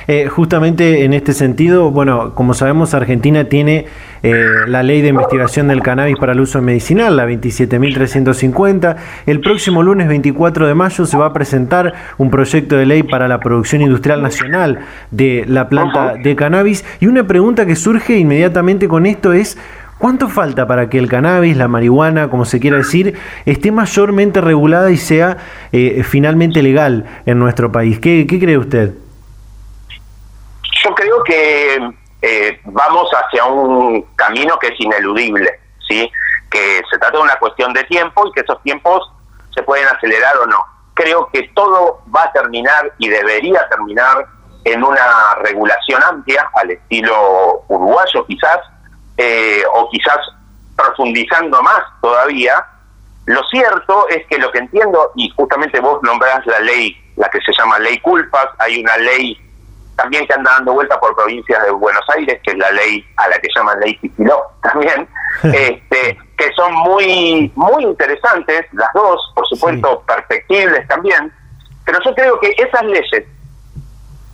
Eh, 0.06 0.28
justamente 0.28 1.04
en 1.04 1.14
este 1.14 1.32
sentido, 1.32 1.90
bueno, 1.90 2.34
como 2.34 2.54
sabemos, 2.54 2.94
Argentina 2.94 3.48
tiene 3.48 3.86
eh, 4.24 4.66
la 4.66 4.82
ley 4.82 5.02
de 5.02 5.08
investigación 5.08 5.68
del 5.68 5.82
cannabis 5.82 6.16
para 6.16 6.32
el 6.32 6.40
uso 6.40 6.60
medicinal, 6.62 7.16
la 7.16 7.26
27.350. 7.26 8.96
El 9.26 9.40
próximo 9.40 9.82
lunes 9.82 10.08
24 10.08 10.66
de 10.66 10.74
mayo 10.74 11.04
se 11.04 11.16
va 11.16 11.26
a 11.26 11.32
presentar 11.32 11.92
un 12.18 12.30
proyecto 12.30 12.76
de 12.76 12.86
ley 12.86 13.02
para 13.02 13.28
la 13.28 13.38
producción 13.38 13.82
industrial 13.82 14.22
nacional 14.22 14.80
de 15.10 15.44
la 15.46 15.68
planta 15.68 16.14
de 16.14 16.34
cannabis. 16.34 16.84
Y 17.00 17.06
una 17.06 17.26
pregunta 17.26 17.66
que 17.66 17.76
surge 17.76 18.16
inmediatamente 18.16 18.88
con 18.88 19.06
esto 19.06 19.32
es... 19.32 19.58
¿Cuánto 19.96 20.28
falta 20.28 20.66
para 20.66 20.90
que 20.90 20.98
el 20.98 21.08
cannabis, 21.08 21.56
la 21.56 21.68
marihuana, 21.68 22.28
como 22.28 22.44
se 22.44 22.58
quiera 22.58 22.78
decir, 22.78 23.14
esté 23.46 23.70
mayormente 23.70 24.40
regulada 24.40 24.90
y 24.90 24.96
sea 24.96 25.36
eh, 25.70 26.02
finalmente 26.02 26.62
legal 26.62 27.06
en 27.24 27.38
nuestro 27.38 27.70
país? 27.70 28.00
¿Qué, 28.00 28.26
qué 28.28 28.40
cree 28.40 28.58
usted? 28.58 28.92
yo 30.84 30.94
creo 30.94 31.22
que 31.24 32.03
eh, 32.26 32.58
vamos 32.64 33.10
hacia 33.12 33.44
un 33.44 34.00
camino 34.16 34.58
que 34.58 34.68
es 34.68 34.80
ineludible, 34.80 35.60
¿sí? 35.86 36.10
Que 36.50 36.80
se 36.90 36.98
trata 36.98 37.18
de 37.18 37.22
una 37.22 37.38
cuestión 37.38 37.74
de 37.74 37.84
tiempo 37.84 38.26
y 38.26 38.32
que 38.32 38.40
esos 38.40 38.62
tiempos 38.62 39.12
se 39.54 39.62
pueden 39.62 39.86
acelerar 39.88 40.38
o 40.38 40.46
no. 40.46 40.56
Creo 40.94 41.28
que 41.30 41.42
todo 41.54 42.00
va 42.14 42.22
a 42.22 42.32
terminar 42.32 42.90
y 42.96 43.10
debería 43.10 43.68
terminar 43.68 44.26
en 44.64 44.82
una 44.82 45.34
regulación 45.42 46.02
amplia 46.02 46.50
al 46.54 46.70
estilo 46.70 47.62
uruguayo 47.68 48.24
quizás, 48.26 48.58
eh, 49.18 49.62
o 49.74 49.90
quizás 49.90 50.18
profundizando 50.76 51.62
más 51.62 51.82
todavía. 52.00 52.64
Lo 53.26 53.42
cierto 53.50 54.08
es 54.08 54.26
que 54.28 54.38
lo 54.38 54.50
que 54.50 54.60
entiendo, 54.60 55.12
y 55.14 55.28
justamente 55.36 55.78
vos 55.78 56.02
nombrás 56.02 56.46
la 56.46 56.60
ley, 56.60 56.96
la 57.16 57.28
que 57.28 57.40
se 57.42 57.52
llama 57.52 57.78
ley 57.80 57.98
culpas, 58.00 58.46
hay 58.60 58.80
una 58.80 58.96
ley 58.96 59.43
también 59.96 60.26
que 60.26 60.34
anda 60.34 60.52
dando 60.52 60.72
vuelta 60.72 60.98
por 60.98 61.14
provincias 61.14 61.62
de 61.64 61.70
Buenos 61.70 62.04
Aires, 62.16 62.40
que 62.42 62.50
es 62.50 62.58
la 62.58 62.70
ley 62.72 63.04
a 63.16 63.28
la 63.28 63.38
que 63.38 63.48
llaman 63.54 63.80
ley 63.80 63.98
Sigiló 64.00 64.42
también, 64.62 65.08
este, 65.42 66.18
que 66.36 66.52
son 66.54 66.72
muy, 66.72 67.52
muy 67.54 67.84
interesantes, 67.84 68.66
las 68.72 68.92
dos, 68.94 69.32
por 69.34 69.46
supuesto, 69.46 70.02
perfectibles 70.06 70.86
también, 70.88 71.32
pero 71.84 71.98
yo 72.04 72.14
creo 72.14 72.40
que 72.40 72.54
esas 72.56 72.82
leyes, 72.84 73.24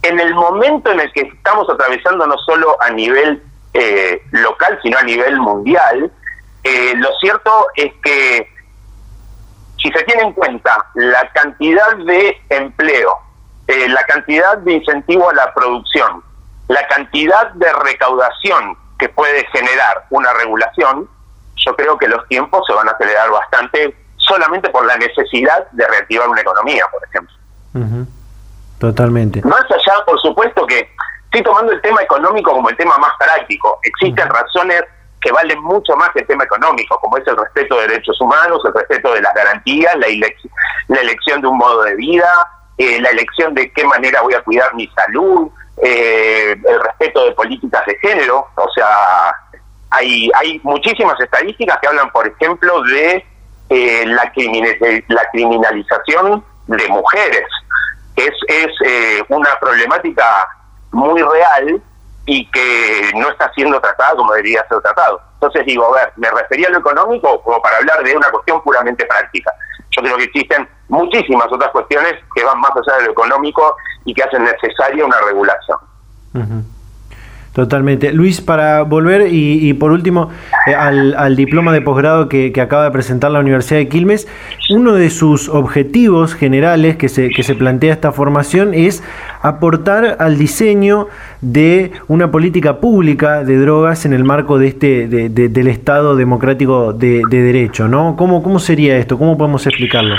en 0.03 0.21
el 0.21 0.35
momento 0.35 0.91
en 0.93 1.01
el 1.01 1.13
que 1.13 1.23
estamos 1.23 1.69
atravesando 1.69 2.27
no 2.27 2.39
solo 2.39 2.77
a 2.81 2.91
nivel 2.91 3.43
eh, 3.75 4.23
local, 4.31 4.79
sino 4.83 4.99
a 4.99 5.03
nivel 5.03 5.39
mundial, 5.39 6.11
eh, 6.65 6.93
lo 6.97 7.09
cierto 7.21 7.67
es 7.75 7.93
que 8.03 8.49
si 9.83 9.91
se 9.91 10.05
tiene 10.05 10.23
en 10.23 10.33
cuenta 10.33 10.87
la 10.95 11.31
cantidad 11.33 11.97
de 11.97 12.37
empleo 12.51 13.19
eh, 13.71 13.89
la 13.89 14.03
cantidad 14.03 14.59
de 14.59 14.73
incentivo 14.73 15.31
a 15.31 15.35
la 15.35 15.55
producción, 15.55 16.25
la 16.67 16.85
cantidad 16.89 17.53
de 17.53 17.73
recaudación 17.73 18.77
que 18.99 19.09
puede 19.09 19.47
generar 19.53 20.07
una 20.11 20.33
regulación, 20.33 21.09
yo 21.55 21.77
creo 21.77 21.97
que 21.97 22.09
los 22.09 22.27
tiempos 22.27 22.67
se 22.67 22.73
van 22.73 22.89
a 22.89 22.93
acelerar 22.93 23.31
bastante 23.31 23.95
solamente 24.17 24.71
por 24.71 24.85
la 24.87 24.97
necesidad 24.97 25.71
de 25.71 25.87
reactivar 25.87 26.29
una 26.29 26.41
economía, 26.41 26.85
por 26.91 27.05
ejemplo. 27.05 27.37
Totalmente. 28.81 29.41
Más 29.43 29.65
allá, 29.71 30.05
por 30.05 30.21
supuesto 30.21 30.67
que 30.67 30.91
estoy 31.27 31.43
tomando 31.45 31.71
el 31.71 31.81
tema 31.81 32.03
económico 32.03 32.51
como 32.51 32.71
el 32.71 32.77
tema 32.77 32.99
más 32.99 33.13
práctico. 33.21 33.79
Existen 33.85 34.29
razones 34.31 34.83
que 35.21 35.31
valen 35.31 35.63
mucho 35.63 35.95
más 35.95 36.11
que 36.11 36.21
el 36.21 36.27
tema 36.27 36.43
económico, 36.43 36.99
como 36.99 37.19
es 37.19 37.27
el 37.29 37.37
respeto 37.37 37.77
de 37.77 37.87
derechos 37.87 38.21
humanos, 38.21 38.63
el 38.65 38.75
respeto 38.75 39.15
de 39.15 39.23
las 39.23 39.33
garantías, 39.33 39.95
la, 39.97 40.09
la 40.89 41.01
elección 41.03 41.41
de 41.41 41.47
un 41.47 41.59
modo 41.59 41.85
de 41.85 41.95
vida, 41.95 42.29
eh, 42.81 42.99
la 42.99 43.11
elección 43.11 43.55
de 43.55 43.71
qué 43.73 43.85
manera 43.85 44.23
voy 44.23 44.33
a 44.33 44.43
cuidar 44.43 44.75
mi 44.75 44.87
salud, 44.89 45.51
eh, 45.83 46.57
el 46.67 46.81
respeto 46.81 47.27
de 47.27 47.33
políticas 47.33 47.85
de 47.85 47.95
género, 47.97 48.49
o 48.55 48.71
sea, 48.75 49.37
hay, 49.91 50.31
hay 50.35 50.59
muchísimas 50.63 51.21
estadísticas 51.21 51.77
que 51.79 51.89
hablan, 51.89 52.11
por 52.11 52.27
ejemplo, 52.27 52.83
de 52.85 53.23
eh, 53.69 54.07
la, 54.07 54.33
la 55.09 55.29
criminalización 55.31 56.43
de 56.69 56.89
mujeres. 56.89 57.45
Es, 58.17 58.33
es 58.49 58.73
una 59.29 59.59
problemática 59.61 60.47
muy 60.93 61.21
real 61.21 61.83
y 62.25 62.51
que 62.51 63.11
no 63.15 63.29
está 63.31 63.53
siendo 63.55 63.79
tratada 63.79 64.17
como 64.17 64.33
debería 64.33 64.67
ser 64.69 64.81
tratado. 64.81 65.21
Entonces 65.35 65.67
digo, 65.67 65.85
a 65.87 65.99
ver, 65.99 66.13
me 66.17 66.31
refería 66.31 66.69
a 66.69 66.71
lo 66.71 66.79
económico 66.79 67.43
como 67.43 67.61
para 67.61 67.77
hablar 67.77 68.03
de 68.03 68.17
una 68.17 68.31
cuestión 68.31 68.63
puramente 68.63 69.05
práctica. 69.05 69.53
Yo 69.97 70.03
creo 70.03 70.17
que 70.17 70.25
existen 70.25 70.69
muchísimas 70.89 71.47
otras 71.51 71.71
cuestiones 71.71 72.15
que 72.35 72.45
van 72.45 72.61
más 72.61 72.73
allá 72.73 72.99
de 72.99 73.07
lo 73.07 73.13
económico 73.13 73.77
y 74.05 74.15
que 74.15 74.23
hacen 74.23 74.45
necesaria 74.45 75.05
una 75.05 75.21
regulación. 75.21 75.79
Totalmente. 77.53 78.13
Luis, 78.13 78.41
para 78.41 78.83
volver 78.83 79.27
y, 79.29 79.73
por 79.75 79.91
último 79.91 80.31
eh, 80.67 80.75
al, 80.75 81.35
diploma 81.35 81.73
de 81.73 81.81
posgrado 81.81 82.29
que, 82.29 82.53
acaba 82.61 82.85
de 82.85 82.93
presentar 82.93 83.33
la 83.33 83.41
Universidad 83.41 83.81
de 83.81 83.89
Quilmes, 83.89 84.29
uno 84.71 84.93
de 84.93 85.11
sus 85.11 85.49
objetivos 85.49 86.35
generales 86.35 86.97
que 86.97 87.09
se, 87.09 87.29
que 87.31 87.43
se 87.43 87.57
plantea 87.57 87.93
esta 87.93 88.13
formación 88.13 88.73
es 88.73 89.03
aportar 89.43 90.17
al 90.21 90.39
diseño 90.39 91.09
de 91.41 91.91
una 92.07 92.31
política 92.31 92.79
pública 92.79 93.43
de 93.43 93.57
drogas 93.57 94.05
en 94.05 94.13
el 94.13 94.23
marco 94.23 94.59
de 94.59 94.69
este 94.69 95.09
del 95.09 95.67
Estado 95.67 96.15
democrático 96.15 96.93
de, 96.93 97.25
derecho, 97.29 97.89
¿no? 97.89 98.15
¿Cómo, 98.17 98.45
¿Cómo 98.45 98.61
sería 98.61 98.97
esto? 98.97 99.19
¿Cómo 99.19 99.37
podemos 99.37 99.67
explicarlo? 99.67 100.15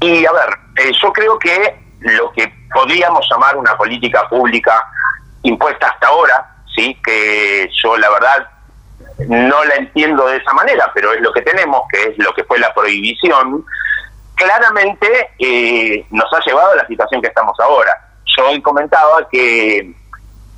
Y 0.00 0.24
a 0.24 0.32
ver, 0.32 0.86
eh, 0.86 0.92
yo 1.02 1.12
creo 1.12 1.38
que 1.38 1.74
lo 2.00 2.30
que 2.32 2.52
podríamos 2.72 3.26
llamar 3.30 3.56
una 3.56 3.76
política 3.76 4.28
pública 4.28 4.72
impuesta 5.42 5.88
hasta 5.88 6.08
ahora, 6.08 6.56
sí, 6.74 6.96
que 7.04 7.68
yo 7.82 7.96
la 7.96 8.10
verdad 8.10 8.48
no 9.28 9.64
la 9.64 9.74
entiendo 9.76 10.26
de 10.26 10.38
esa 10.38 10.52
manera, 10.52 10.90
pero 10.94 11.12
es 11.12 11.20
lo 11.20 11.32
que 11.32 11.42
tenemos, 11.42 11.82
que 11.90 12.10
es 12.10 12.18
lo 12.18 12.32
que 12.34 12.44
fue 12.44 12.58
la 12.58 12.72
prohibición, 12.72 13.64
claramente 14.34 15.30
eh, 15.38 16.06
nos 16.10 16.32
ha 16.32 16.40
llevado 16.44 16.72
a 16.72 16.76
la 16.76 16.86
situación 16.86 17.20
que 17.20 17.28
estamos 17.28 17.58
ahora. 17.60 17.92
Yo 18.36 18.48
hoy 18.48 18.62
comentaba 18.62 19.28
que 19.28 19.94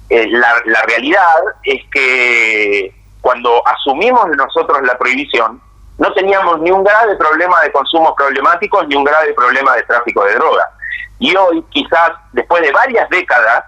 eh, 0.09 0.27
la, 0.29 0.63
la 0.67 0.83
realidad 0.83 1.37
es 1.65 1.83
que 1.91 2.95
cuando 3.21 3.67
asumimos 3.67 4.29
nosotros 4.37 4.83
la 4.83 4.97
prohibición, 4.99 5.61
no 5.99 6.13
teníamos 6.15 6.61
ni 6.61 6.71
un 6.71 6.85
grave 6.85 7.17
problema 7.17 7.61
de 7.63 7.73
consumos 7.73 8.15
problemáticos 8.17 8.87
ni 8.89 8.97
un 8.97 9.05
grave 9.05 9.33
problema 9.35 9.75
de 9.77 9.83
tráfico 9.85 10.25
de 10.25 10.35
drogas. 10.35 10.67
Y 11.19 11.35
hoy, 11.37 11.65
quizás 11.71 12.13
después 12.33 12.63
de 12.63 12.73
varias 12.73 13.09
décadas, 13.11 13.65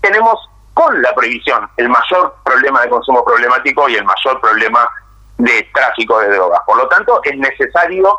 tenemos 0.00 0.50
con 0.74 1.00
la 1.02 1.14
prohibición 1.14 1.68
el 1.76 1.88
mayor 1.88 2.36
problema 2.44 2.82
de 2.82 2.88
consumo 2.88 3.24
problemático 3.24 3.88
y 3.88 3.96
el 3.96 4.04
mayor 4.04 4.40
problema 4.40 4.88
de 5.38 5.68
tráfico 5.74 6.18
de 6.20 6.30
drogas. 6.30 6.60
Por 6.66 6.76
lo 6.76 6.88
tanto, 6.88 7.20
es 7.24 7.36
necesario 7.36 8.18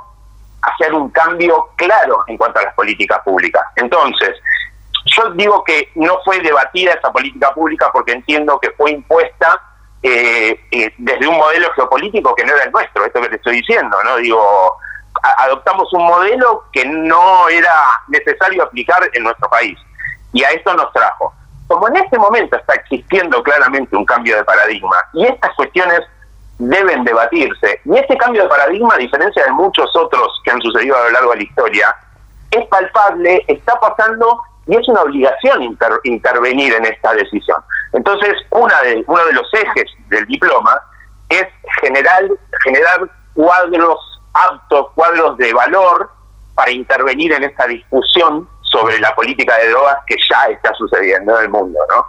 hacer 0.62 0.94
un 0.94 1.10
cambio 1.10 1.70
claro 1.76 2.24
en 2.28 2.38
cuanto 2.38 2.60
a 2.60 2.64
las 2.64 2.74
políticas 2.76 3.20
públicas. 3.24 3.64
Entonces, 3.76 4.38
yo 5.06 5.32
digo 5.32 5.64
que 5.64 5.92
no 5.96 6.20
fue 6.24 6.40
debatida 6.40 6.94
esa 6.94 7.12
política 7.12 7.54
pública 7.54 7.90
porque 7.92 8.14
entiendo 8.14 8.60
que 8.60 8.72
fue 8.72 8.92
impuesta 8.92 9.60
eh, 10.04 10.60
eh, 10.72 10.94
desde 10.98 11.28
un 11.28 11.38
modelo 11.38 11.72
geopolítico 11.76 12.36
que 12.36 12.46
no 12.46 12.54
era 12.54 12.64
el 12.64 12.72
nuestro, 12.72 13.06
esto 13.06 13.22
que 13.22 13.30
te 13.30 13.36
estoy 13.36 13.58
diciendo, 13.58 13.98
¿no? 14.04 14.18
Digo, 14.18 14.78
adoptamos 15.38 15.92
un 15.94 16.06
modelo 16.06 16.66
que 16.72 16.86
no 16.86 17.50
era 17.50 17.74
necesario 18.08 18.64
aplicar 18.64 19.10
en 19.14 19.24
nuestro 19.24 19.50
país 19.50 19.78
y 20.34 20.44
a 20.44 20.50
esto 20.50 20.74
nos 20.74 20.92
trajo. 20.94 21.34
Como 21.72 21.88
en 21.88 21.96
este 21.96 22.20
momento 22.20 22.58
está 22.58 22.74
existiendo 22.74 23.42
claramente 23.42 23.96
un 23.96 24.04
cambio 24.04 24.36
de 24.36 24.44
paradigma 24.44 24.98
y 25.14 25.26
estas 25.26 25.56
cuestiones 25.56 26.02
deben 26.60 27.06
debatirse, 27.06 27.80
y 27.86 27.96
este 27.96 28.18
cambio 28.18 28.44
de 28.44 28.50
paradigma, 28.50 28.96
a 28.96 28.98
diferencia 28.98 29.46
de 29.46 29.52
muchos 29.52 29.90
otros 29.96 30.42
que 30.44 30.52
han 30.52 30.60
sucedido 30.60 30.98
a 30.98 31.04
lo 31.04 31.12
largo 31.12 31.32
de 31.32 31.38
la 31.38 31.44
historia, 31.44 31.96
es 32.52 32.68
palpable, 32.68 33.46
está 33.48 33.80
pasando 33.80 34.42
y 34.68 34.76
es 34.76 34.86
una 34.90 35.04
obligación 35.04 35.78
intervenir 36.04 36.74
en 36.74 36.88
esta 36.88 37.14
decisión. 37.14 37.64
Entonces, 37.94 38.34
una 38.50 38.82
de, 38.82 39.06
uno 39.08 39.26
de 39.28 39.32
los 39.32 39.54
ejes 39.54 39.86
del 40.10 40.26
diploma 40.26 40.78
es 41.30 41.48
generar, 41.80 42.26
generar 42.66 43.10
cuadros 43.34 44.22
aptos, 44.34 44.88
cuadros 44.94 45.38
de 45.38 45.54
valor 45.54 46.12
para 46.54 46.70
intervenir 46.70 47.32
en 47.32 47.46
esta 47.46 47.66
discusión 47.66 48.46
sobre 48.72 49.00
la 49.00 49.14
política 49.14 49.58
de 49.58 49.70
drogas 49.70 49.98
que 50.08 50.16
ya 50.30 50.46
está 50.52 50.74
sucediendo 50.74 51.38
en 51.38 51.44
el 51.44 51.50
mundo, 51.50 51.78
¿no? 51.90 52.06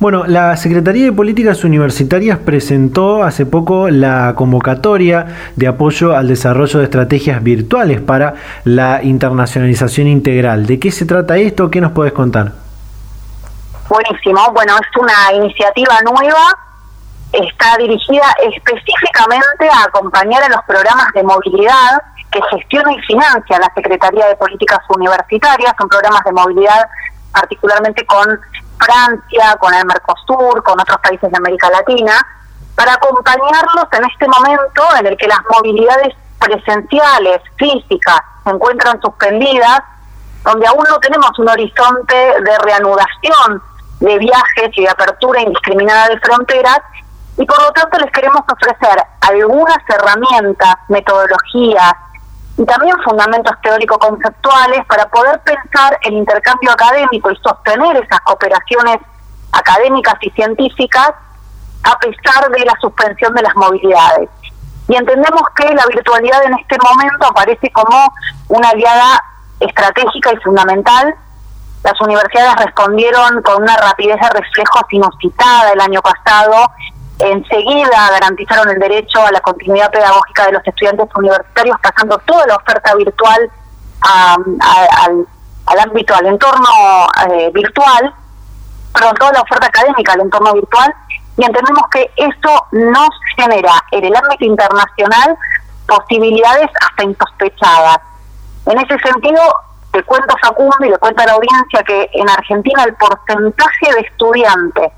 Bueno, 0.00 0.24
la 0.26 0.56
Secretaría 0.56 1.04
de 1.04 1.12
Políticas 1.12 1.62
Universitarias 1.62 2.38
presentó 2.38 3.22
hace 3.22 3.44
poco 3.44 3.90
la 3.90 4.32
convocatoria 4.34 5.52
de 5.56 5.68
apoyo 5.68 6.16
al 6.16 6.26
desarrollo 6.26 6.78
de 6.78 6.86
estrategias 6.86 7.42
virtuales 7.42 8.00
para 8.00 8.32
la 8.64 9.02
internacionalización 9.02 10.06
integral. 10.06 10.64
¿De 10.64 10.80
qué 10.80 10.90
se 10.90 11.04
trata 11.04 11.36
esto? 11.36 11.70
¿Qué 11.70 11.82
nos 11.82 11.92
puedes 11.92 12.14
contar? 12.14 12.52
Buenísimo. 13.90 14.40
Bueno, 14.54 14.72
es 14.80 14.96
una 14.96 15.34
iniciativa 15.34 15.94
nueva. 16.02 16.48
Está 17.34 17.76
dirigida 17.76 18.24
específicamente 18.54 19.68
a 19.70 19.84
acompañar 19.84 20.42
a 20.44 20.48
los 20.48 20.64
programas 20.66 21.12
de 21.12 21.22
movilidad 21.24 22.02
que 22.32 22.40
gestiona 22.50 22.90
y 22.90 23.00
financia 23.02 23.58
la 23.58 23.70
Secretaría 23.74 24.28
de 24.28 24.36
Políticas 24.36 24.78
Universitarias. 24.88 25.74
Son 25.78 25.90
programas 25.90 26.24
de 26.24 26.32
movilidad 26.32 26.88
particularmente 27.32 28.04
con 28.06 28.40
Francia, 28.80 29.56
con 29.58 29.74
el 29.74 29.84
Mercosur, 29.86 30.62
con 30.62 30.80
otros 30.80 30.98
países 30.98 31.30
de 31.30 31.36
América 31.36 31.70
Latina, 31.70 32.14
para 32.74 32.94
acompañarlos 32.94 33.86
en 33.92 34.04
este 34.04 34.26
momento 34.26 34.82
en 34.98 35.06
el 35.06 35.16
que 35.16 35.26
las 35.26 35.40
movilidades 35.50 36.14
presenciales, 36.38 37.42
físicas, 37.56 38.20
se 38.44 38.50
encuentran 38.50 39.00
suspendidas, 39.00 39.82
donde 40.44 40.66
aún 40.66 40.84
no 40.88 40.98
tenemos 40.98 41.38
un 41.38 41.48
horizonte 41.48 42.14
de 42.14 42.58
reanudación 42.60 43.62
de 44.00 44.18
viajes 44.18 44.70
y 44.72 44.82
de 44.82 44.88
apertura 44.88 45.42
indiscriminada 45.42 46.08
de 46.08 46.18
fronteras, 46.20 46.80
y 47.36 47.44
por 47.44 47.62
lo 47.62 47.70
tanto 47.72 47.98
les 47.98 48.10
queremos 48.12 48.42
ofrecer 48.50 49.02
algunas 49.20 49.78
herramientas, 49.88 50.74
metodologías, 50.88 51.92
y 52.60 52.64
también 52.66 52.94
fundamentos 53.02 53.54
teórico-conceptuales 53.62 54.84
para 54.84 55.08
poder 55.08 55.40
pensar 55.40 55.98
el 56.02 56.12
intercambio 56.12 56.70
académico 56.72 57.30
y 57.30 57.36
sostener 57.36 57.96
esas 57.96 58.20
cooperaciones 58.20 58.98
académicas 59.50 60.16
y 60.20 60.30
científicas 60.32 61.12
a 61.82 61.98
pesar 61.98 62.50
de 62.50 62.64
la 62.66 62.74
suspensión 62.78 63.32
de 63.34 63.42
las 63.42 63.56
movilidades. 63.56 64.28
Y 64.88 64.94
entendemos 64.94 65.40
que 65.56 65.72
la 65.72 65.86
virtualidad 65.86 66.44
en 66.44 66.58
este 66.58 66.76
momento 66.84 67.28
aparece 67.28 67.72
como 67.72 68.12
una 68.48 68.68
aliada 68.68 69.24
estratégica 69.60 70.34
y 70.34 70.36
fundamental. 70.42 71.14
Las 71.82 71.98
universidades 72.02 72.56
respondieron 72.56 73.40
con 73.40 73.62
una 73.62 73.74
rapidez 73.78 74.20
de 74.20 74.38
reflejos 74.38 74.82
inusitada 74.90 75.70
el 75.72 75.80
año 75.80 76.02
pasado. 76.02 76.70
Enseguida 77.20 78.10
garantizaron 78.12 78.70
el 78.70 78.78
derecho 78.78 79.24
a 79.24 79.30
la 79.30 79.40
continuidad 79.40 79.90
pedagógica 79.90 80.46
de 80.46 80.52
los 80.52 80.66
estudiantes 80.66 81.06
universitarios, 81.14 81.76
pasando 81.82 82.16
toda 82.18 82.46
la 82.46 82.56
oferta 82.56 82.94
virtual 82.94 83.50
al, 84.00 85.80
ámbito, 85.80 86.14
al 86.14 86.26
entorno 86.26 86.68
eh, 87.28 87.50
virtual, 87.52 88.14
perdón, 88.94 89.14
toda 89.16 89.32
la 89.32 89.42
oferta 89.42 89.66
académica 89.66 90.14
al 90.14 90.20
entorno 90.20 90.54
virtual 90.54 90.94
y 91.36 91.44
entendemos 91.44 91.82
que 91.90 92.10
esto 92.16 92.66
nos 92.72 93.10
genera 93.36 93.72
en 93.90 94.04
el 94.04 94.16
ámbito 94.16 94.44
internacional 94.46 95.36
posibilidades 95.86 96.70
hasta 96.80 97.04
insospechadas. 97.04 97.98
En 98.64 98.78
ese 98.78 98.98
sentido, 98.98 99.42
te 99.92 100.02
cuento 100.04 100.34
Facundo 100.40 100.76
y 100.80 100.88
le 100.88 100.98
cuento 100.98 101.22
a 101.22 101.26
la 101.26 101.32
audiencia 101.32 101.82
que 101.82 102.10
en 102.14 102.30
Argentina 102.30 102.84
el 102.84 102.94
porcentaje 102.94 103.92
de 103.94 104.00
estudiantes 104.00 104.92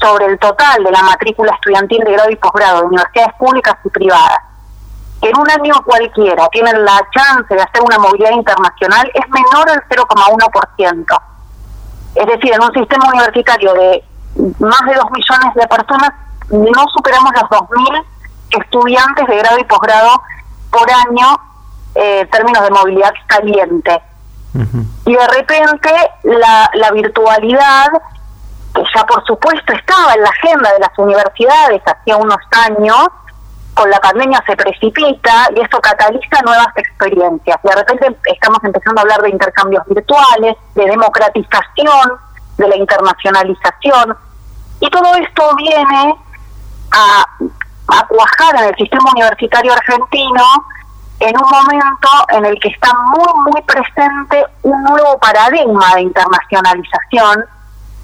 sobre 0.00 0.26
el 0.26 0.38
total 0.38 0.84
de 0.84 0.90
la 0.90 1.02
matrícula 1.02 1.52
estudiantil 1.54 2.02
de 2.04 2.12
grado 2.12 2.30
y 2.30 2.36
posgrado 2.36 2.80
de 2.80 2.86
universidades 2.86 3.34
públicas 3.38 3.76
y 3.84 3.88
privadas, 3.90 4.38
que 5.20 5.28
en 5.28 5.38
un 5.38 5.50
año 5.50 5.74
cualquiera 5.84 6.48
tienen 6.48 6.84
la 6.84 7.00
chance 7.12 7.54
de 7.54 7.60
hacer 7.60 7.82
una 7.82 7.98
movilidad 7.98 8.30
internacional, 8.30 9.10
es 9.14 9.28
menor 9.30 9.70
al 9.70 9.82
0,1%. 9.88 11.20
Es 12.14 12.26
decir, 12.26 12.52
en 12.52 12.62
un 12.62 12.72
sistema 12.72 13.08
universitario 13.08 13.74
de 13.74 14.04
más 14.58 14.80
de 14.86 14.94
2 14.94 15.10
millones 15.10 15.54
de 15.54 15.66
personas, 15.66 16.10
no 16.50 16.88
superamos 16.94 17.32
los 17.32 17.50
2.000 17.50 18.04
estudiantes 18.60 19.26
de 19.26 19.36
grado 19.36 19.58
y 19.58 19.64
posgrado 19.64 20.22
por 20.70 20.88
año 20.90 21.38
eh, 21.94 22.20
en 22.20 22.30
términos 22.30 22.62
de 22.62 22.70
movilidad 22.70 23.12
caliente. 23.26 24.02
Y 25.06 25.12
de 25.14 25.28
repente 25.28 25.90
la, 26.24 26.68
la 26.74 26.90
virtualidad, 26.90 27.86
que 28.78 28.90
ya 28.94 29.04
por 29.06 29.24
supuesto 29.24 29.72
estaba 29.72 30.14
en 30.14 30.22
la 30.22 30.30
agenda 30.30 30.72
de 30.72 30.78
las 30.78 30.98
universidades 30.98 31.82
hacía 31.84 32.16
unos 32.16 32.38
años, 32.66 33.08
con 33.74 33.90
la 33.90 33.98
pandemia 33.98 34.42
se 34.46 34.56
precipita 34.56 35.48
y 35.54 35.60
esto 35.60 35.80
cataliza 35.80 36.40
nuevas 36.44 36.68
experiencias. 36.76 37.56
De 37.62 37.74
repente 37.74 38.16
estamos 38.26 38.58
empezando 38.62 39.00
a 39.00 39.02
hablar 39.02 39.22
de 39.22 39.30
intercambios 39.30 39.84
virtuales, 39.86 40.56
de 40.74 40.84
democratización, 40.84 42.18
de 42.56 42.68
la 42.68 42.76
internacionalización, 42.76 44.16
y 44.80 44.90
todo 44.90 45.14
esto 45.16 45.56
viene 45.56 46.14
a, 46.92 47.26
a 47.88 48.06
cuajar 48.06 48.56
en 48.62 48.64
el 48.68 48.76
sistema 48.76 49.10
universitario 49.12 49.72
argentino 49.72 50.44
en 51.20 51.36
un 51.36 51.50
momento 51.50 52.08
en 52.28 52.44
el 52.44 52.60
que 52.60 52.68
está 52.68 52.92
muy, 53.10 53.52
muy 53.52 53.62
presente 53.62 54.44
un 54.62 54.82
nuevo 54.84 55.18
paradigma 55.18 55.94
de 55.96 56.02
internacionalización 56.02 57.44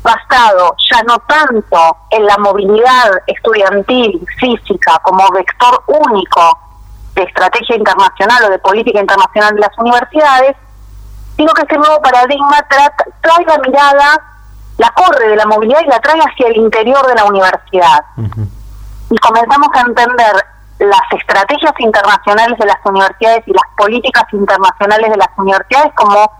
basado 0.04 0.76
ya 0.90 1.02
no 1.02 1.18
tanto 1.20 1.96
en 2.10 2.26
la 2.26 2.36
movilidad 2.38 3.10
estudiantil 3.26 4.24
física 4.38 5.00
como 5.02 5.28
vector 5.30 5.82
único 5.86 6.58
de 7.14 7.22
estrategia 7.22 7.76
internacional 7.76 8.44
o 8.44 8.50
de 8.50 8.58
política 8.58 9.00
internacional 9.00 9.54
de 9.54 9.60
las 9.60 9.78
universidades, 9.78 10.56
sino 11.36 11.52
que 11.54 11.62
este 11.62 11.78
nuevo 11.78 12.00
paradigma 12.02 12.64
trae 12.68 13.44
la 13.46 13.58
mirada 13.58 14.22
la 14.76 14.90
corre 14.90 15.28
de 15.28 15.36
la 15.36 15.46
movilidad 15.46 15.80
y 15.84 15.88
la 15.88 16.00
trae 16.00 16.20
hacia 16.20 16.48
el 16.48 16.56
interior 16.56 17.06
de 17.06 17.14
la 17.14 17.24
universidad. 17.24 18.04
Y 19.10 19.16
comenzamos 19.18 19.68
a 19.74 19.80
entender 19.80 20.34
las 20.80 21.12
estrategias 21.18 21.72
internacionales 21.78 22.58
de 22.58 22.66
las 22.66 22.78
universidades 22.84 23.46
y 23.46 23.52
las 23.52 23.64
políticas 23.76 24.24
internacionales 24.32 25.10
de 25.10 25.16
las 25.16 25.28
universidades 25.36 25.92
como 25.94 26.30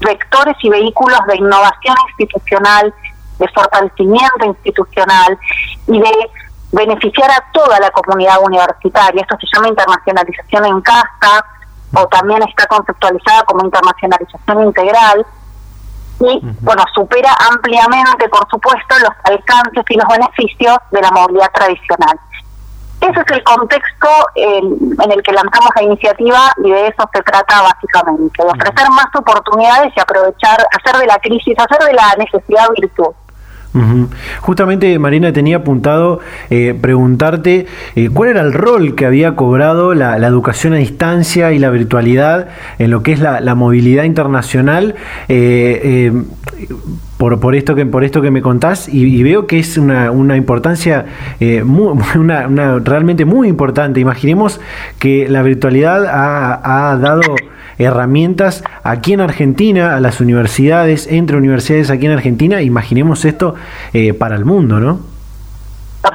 vectores 0.00 0.56
y 0.62 0.68
vehículos 0.68 1.18
de 1.28 1.36
innovación 1.36 1.96
institucional, 2.08 2.94
de 3.38 3.48
fortalecimiento 3.48 4.44
institucional 4.44 5.38
y 5.86 6.00
de 6.00 6.12
beneficiar 6.72 7.30
a 7.30 7.44
toda 7.52 7.78
la 7.80 7.90
comunidad 7.90 8.38
universitaria. 8.42 9.22
Esto 9.22 9.36
se 9.40 9.46
llama 9.54 9.68
internacionalización 9.68 10.64
en 10.66 10.80
casa 10.80 11.44
o 11.94 12.06
también 12.08 12.42
está 12.42 12.66
conceptualizada 12.66 13.44
como 13.44 13.64
internacionalización 13.64 14.64
integral 14.64 15.26
y, 16.20 16.40
bueno, 16.60 16.84
supera 16.94 17.30
ampliamente, 17.50 18.28
por 18.28 18.48
supuesto, 18.48 18.94
los 19.00 19.10
alcances 19.24 19.84
y 19.88 19.94
los 19.96 20.08
beneficios 20.08 20.78
de 20.90 21.00
la 21.00 21.10
movilidad 21.10 21.50
tradicional. 21.52 22.18
Ese 23.10 23.20
es 23.20 23.36
el 23.36 23.44
contexto 23.44 24.08
en, 24.34 25.10
el 25.12 25.22
que 25.22 25.32
lanzamos 25.32 25.68
la 25.76 25.82
iniciativa 25.82 26.38
y 26.64 26.70
de 26.70 26.86
eso 26.86 27.08
se 27.12 27.22
trata 27.22 27.60
básicamente, 27.60 28.42
de 28.42 28.48
ofrecer 28.48 28.88
más 28.90 29.08
oportunidades 29.14 29.92
y 29.94 30.00
aprovechar, 30.00 30.66
hacer 30.70 31.00
de 31.00 31.06
la 31.06 31.18
crisis, 31.18 31.54
hacer 31.58 31.86
de 31.86 31.92
la 31.92 32.14
necesidad 32.16 32.66
virtud. 32.78 33.12
Justamente, 34.40 34.98
Marina, 35.00 35.32
tenía 35.32 35.56
apuntado 35.56 36.20
eh, 36.48 36.78
preguntarte 36.80 37.66
eh, 37.96 38.08
cuál 38.08 38.30
era 38.30 38.40
el 38.40 38.52
rol 38.52 38.94
que 38.94 39.04
había 39.04 39.34
cobrado 39.34 39.94
la, 39.94 40.16
educación 40.16 40.74
a 40.74 40.76
distancia 40.76 41.50
y 41.52 41.58
la 41.58 41.70
virtualidad 41.70 42.48
en 42.78 42.92
lo 42.92 43.02
que 43.02 43.12
es 43.12 43.18
la, 43.18 43.54
movilidad 43.56 44.04
internacional. 44.04 44.94
Eh, 45.28 46.12
por, 47.16 47.40
por, 47.40 47.54
esto 47.54 47.74
que 47.74 47.86
por 47.86 48.04
esto 48.04 48.22
que 48.22 48.30
me 48.30 48.42
contás 48.42 48.88
y, 48.88 49.22
veo 49.22 49.46
que 49.46 49.58
es 49.58 49.78
una, 49.78 50.10
una 50.10 50.36
importancia 50.36 51.06
una, 51.64 52.78
realmente 52.78 53.24
muy 53.24 53.48
importante 53.48 54.00
imaginemos 54.00 54.60
que 54.98 55.28
la 55.28 55.42
virtualidad 55.42 56.06
ha, 56.06 56.90
ha 56.90 56.96
dado 56.96 57.22
herramientas 57.78 58.64
aquí 58.82 59.12
en 59.12 59.20
Argentina, 59.20 59.96
a 59.96 60.00
las 60.00 60.20
universidades, 60.20 61.06
entre 61.10 61.36
universidades 61.36 61.90
aquí 61.90 62.06
en 62.06 62.12
Argentina, 62.12 62.62
imaginemos 62.62 63.24
esto 63.24 63.54
eh, 63.92 64.14
para 64.14 64.36
el 64.36 64.44
mundo, 64.44 64.80
¿no? 64.80 65.13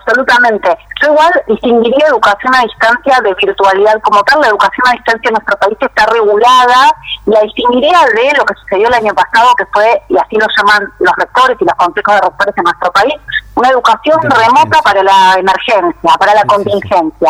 Absolutamente. 0.10 0.76
Yo 1.02 1.12
igual 1.12 1.32
distinguiría 1.48 2.08
educación 2.08 2.56
a 2.56 2.64
distancia 2.64 3.22
de 3.22 3.34
virtualidad 3.36 4.02
como 4.02 4.24
tal. 4.24 4.42
La 4.42 4.48
educación 4.48 4.88
a 4.88 4.92
distancia 4.94 5.30
en 5.30 5.34
nuestro 5.34 5.58
país 5.58 5.78
está 5.80 6.06
regulada 6.08 6.96
y 7.28 7.32
la 7.32 7.42
distinguiría 7.42 8.00
de 8.16 8.34
lo 8.38 8.46
que 8.46 8.56
sucedió 8.56 8.88
el 8.88 8.94
año 8.96 9.14
pasado, 9.14 9.54
que 9.56 9.66
fue, 9.68 10.02
y 10.10 10.18
así 10.18 10.36
lo 10.36 10.48
llaman 10.58 10.92
los 11.00 11.14
rectores 11.16 11.58
y 11.60 11.66
los 11.66 11.76
consejos 11.76 12.16
de 12.16 12.22
rectores 12.22 12.58
en 12.58 12.64
nuestro 12.64 12.92
país, 12.92 13.14
una 13.54 13.70
educación 13.70 14.20
remota 14.22 14.82
para 14.82 15.04
la 15.04 15.36
emergencia, 15.38 16.12
para 16.18 16.34
la 16.34 16.44
contingencia. 16.46 17.30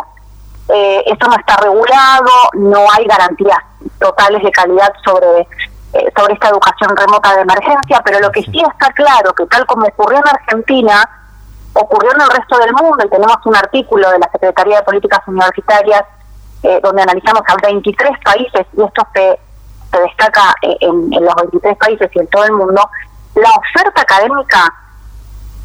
Eh, 0.69 1.03
esto 1.07 1.27
no 1.27 1.35
está 1.35 1.57
regulado, 1.57 2.31
no 2.53 2.85
hay 2.91 3.05
garantías 3.05 3.59
totales 3.99 4.41
de 4.41 4.51
calidad 4.51 4.93
sobre 5.03 5.47
eh, 5.91 6.07
sobre 6.15 6.35
esta 6.35 6.49
educación 6.49 6.95
remota 6.95 7.33
de 7.35 7.41
emergencia, 7.41 7.99
pero 8.05 8.19
lo 8.19 8.31
que 8.31 8.43
sí 8.43 8.61
está 8.61 8.93
claro, 8.93 9.33
que 9.33 9.43
tal 9.47 9.65
como 9.65 9.87
ocurrió 9.87 10.19
en 10.19 10.27
Argentina, 10.27 11.18
ocurrió 11.73 12.11
en 12.13 12.21
el 12.21 12.29
resto 12.29 12.57
del 12.57 12.73
mundo, 12.73 13.05
y 13.05 13.09
tenemos 13.09 13.37
un 13.45 13.55
artículo 13.55 14.09
de 14.11 14.19
la 14.19 14.29
Secretaría 14.31 14.77
de 14.77 14.83
Políticas 14.83 15.21
Universitarias 15.27 16.03
eh, 16.63 16.79
donde 16.83 17.01
analizamos 17.01 17.41
a 17.47 17.55
23 17.61 18.11
países, 18.23 18.67
y 18.77 18.83
esto 18.83 19.07
se, 19.13 19.39
se 19.91 20.01
destaca 20.01 20.53
en, 20.61 21.13
en 21.13 21.25
los 21.25 21.35
23 21.35 21.77
países 21.77 22.09
y 22.13 22.19
en 22.19 22.27
todo 22.27 22.43
el 22.43 22.51
mundo, 22.51 22.89
la 23.35 23.49
oferta 23.51 24.01
académica 24.01 24.73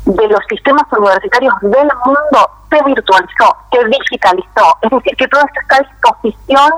de 0.05 0.29
los 0.29 0.41
sistemas 0.49 0.85
universitarios 0.93 1.55
del 1.63 1.89
mundo 2.05 2.51
se 2.71 2.85
virtualizó, 2.85 3.57
se 3.73 3.85
digitalizó. 3.87 4.77
Es 4.83 4.91
decir, 4.91 5.17
que 5.17 5.27
todo 5.29 5.41
esto 5.41 5.61
está 5.63 5.81
disposición 5.81 6.71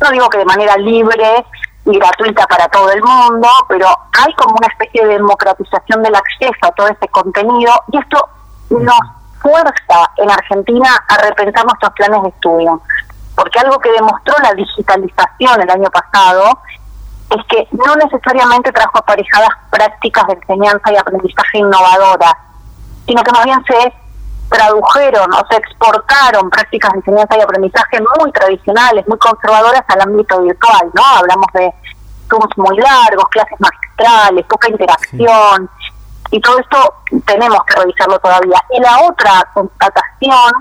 no 0.00 0.10
digo 0.10 0.28
que 0.28 0.38
de 0.38 0.44
manera 0.44 0.76
libre 0.76 1.46
y 1.86 1.98
gratuita 1.98 2.46
para 2.46 2.68
todo 2.68 2.90
el 2.90 3.02
mundo, 3.02 3.48
pero 3.68 3.86
hay 4.12 4.32
como 4.34 4.54
una 4.56 4.68
especie 4.68 5.06
de 5.06 5.14
democratización 5.14 6.02
del 6.02 6.14
acceso 6.14 6.58
a 6.62 6.72
todo 6.72 6.88
este 6.88 7.08
contenido 7.08 7.72
y 7.92 7.98
esto 7.98 8.28
nos 8.70 9.00
fuerza 9.40 10.10
en 10.16 10.30
Argentina 10.30 10.88
a 11.08 11.16
repensar 11.18 11.64
nuestros 11.64 11.92
planes 11.92 12.22
de 12.22 12.28
estudio. 12.30 12.80
Porque 13.36 13.58
algo 13.58 13.78
que 13.78 13.90
demostró 13.90 14.34
la 14.42 14.54
digitalización 14.54 15.60
el 15.60 15.70
año 15.70 15.90
pasado 15.90 16.58
es 17.30 17.44
que 17.48 17.68
no 17.72 17.96
necesariamente 17.96 18.72
trajo 18.72 18.98
aparejadas 18.98 19.50
prácticas 19.70 20.26
de 20.28 20.34
enseñanza 20.34 20.92
y 20.92 20.96
aprendizaje 20.96 21.58
innovadoras, 21.58 22.34
sino 23.06 23.22
que 23.22 23.32
más 23.32 23.44
bien 23.44 23.62
se 23.66 23.86
tradujeron 24.54 25.32
o 25.32 25.46
se 25.50 25.56
exportaron 25.56 26.48
prácticas 26.48 26.92
de 26.92 26.98
enseñanza 26.98 27.36
y 27.36 27.40
aprendizaje 27.40 28.00
muy 28.18 28.30
tradicionales, 28.30 29.06
muy 29.08 29.18
conservadoras 29.18 29.82
al 29.88 30.02
ámbito 30.02 30.40
virtual, 30.42 30.90
¿no? 30.94 31.02
Hablamos 31.18 31.46
de 31.54 31.74
Zooms 32.28 32.56
muy 32.56 32.76
largos, 32.76 33.28
clases 33.30 33.58
magistrales, 33.58 34.46
poca 34.46 34.68
interacción, 34.68 35.68
y 36.30 36.40
todo 36.40 36.58
esto 36.58 36.94
tenemos 37.26 37.58
que 37.64 37.80
revisarlo 37.80 38.18
todavía. 38.20 38.62
Y 38.70 38.80
la 38.80 39.00
otra 39.02 39.48
constatación, 39.52 40.52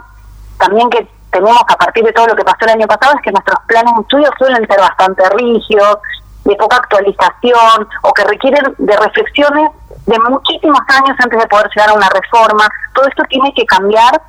también 0.57 0.89
que 0.89 1.07
tenemos 1.31 1.61
a 1.67 1.75
partir 1.77 2.03
de 2.03 2.13
todo 2.13 2.27
lo 2.27 2.35
que 2.35 2.43
pasó 2.43 2.57
el 2.61 2.71
año 2.71 2.87
pasado, 2.87 3.13
es 3.15 3.21
que 3.21 3.31
nuestros 3.31 3.59
planes 3.67 3.93
de 3.95 4.01
estudio 4.01 4.29
suelen 4.37 4.67
ser 4.67 4.79
bastante 4.79 5.29
rígidos, 5.29 5.97
de 6.45 6.55
poca 6.55 6.77
actualización, 6.77 7.87
o 8.01 8.13
que 8.13 8.23
requieren 8.25 8.75
de 8.77 8.97
reflexiones 8.97 9.69
de 10.05 10.19
muchísimos 10.19 10.81
años 10.87 11.15
antes 11.19 11.39
de 11.39 11.47
poder 11.47 11.69
llegar 11.75 11.89
a 11.89 11.93
una 11.93 12.09
reforma. 12.09 12.67
Todo 12.93 13.07
esto 13.07 13.23
tiene 13.29 13.53
que 13.53 13.65
cambiar 13.65 14.21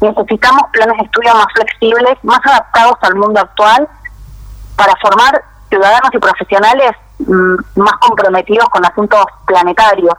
necesitamos 0.00 0.62
planes 0.72 0.96
de 0.96 1.04
estudio 1.04 1.34
más 1.34 1.46
flexibles, 1.54 2.18
más 2.22 2.40
adaptados 2.44 2.96
al 3.02 3.14
mundo 3.16 3.40
actual, 3.40 3.88
para 4.76 4.94
formar 4.96 5.42
ciudadanos 5.68 6.10
y 6.12 6.18
profesionales 6.18 6.92
mm, 7.18 7.54
más 7.76 7.92
comprometidos 8.00 8.68
con 8.70 8.84
asuntos 8.84 9.24
planetarios. 9.46 10.14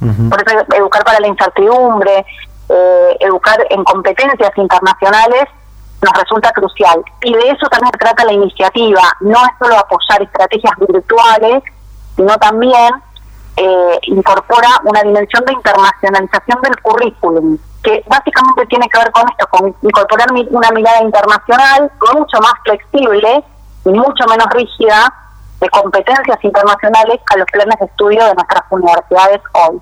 Por 0.00 0.40
eso 0.40 0.64
educar 0.76 1.02
para 1.04 1.18
la 1.18 1.26
incertidumbre, 1.26 2.24
eh, 2.68 3.16
educar 3.18 3.58
en 3.68 3.82
competencias 3.82 4.56
internacionales 4.56 5.48
nos 6.02 6.12
resulta 6.12 6.50
crucial. 6.52 7.02
Y 7.22 7.32
de 7.32 7.50
eso 7.50 7.66
también 7.70 7.92
trata 7.98 8.24
la 8.24 8.32
iniciativa, 8.32 9.02
no 9.20 9.36
es 9.36 9.58
solo 9.58 9.78
apoyar 9.78 10.22
estrategias 10.22 10.74
virtuales, 10.88 11.62
sino 12.16 12.36
también 12.38 12.90
eh, 13.56 13.98
incorpora 14.02 14.68
una 14.84 15.02
dimensión 15.02 15.44
de 15.44 15.52
internacionalización 15.52 16.60
del 16.62 16.80
currículum, 16.80 17.58
que 17.82 18.04
básicamente 18.08 18.66
tiene 18.66 18.88
que 18.88 18.98
ver 18.98 19.10
con 19.10 19.28
esto, 19.28 19.46
con 19.50 19.74
incorporar 19.82 20.28
una 20.50 20.70
mirada 20.70 21.02
internacional 21.02 21.90
mucho 22.14 22.38
más 22.40 22.54
flexible 22.64 23.44
y 23.84 23.88
mucho 23.88 24.26
menos 24.28 24.46
rígida 24.50 25.12
de 25.60 25.68
competencias 25.70 26.38
internacionales 26.42 27.20
a 27.34 27.38
los 27.38 27.46
planes 27.46 27.78
de 27.80 27.86
estudio 27.86 28.24
de 28.26 28.34
nuestras 28.34 28.62
universidades 28.70 29.40
hoy. 29.52 29.80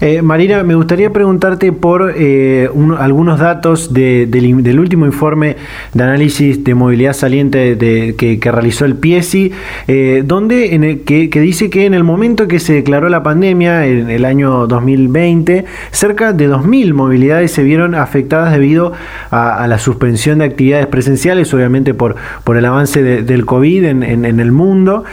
Eh, 0.00 0.22
Marina, 0.22 0.62
me 0.62 0.74
gustaría 0.74 1.12
preguntarte 1.12 1.72
por 1.72 2.14
eh, 2.16 2.68
algunos 2.98 3.38
datos 3.38 3.92
del, 3.92 4.78
último 4.78 5.06
informe 5.06 5.56
de 5.92 6.02
análisis 6.02 6.64
de 6.64 6.74
movilidad 6.74 7.12
saliente 7.12 7.76
que, 8.16 8.50
realizó 8.52 8.84
el 8.84 8.96
PIESI, 8.96 9.52
eh, 9.88 10.22
donde 10.26 11.02
que, 11.04 11.40
dice 11.40 11.70
que 11.70 11.86
en 11.86 11.94
el 11.94 12.04
momento 12.04 12.48
que 12.48 12.58
se 12.58 12.74
declaró 12.74 13.08
la 13.08 13.22
pandemia, 13.22 13.86
en 13.86 14.10
el 14.10 14.24
año 14.24 14.66
2020, 14.66 15.64
cerca 15.90 16.32
de 16.32 16.50
2.000 16.50 16.92
movilidades 16.92 17.52
se 17.52 17.62
vieron 17.62 17.94
afectadas 17.94 18.52
debido 18.52 18.92
a, 19.30 19.66
la 19.68 19.78
suspensión 19.78 20.40
de 20.40 20.46
actividades 20.46 20.86
presenciales, 20.86 21.52
obviamente 21.54 21.94
por, 21.94 22.16
por 22.44 22.56
el 22.56 22.64
avance 22.64 23.02
del 23.02 23.46
COVID 23.46 23.84
en 23.84 24.24
el 24.40 24.52
mundo. 24.52 25.04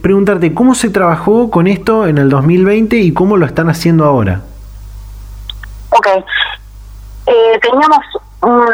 preguntarte, 0.00 0.54
¿cómo 0.54 0.74
se 0.74 0.90
trabajó 0.90 1.50
con 1.50 1.66
esto 1.66 2.06
en 2.06 2.18
el 2.18 2.28
2020 2.30 2.98
y 2.98 3.12
cómo 3.12 3.36
lo 3.36 3.46
están 3.46 3.68
haciendo 3.68 3.91
ahora? 4.00 4.40
Ok. 5.90 6.06
Eh, 7.26 7.58
teníamos 7.60 8.04
un 8.42 8.66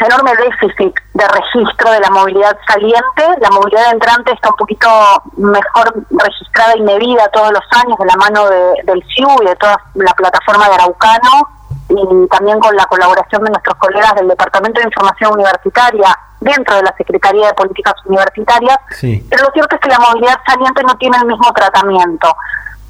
enorme 0.00 0.32
déficit 0.36 0.94
de 1.14 1.24
registro 1.28 1.90
de 1.90 2.00
la 2.00 2.10
movilidad 2.10 2.56
saliente. 2.68 3.24
La 3.40 3.50
movilidad 3.50 3.92
entrante 3.92 4.32
está 4.32 4.50
un 4.50 4.56
poquito 4.56 4.88
mejor 5.36 5.94
registrada 6.10 6.76
y 6.76 6.82
medida 6.82 7.28
todos 7.28 7.52
los 7.52 7.64
años 7.82 7.96
de 7.98 8.04
la 8.04 8.16
mano 8.16 8.46
del 8.48 9.02
CIU 9.14 9.28
y 9.42 9.46
de 9.46 9.56
toda 9.56 9.78
la 9.94 10.12
plataforma 10.12 10.68
de 10.68 10.74
Araucano 10.74 11.48
y 11.88 12.28
también 12.28 12.58
con 12.60 12.74
la 12.76 12.86
colaboración 12.86 13.44
de 13.44 13.50
nuestros 13.50 13.76
colegas 13.76 14.14
del 14.14 14.28
Departamento 14.28 14.80
de 14.80 14.86
Información 14.86 15.32
Universitaria 15.34 16.18
dentro 16.40 16.76
de 16.76 16.82
la 16.82 16.94
Secretaría 16.96 17.46
de 17.48 17.54
Políticas 17.54 17.94
Universitarias. 18.04 18.78
Pero 19.00 19.44
lo 19.44 19.52
cierto 19.52 19.76
es 19.76 19.80
que 19.80 19.88
la 19.88 19.98
movilidad 19.98 20.38
saliente 20.46 20.82
no 20.82 20.94
tiene 20.96 21.16
el 21.18 21.26
mismo 21.26 21.50
tratamiento. 21.52 22.34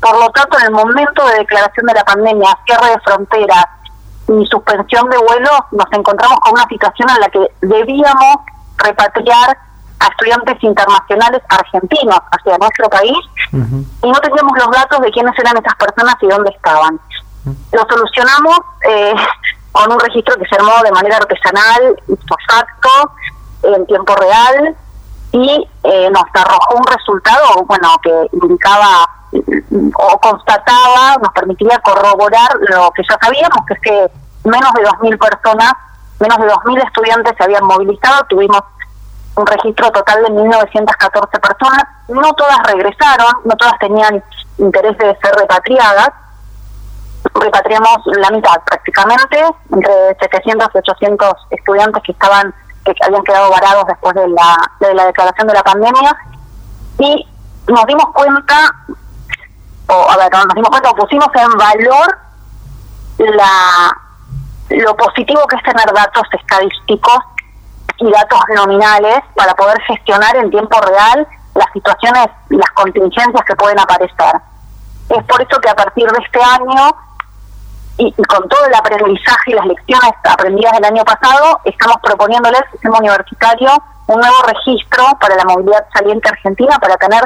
Por 0.05 0.21
lo 0.21 0.29
tanto, 0.33 0.59
en 0.59 0.67
el 0.67 0.71
momento 0.73 1.27
de 1.29 1.39
declaración 1.39 1.87
de 1.87 1.95
la 1.95 2.05
pandemia, 2.05 2.59
cierre 2.67 2.91
de 2.91 3.01
fronteras 3.01 3.65
y 4.29 4.45
suspensión 4.51 5.09
de 5.09 5.17
vuelos, 5.17 5.61
nos 5.73 5.87
encontramos 5.93 6.41
con 6.41 6.53
una 6.53 6.69
situación 6.69 7.09
en 7.09 7.21
la 7.21 7.29
que 7.31 7.51
debíamos 7.63 8.37
repatriar 8.77 9.57
a 10.01 10.07
estudiantes 10.09 10.63
internacionales 10.63 11.41
argentinos 11.49 12.19
hacia 12.33 12.59
nuestro 12.59 12.91
país 12.91 13.17
y 13.51 14.11
no 14.11 14.21
teníamos 14.21 14.53
los 14.59 14.71
datos 14.73 15.01
de 15.01 15.11
quiénes 15.11 15.33
eran 15.39 15.57
esas 15.57 15.75
personas 15.77 16.17
y 16.21 16.27
dónde 16.27 16.51
estaban. 16.51 17.01
Lo 17.73 17.87
solucionamos 17.89 18.59
eh, 18.87 19.15
con 19.73 19.91
un 19.91 20.01
registro 20.01 20.37
que 20.37 20.45
se 20.45 20.57
armó 20.57 20.83
de 20.85 20.93
manera 20.93 21.17
artesanal, 21.17 21.97
facto, 22.47 23.13
en 23.63 23.87
tiempo 23.87 24.15
real, 24.17 24.77
y 25.33 25.67
eh, 25.83 26.11
nos 26.11 26.25
arrojó 26.35 26.77
un 26.77 26.85
resultado 26.85 27.65
bueno 27.65 27.89
que 28.03 28.29
indicaba 28.35 29.09
o 29.95 30.21
constataba, 30.21 31.17
nos 31.23 31.33
permitía 31.33 31.79
corroborar 31.81 32.57
lo 32.69 32.91
que 32.93 33.03
ya 33.09 33.19
sabíamos, 33.21 33.67
que 33.67 33.75
es 33.75 33.81
que 33.81 34.11
menos 34.49 34.73
de 34.75 34.85
2.000 34.85 35.19
personas, 35.19 35.73
menos 36.21 36.39
de 36.39 36.47
2.000 36.47 36.87
estudiantes 36.87 37.35
se 37.37 37.45
habían 37.45 37.65
movilizado, 37.65 38.25
tuvimos 38.29 38.63
un 39.37 39.47
registro 39.47 39.91
total 39.91 40.23
de 40.23 40.31
1.914 40.31 41.41
personas, 41.41 41.85
no 42.09 42.33
todas 42.35 42.59
regresaron, 42.65 43.35
no 43.45 43.57
todas 43.57 43.79
tenían 43.79 44.23
interés 44.59 44.97
de 44.99 45.17
ser 45.17 45.35
repatriadas, 45.35 46.11
repatriamos 47.35 47.99
la 48.19 48.31
mitad 48.31 48.61
prácticamente, 48.65 49.43
entre 49.73 50.17
700 50.21 50.69
y 50.75 50.79
800 50.79 51.33
estudiantes 51.51 52.03
que 52.05 52.13
estaban 52.13 52.55
que 52.85 52.95
habían 53.03 53.25
quedado 53.25 53.51
varados 53.51 53.87
después 53.87 54.15
de 54.15 54.29
la, 54.29 54.71
de 54.81 54.95
la 54.95 55.07
declaración 55.07 55.49
de 55.49 55.55
la 55.55 55.63
pandemia. 55.63 56.17
Y 56.99 57.27
nos 57.67 57.87
dimos 57.87 58.07
cuenta 58.13 58.75
o 59.89 60.11
a 60.11 60.17
ver, 60.17 60.33
nos 60.33 60.55
dimos 60.55 60.71
cuenta, 60.71 60.93
pusimos 60.93 61.29
en 61.35 61.51
valor 61.59 62.19
la 63.19 64.01
lo 64.71 64.97
positivo 64.97 65.47
que 65.47 65.57
es 65.57 65.63
tener 65.63 65.87
datos 65.93 66.23
estadísticos 66.33 67.19
y 67.99 68.11
datos 68.11 68.41
nominales 68.57 69.21
para 69.37 69.55
poder 69.55 69.81
gestionar 69.83 70.35
en 70.37 70.51
tiempo 70.51 70.81
real 70.81 71.27
las 71.55 71.71
situaciones 71.73 72.29
y 72.51 72.57
las 72.57 72.71
contingencias 72.71 73.45
que 73.45 73.55
pueden 73.55 73.79
aparecer. 73.79 74.41
Es 75.11 75.23
por 75.25 75.41
eso 75.41 75.61
que 75.61 75.69
a 75.69 75.77
partir 75.77 76.11
de 76.11 76.19
este 76.25 76.43
año 76.43 76.97
y, 77.99 78.13
con 78.25 78.49
todo 78.49 78.65
el 78.67 78.75
aprendizaje 78.75 79.53
y 79.53 79.55
las 79.55 79.67
lecciones 79.67 80.13
aprendidas 80.25 80.73
del 80.73 80.85
año 80.85 81.05
pasado, 81.05 81.61
estamos 81.65 81.99
proponiéndole 82.03 82.57
al 82.57 82.71
sistema 82.73 82.99
universitario 82.99 83.71
un 84.07 84.21
nuevo 84.21 84.37
registro 84.47 85.05
para 85.21 85.37
la 85.37 85.45
movilidad 85.45 85.87
saliente 85.93 86.29
argentina 86.29 86.79
para 86.81 86.97
tener 86.97 87.23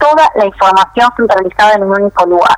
toda 0.00 0.28
la 0.34 0.46
información 0.46 1.08
centralizada 1.16 1.74
en 1.74 1.84
un 1.84 1.92
único 1.92 2.26
lugar. 2.26 2.56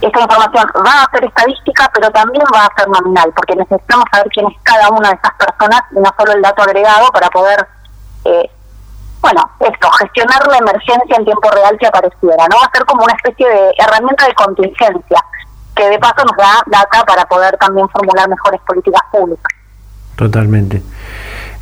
Esta 0.00 0.20
información 0.20 0.64
va 0.86 1.02
a 1.02 1.10
ser 1.10 1.24
estadística, 1.26 1.90
pero 1.92 2.10
también 2.10 2.42
va 2.54 2.64
a 2.64 2.74
ser 2.74 2.88
nominal, 2.88 3.30
porque 3.36 3.54
necesitamos 3.54 4.06
saber 4.10 4.26
quién 4.32 4.46
es 4.46 4.56
cada 4.62 4.88
una 4.88 5.10
de 5.10 5.16
esas 5.16 5.34
personas 5.34 5.82
y 5.90 5.96
no 5.96 6.10
solo 6.16 6.32
el 6.32 6.40
dato 6.40 6.62
agregado 6.62 7.12
para 7.12 7.28
poder, 7.28 7.68
eh, 8.24 8.50
bueno, 9.20 9.50
esto, 9.60 9.90
gestionar 9.98 10.46
la 10.48 10.58
emergencia 10.58 11.14
en 11.14 11.26
tiempo 11.26 11.50
real 11.50 11.76
si 11.78 11.84
apareciera. 11.84 12.48
No 12.48 12.56
va 12.56 12.68
a 12.68 12.70
ser 12.72 12.86
como 12.86 13.04
una 13.04 13.12
especie 13.12 13.46
de 13.46 13.74
herramienta 13.76 14.26
de 14.26 14.34
contingencia, 14.34 15.24
que 15.76 15.90
de 15.90 15.98
paso 15.98 16.24
nos 16.24 16.36
da 16.38 16.62
data 16.66 17.04
para 17.04 17.26
poder 17.26 17.54
también 17.58 17.86
formular 17.90 18.30
mejores 18.30 18.62
políticas 18.62 19.02
públicas. 19.12 19.52
Totalmente. 20.16 20.82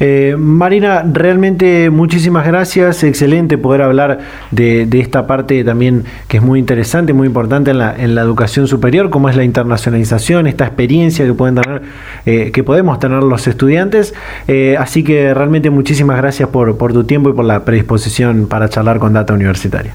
Eh, 0.01 0.36
Marina, 0.38 1.05
realmente 1.12 1.90
muchísimas 1.90 2.46
gracias. 2.46 3.03
Excelente 3.03 3.59
poder 3.59 3.82
hablar 3.82 4.20
de, 4.51 4.88
esta 4.92 5.26
parte 5.26 5.64
también 5.64 6.05
que 6.28 6.38
es 6.38 6.42
muy 6.42 6.59
interesante, 6.59 7.12
muy 7.12 7.26
importante 7.26 7.70
en 7.70 7.78
la, 7.78 7.94
en 7.96 8.14
la 8.14 8.22
educación 8.22 8.66
superior, 8.66 9.11
como 9.11 9.28
es 9.28 9.36
la 9.36 9.44
internacionalización, 9.44 10.46
esta 10.46 10.66
experiencia 10.66 11.24
que 11.24 11.34
pueden 11.34 11.57
tener, 11.57 11.82
eh, 12.26 12.51
que 12.53 12.62
podemos 12.62 12.99
tener 12.99 13.22
los 13.22 13.46
estudiantes. 13.46 14.14
Eh, 14.46 14.76
así 14.78 15.03
que 15.03 15.34
realmente 15.34 15.70
muchísimas 15.70 16.16
gracias 16.16 16.49
por, 16.49 16.76
por 16.76 16.92
tu 16.92 17.05
tiempo 17.05 17.30
y 17.30 17.32
por 17.32 17.44
la 17.44 17.64
predisposición 17.64 18.46
para 18.46 18.68
charlar 18.68 18.99
con 18.99 19.12
Data 19.12 19.32
Universitaria. 19.34 19.94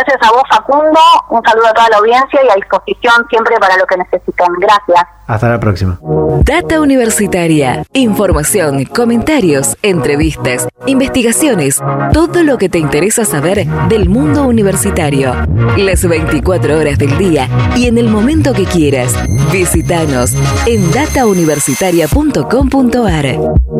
Gracias 0.00 0.22
a 0.26 0.32
vos, 0.32 0.42
Facundo. 0.48 0.98
Un 1.28 1.42
saludo 1.44 1.66
a 1.66 1.74
toda 1.74 1.90
la 1.90 1.98
audiencia 1.98 2.40
y 2.42 2.48
a 2.48 2.54
disposición 2.54 3.26
siempre 3.28 3.54
para 3.60 3.76
lo 3.76 3.84
que 3.86 3.98
necesiten. 3.98 4.46
Gracias. 4.58 5.04
Hasta 5.26 5.50
la 5.50 5.60
próxima. 5.60 5.98
Data 6.42 6.80
Universitaria. 6.80 7.84
Información, 7.92 8.86
comentarios, 8.86 9.76
entrevistas, 9.82 10.66
investigaciones. 10.86 11.82
Todo 12.14 12.42
lo 12.42 12.56
que 12.56 12.70
te 12.70 12.78
interesa 12.78 13.26
saber 13.26 13.66
del 13.88 14.08
mundo 14.08 14.44
universitario. 14.44 15.34
Las 15.76 16.08
24 16.08 16.78
horas 16.78 16.96
del 16.98 17.18
día 17.18 17.46
y 17.76 17.86
en 17.86 17.98
el 17.98 18.08
momento 18.08 18.54
que 18.54 18.64
quieras. 18.64 19.14
Visítanos 19.52 20.32
en 20.66 20.90
datauniversitaria.com.ar. 20.92 23.79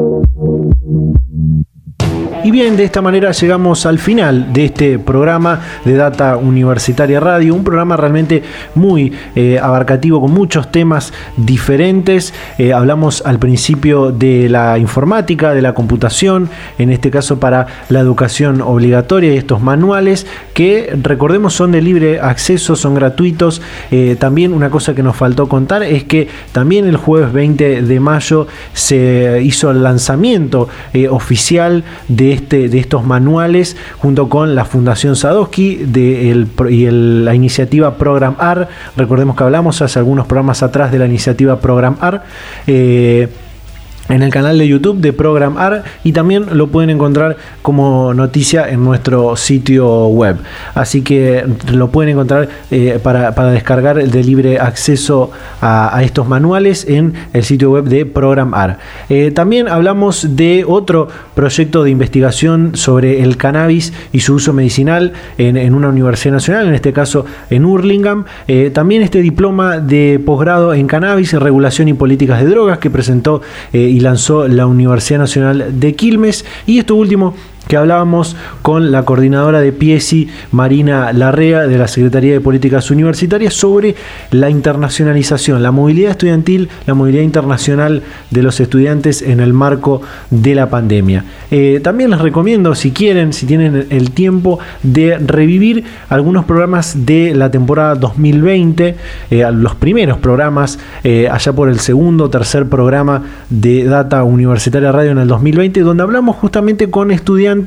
Y 2.42 2.50
bien, 2.50 2.74
de 2.78 2.84
esta 2.84 3.02
manera 3.02 3.32
llegamos 3.32 3.84
al 3.84 3.98
final 3.98 4.50
de 4.54 4.64
este 4.64 4.98
programa 4.98 5.60
de 5.84 5.94
Data 5.94 6.38
Universitaria 6.38 7.20
Radio, 7.20 7.54
un 7.54 7.64
programa 7.64 7.98
realmente 7.98 8.42
muy 8.74 9.12
eh, 9.36 9.58
abarcativo 9.62 10.22
con 10.22 10.32
muchos 10.32 10.72
temas 10.72 11.12
diferentes. 11.36 12.32
Eh, 12.56 12.72
hablamos 12.72 13.22
al 13.26 13.38
principio 13.38 14.10
de 14.10 14.48
la 14.48 14.78
informática, 14.78 15.52
de 15.52 15.60
la 15.60 15.74
computación, 15.74 16.48
en 16.78 16.90
este 16.90 17.10
caso 17.10 17.38
para 17.38 17.66
la 17.90 18.00
educación 18.00 18.62
obligatoria 18.62 19.34
y 19.34 19.36
estos 19.36 19.60
manuales 19.60 20.26
que 20.54 20.96
recordemos 21.02 21.52
son 21.52 21.72
de 21.72 21.82
libre 21.82 22.20
acceso, 22.20 22.74
son 22.74 22.94
gratuitos. 22.94 23.60
Eh, 23.90 24.16
también 24.18 24.54
una 24.54 24.70
cosa 24.70 24.94
que 24.94 25.02
nos 25.02 25.14
faltó 25.14 25.46
contar 25.46 25.82
es 25.82 26.04
que 26.04 26.28
también 26.52 26.86
el 26.86 26.96
jueves 26.96 27.34
20 27.34 27.82
de 27.82 28.00
mayo 28.00 28.46
se 28.72 29.42
hizo 29.42 29.70
el 29.70 29.82
lanzamiento 29.82 30.68
oficial 31.10 31.84
de 32.08 32.29
este, 32.32 32.68
de 32.68 32.78
estos 32.78 33.04
manuales 33.04 33.76
junto 33.98 34.28
con 34.28 34.54
la 34.54 34.64
Fundación 34.64 35.16
Sadowski 35.16 35.86
y 36.70 36.90
la 36.90 37.34
iniciativa 37.34 37.96
Program 37.96 38.36
AR. 38.38 38.68
Recordemos 38.96 39.36
que 39.36 39.44
hablamos 39.44 39.82
hace 39.82 39.98
algunos 39.98 40.26
programas 40.26 40.62
atrás 40.62 40.92
de 40.92 40.98
la 40.98 41.06
iniciativa 41.06 41.60
Program 41.60 41.96
AR. 42.00 42.24
Eh, 42.66 43.28
en 44.10 44.22
el 44.22 44.30
canal 44.30 44.58
de 44.58 44.66
YouTube 44.66 44.98
de 44.98 45.12
Program 45.12 45.56
AR 45.56 45.84
y 46.04 46.12
también 46.12 46.46
lo 46.52 46.68
pueden 46.68 46.90
encontrar 46.90 47.36
como 47.62 48.12
noticia 48.12 48.68
en 48.68 48.84
nuestro 48.84 49.36
sitio 49.36 50.08
web. 50.08 50.36
Así 50.74 51.02
que 51.02 51.44
lo 51.72 51.90
pueden 51.90 52.12
encontrar 52.12 52.48
eh, 52.70 52.98
para, 53.02 53.30
descargar 53.50 53.96
de 53.96 54.24
libre 54.24 54.58
acceso 54.58 55.30
a, 55.60 56.00
estos 56.02 56.26
manuales 56.26 56.86
en 56.88 57.14
el 57.32 57.44
sitio 57.44 57.70
web 57.70 57.84
de 57.84 58.06
Program 58.06 58.54
AR. 58.54 58.78
Eh, 59.08 59.30
también 59.30 59.68
hablamos 59.68 60.36
de 60.36 60.64
otro 60.66 61.08
proyecto 61.34 61.84
de 61.84 61.90
investigación 61.90 62.72
sobre 62.74 63.22
el 63.22 63.36
cannabis 63.36 63.92
y 64.12 64.20
su 64.20 64.34
uso 64.34 64.52
medicinal 64.52 65.12
en, 65.38 65.74
una 65.74 65.88
universidad 65.88 66.34
nacional, 66.34 66.66
en 66.66 66.74
este 66.74 66.92
caso 66.92 67.24
en 67.50 67.64
Hurlingham. 67.64 68.24
Eh, 68.48 68.70
también 68.72 69.02
este 69.02 69.20
diploma 69.20 69.78
de 69.78 70.20
posgrado 70.24 70.74
en 70.74 70.86
cannabis, 70.86 71.32
regulación 71.32 71.88
y 71.88 71.94
políticas 71.94 72.40
de 72.40 72.48
drogas 72.48 72.78
que 72.78 72.90
presentó 72.90 73.42
y 73.72 73.99
lanzó 74.00 74.48
la 74.48 74.66
Universidad 74.66 75.20
Nacional 75.20 75.80
de 75.80 75.94
Quilmes. 75.94 76.44
Y 76.66 76.78
esto 76.78 76.94
último 76.94 77.34
que 77.70 77.76
hablábamos 77.76 78.34
con 78.62 78.90
la 78.90 79.04
coordinadora 79.04 79.60
de 79.60 79.70
PIESI, 79.70 80.28
Marina 80.50 81.12
Larrea, 81.12 81.68
de 81.68 81.78
la 81.78 81.86
Secretaría 81.86 82.32
de 82.32 82.40
Políticas 82.40 82.90
Universitarias, 82.90 83.54
sobre 83.54 83.94
la 84.32 84.50
internacionalización, 84.50 85.62
la 85.62 85.70
movilidad 85.70 86.10
estudiantil, 86.10 86.68
la 86.86 86.94
movilidad 86.94 87.22
internacional 87.22 88.02
de 88.28 88.42
los 88.42 88.58
estudiantes 88.58 89.22
en 89.22 89.38
el 89.38 89.52
marco 89.52 90.02
de 90.30 90.56
la 90.56 90.68
pandemia. 90.68 91.24
Eh, 91.52 91.78
también 91.80 92.10
les 92.10 92.20
recomiendo, 92.20 92.74
si 92.74 92.90
quieren, 92.90 93.32
si 93.32 93.46
tienen 93.46 93.86
el 93.90 94.10
tiempo, 94.10 94.58
de 94.82 95.18
revivir 95.18 95.84
algunos 96.08 96.46
programas 96.46 97.06
de 97.06 97.36
la 97.36 97.52
temporada 97.52 97.94
2020, 97.94 98.96
eh, 99.30 99.46
los 99.52 99.76
primeros 99.76 100.18
programas, 100.18 100.80
eh, 101.04 101.28
allá 101.30 101.52
por 101.52 101.68
el 101.68 101.78
segundo 101.78 102.24
o 102.24 102.30
tercer 102.30 102.66
programa 102.66 103.22
de 103.48 103.84
Data 103.84 104.24
Universitaria 104.24 104.90
Radio 104.90 105.12
en 105.12 105.18
el 105.18 105.28
2020, 105.28 105.82
donde 105.82 106.02
hablamos 106.02 106.34
justamente 106.34 106.90
con 106.90 107.12
estudiantes 107.12 107.59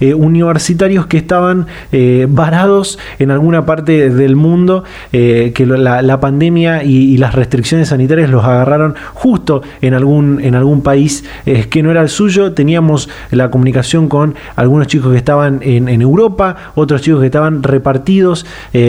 eh, 0.00 0.14
universitarios 0.14 1.06
que 1.06 1.16
estaban 1.16 1.66
eh, 1.90 2.26
varados 2.28 2.98
en 3.18 3.30
alguna 3.30 3.64
parte 3.64 4.10
del 4.10 4.36
mundo, 4.36 4.84
eh, 5.12 5.52
que 5.54 5.66
la, 5.66 6.20
pandemia 6.20 6.84
y, 6.84 7.16
las 7.16 7.34
restricciones 7.34 7.88
sanitarias 7.88 8.30
los 8.30 8.44
agarraron 8.44 8.94
justo 9.14 9.62
en 9.80 9.94
algún, 9.94 10.40
en 10.40 10.54
algún 10.54 10.82
país 10.82 11.24
que 11.70 11.82
no 11.82 11.90
era 11.90 12.02
el 12.02 12.08
suyo. 12.08 12.52
Teníamos 12.52 13.08
la 13.30 13.50
comunicación 13.50 14.08
con 14.08 14.34
algunos 14.56 14.86
chicos 14.86 15.12
que 15.12 15.18
estaban 15.18 15.60
en, 15.62 15.88
en 15.88 16.02
Europa, 16.02 16.72
otros 16.74 17.02
chicos 17.02 17.20
que 17.20 17.26
estaban 17.26 17.62
repartidos, 17.62 18.46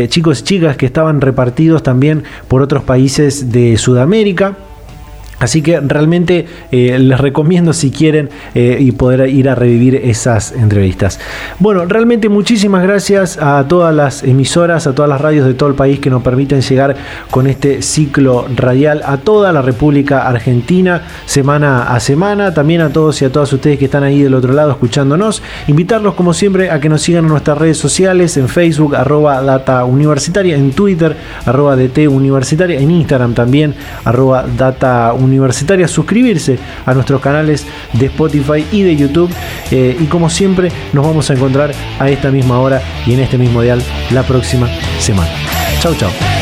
chicos 0.09 0.41
y 0.41 0.43
chicas 0.43 0.77
que 0.77 0.85
estaban 0.85 1.21
repartidos 1.21 1.83
también 1.83 2.23
por 2.47 2.61
otros 2.61 2.83
países 2.83 3.51
de 3.51 3.77
Sudamérica. 3.77 4.55
Así 5.43 5.61
que 5.61 5.81
realmente 5.81 6.45
eh, 6.71 6.97
les 6.97 7.19
recomiendo 7.19 7.73
si 7.73 7.91
quieren 7.91 8.29
eh, 8.55 8.77
y 8.79 8.93
poder 8.93 9.27
ir 9.27 9.49
a 9.49 9.55
revivir 9.55 9.95
esas 9.95 10.53
entrevistas. 10.53 11.19
Bueno, 11.59 11.85
realmente 11.85 12.29
muchísimas 12.29 12.81
gracias 12.81 13.37
a 13.41 13.67
todas 13.67 13.93
las 13.93 14.23
emisoras, 14.23 14.87
a 14.87 14.95
todas 14.95 15.09
las 15.09 15.19
radios 15.19 15.45
de 15.45 15.53
todo 15.53 15.67
el 15.67 15.75
país 15.75 15.99
que 15.99 16.09
nos 16.09 16.23
permiten 16.23 16.61
llegar 16.61 16.95
con 17.29 17.47
este 17.47 17.81
ciclo 17.81 18.47
radial 18.55 19.01
a 19.05 19.17
toda 19.17 19.51
la 19.51 19.61
República 19.61 20.29
Argentina, 20.29 21.01
semana 21.25 21.93
a 21.93 21.99
semana. 21.99 22.53
También 22.53 22.79
a 22.79 22.93
todos 22.93 23.21
y 23.21 23.25
a 23.25 23.31
todas 23.31 23.51
ustedes 23.51 23.77
que 23.77 23.85
están 23.85 24.03
ahí 24.03 24.21
del 24.21 24.35
otro 24.35 24.53
lado 24.53 24.71
escuchándonos. 24.71 25.43
Invitarlos 25.67 26.13
como 26.13 26.33
siempre 26.33 26.71
a 26.71 26.79
que 26.79 26.87
nos 26.87 27.01
sigan 27.01 27.25
en 27.25 27.31
nuestras 27.31 27.57
redes 27.57 27.77
sociales, 27.77 28.37
en 28.37 28.47
Facebook, 28.47 28.95
arroba 28.95 29.41
data 29.41 29.83
universitaria, 29.83 30.55
en 30.55 30.71
Twitter, 30.71 31.17
arroba 31.45 31.75
DT 31.75 32.07
universitaria, 32.07 32.79
en 32.79 32.91
Instagram 32.91 33.33
también, 33.33 33.75
arroba 34.05 34.45
data 34.57 35.11
universitaria 35.11 35.32
universitaria, 35.33 35.87
suscribirse 35.87 36.57
a 36.85 36.93
nuestros 36.93 37.21
canales 37.21 37.65
de 37.93 38.07
Spotify 38.07 38.65
y 38.71 38.83
de 38.83 38.95
YouTube. 38.95 39.31
Eh, 39.71 39.97
y 39.99 40.05
como 40.05 40.29
siempre, 40.29 40.71
nos 40.93 41.05
vamos 41.05 41.29
a 41.29 41.33
encontrar 41.33 41.73
a 41.99 42.09
esta 42.09 42.31
misma 42.31 42.59
hora 42.59 42.81
y 43.05 43.13
en 43.13 43.19
este 43.19 43.37
mismo 43.37 43.61
dial 43.61 43.81
la 44.11 44.23
próxima 44.23 44.69
semana. 44.99 45.31
Chau, 45.79 45.93
chau. 45.95 46.32